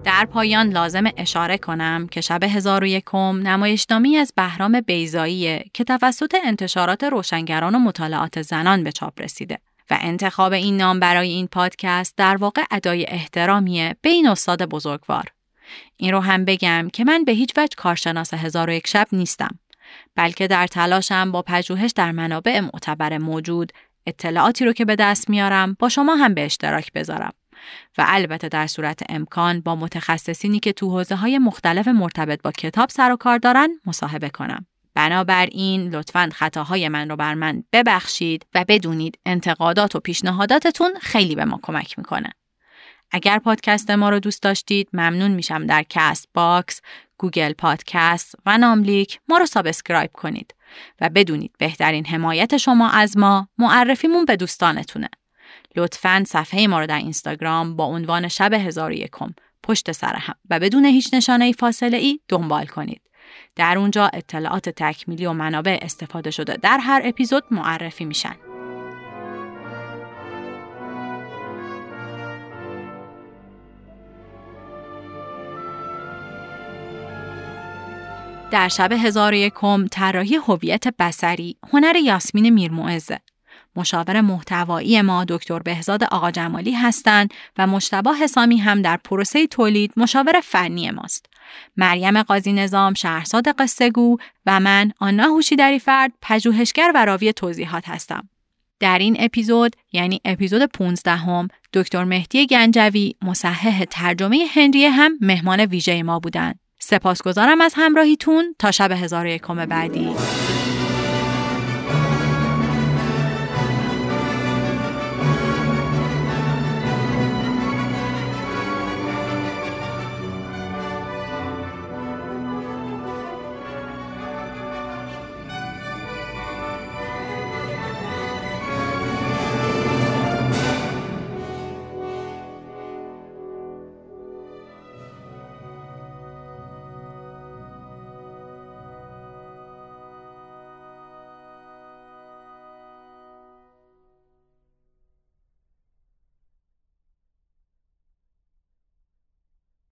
در 0.04 0.24
پایان 0.24 0.68
لازم 0.68 1.04
اشاره 1.16 1.58
کنم 1.58 2.06
که 2.10 2.20
شب 2.20 2.42
هزار 2.42 2.84
و 2.84 2.86
یکم 2.86 3.48
نمایشنامی 3.48 4.16
از 4.16 4.32
بهرام 4.36 4.80
بیزایی 4.80 5.70
که 5.74 5.84
توسط 5.84 6.34
انتشارات 6.44 7.04
روشنگران 7.04 7.74
و 7.74 7.78
مطالعات 7.78 8.42
زنان 8.42 8.84
به 8.84 8.92
چاپ 8.92 9.20
رسیده 9.20 9.58
و 9.90 9.98
انتخاب 10.00 10.52
این 10.52 10.76
نام 10.76 11.00
برای 11.00 11.28
این 11.28 11.46
پادکست 11.46 12.16
در 12.16 12.36
واقع 12.36 12.62
ادای 12.70 13.06
احترامیه 13.08 13.96
به 14.02 14.10
این 14.10 14.28
استاد 14.28 14.64
بزرگوار. 14.64 15.24
این 15.96 16.12
رو 16.12 16.20
هم 16.20 16.44
بگم 16.44 16.88
که 16.92 17.04
من 17.04 17.24
به 17.24 17.32
هیچ 17.32 17.52
وجه 17.56 17.74
کارشناس 17.76 18.34
هزار 18.34 18.70
و 18.70 18.72
یک 18.72 18.86
شب 18.86 19.06
نیستم 19.12 19.58
بلکه 20.14 20.46
در 20.46 20.66
تلاشم 20.66 21.32
با 21.32 21.42
پژوهش 21.42 21.90
در 21.90 22.12
منابع 22.12 22.60
معتبر 22.60 23.18
موجود 23.18 23.72
اطلاعاتی 24.06 24.64
رو 24.64 24.72
که 24.72 24.84
به 24.84 24.96
دست 24.96 25.30
میارم 25.30 25.76
با 25.78 25.88
شما 25.88 26.14
هم 26.14 26.34
به 26.34 26.44
اشتراک 26.44 26.92
بذارم. 26.92 27.32
و 27.98 28.04
البته 28.06 28.48
در 28.48 28.66
صورت 28.66 29.02
امکان 29.08 29.60
با 29.60 29.76
متخصصینی 29.76 30.60
که 30.60 30.72
تو 30.72 30.90
حوزه 30.90 31.16
های 31.16 31.38
مختلف 31.38 31.88
مرتبط 31.88 32.42
با 32.42 32.52
کتاب 32.52 32.90
سر 32.90 33.12
و 33.12 33.16
کار 33.16 33.38
دارن 33.38 33.68
مصاحبه 33.86 34.28
کنم. 34.28 34.66
بنابراین 34.94 35.94
لطفا 35.94 36.30
خطاهای 36.32 36.88
من 36.88 37.10
رو 37.10 37.16
بر 37.16 37.34
من 37.34 37.64
ببخشید 37.72 38.46
و 38.54 38.64
بدونید 38.68 39.18
انتقادات 39.26 39.96
و 39.96 40.00
پیشنهاداتتون 40.00 40.94
خیلی 41.00 41.34
به 41.34 41.44
ما 41.44 41.60
کمک 41.62 41.98
می‌کنه. 41.98 42.30
اگر 43.10 43.38
پادکست 43.38 43.90
ما 43.90 44.10
رو 44.10 44.18
دوست 44.18 44.42
داشتید 44.42 44.88
ممنون 44.92 45.30
میشم 45.30 45.66
در 45.66 45.84
Castbox، 45.88 46.80
Google 47.18 47.52
Podcasts 47.52 48.34
و 48.46 48.58
ناملیک 48.58 49.20
ما 49.28 49.38
رو 49.38 49.46
subscribe 49.46 50.10
کنید 50.12 50.54
و 51.00 51.08
بدونید 51.08 51.52
بهترین 51.58 52.06
حمایت 52.06 52.56
شما 52.56 52.90
از 52.90 53.16
ما 53.16 53.48
معرفیمون 53.58 54.24
به 54.24 54.36
دوستانتونه. 54.36 55.08
لطفا 55.76 56.24
صفحه 56.26 56.66
ما 56.66 56.80
رو 56.80 56.86
در 56.86 56.98
اینستاگرام 56.98 57.76
با 57.76 57.84
عنوان 57.84 58.28
شب 58.28 58.52
هزار 58.52 58.92
یکم 58.92 59.34
پشت 59.62 59.92
سر 59.92 60.14
هم 60.16 60.34
و 60.50 60.60
بدون 60.60 60.84
هیچ 60.84 61.14
نشانه 61.14 61.52
فاصله 61.52 61.96
ای 61.96 62.20
دنبال 62.28 62.66
کنید. 62.66 63.00
در 63.56 63.78
اونجا 63.78 64.10
اطلاعات 64.14 64.68
تکمیلی 64.68 65.26
و 65.26 65.32
منابع 65.32 65.78
استفاده 65.82 66.30
شده 66.30 66.56
در 66.56 66.78
هر 66.78 67.02
اپیزود 67.04 67.44
معرفی 67.50 68.04
میشن. 68.04 68.36
در 78.50 78.68
شب 78.68 78.92
هزار 78.92 79.32
و 79.32 79.36
یکم 79.36 79.86
طراحی 79.86 80.36
هویت 80.36 80.88
بسری 80.98 81.56
هنر 81.72 81.96
یاسمین 81.96 82.48
میرموعزه 82.50 83.20
مشاور 83.76 84.20
محتوایی 84.20 85.02
ما 85.02 85.24
دکتر 85.28 85.58
بهزاد 85.58 86.04
آقا 86.04 86.30
جمالی 86.30 86.72
هستند 86.72 87.34
و 87.58 87.66
مشتبه 87.66 88.10
حسامی 88.14 88.56
هم 88.56 88.82
در 88.82 88.96
پروسه 88.96 89.46
تولید 89.46 89.92
مشاور 89.96 90.40
فنی 90.40 90.90
ماست. 90.90 91.26
مریم 91.76 92.22
قاضی 92.22 92.52
نظام 92.52 92.94
شهرزاد 92.94 93.48
قصهگو 93.48 94.16
و 94.46 94.60
من 94.60 94.92
آنا 95.00 95.24
هوشی 95.24 95.56
دری 95.56 95.78
فرد 95.78 96.12
پژوهشگر 96.22 96.92
و 96.94 97.04
راوی 97.04 97.32
توضیحات 97.32 97.88
هستم. 97.88 98.28
در 98.80 98.98
این 98.98 99.16
اپیزود 99.18 99.76
یعنی 99.92 100.20
اپیزود 100.24 100.62
15 100.62 101.10
هم 101.10 101.48
دکتر 101.72 102.04
مهدی 102.04 102.46
گنجوی 102.46 103.14
مصحح 103.22 103.84
ترجمه 103.84 104.46
هنریه 104.54 104.90
هم 104.90 105.18
مهمان 105.20 105.60
ویژه 105.60 106.02
ما 106.02 106.18
بودند. 106.18 106.58
سپاسگزارم 106.78 107.60
از 107.60 107.74
همراهیتون 107.76 108.54
تا 108.58 108.70
شب 108.70 108.92
هزار 108.92 109.26
یکم 109.26 109.66
بعدی 109.66 110.14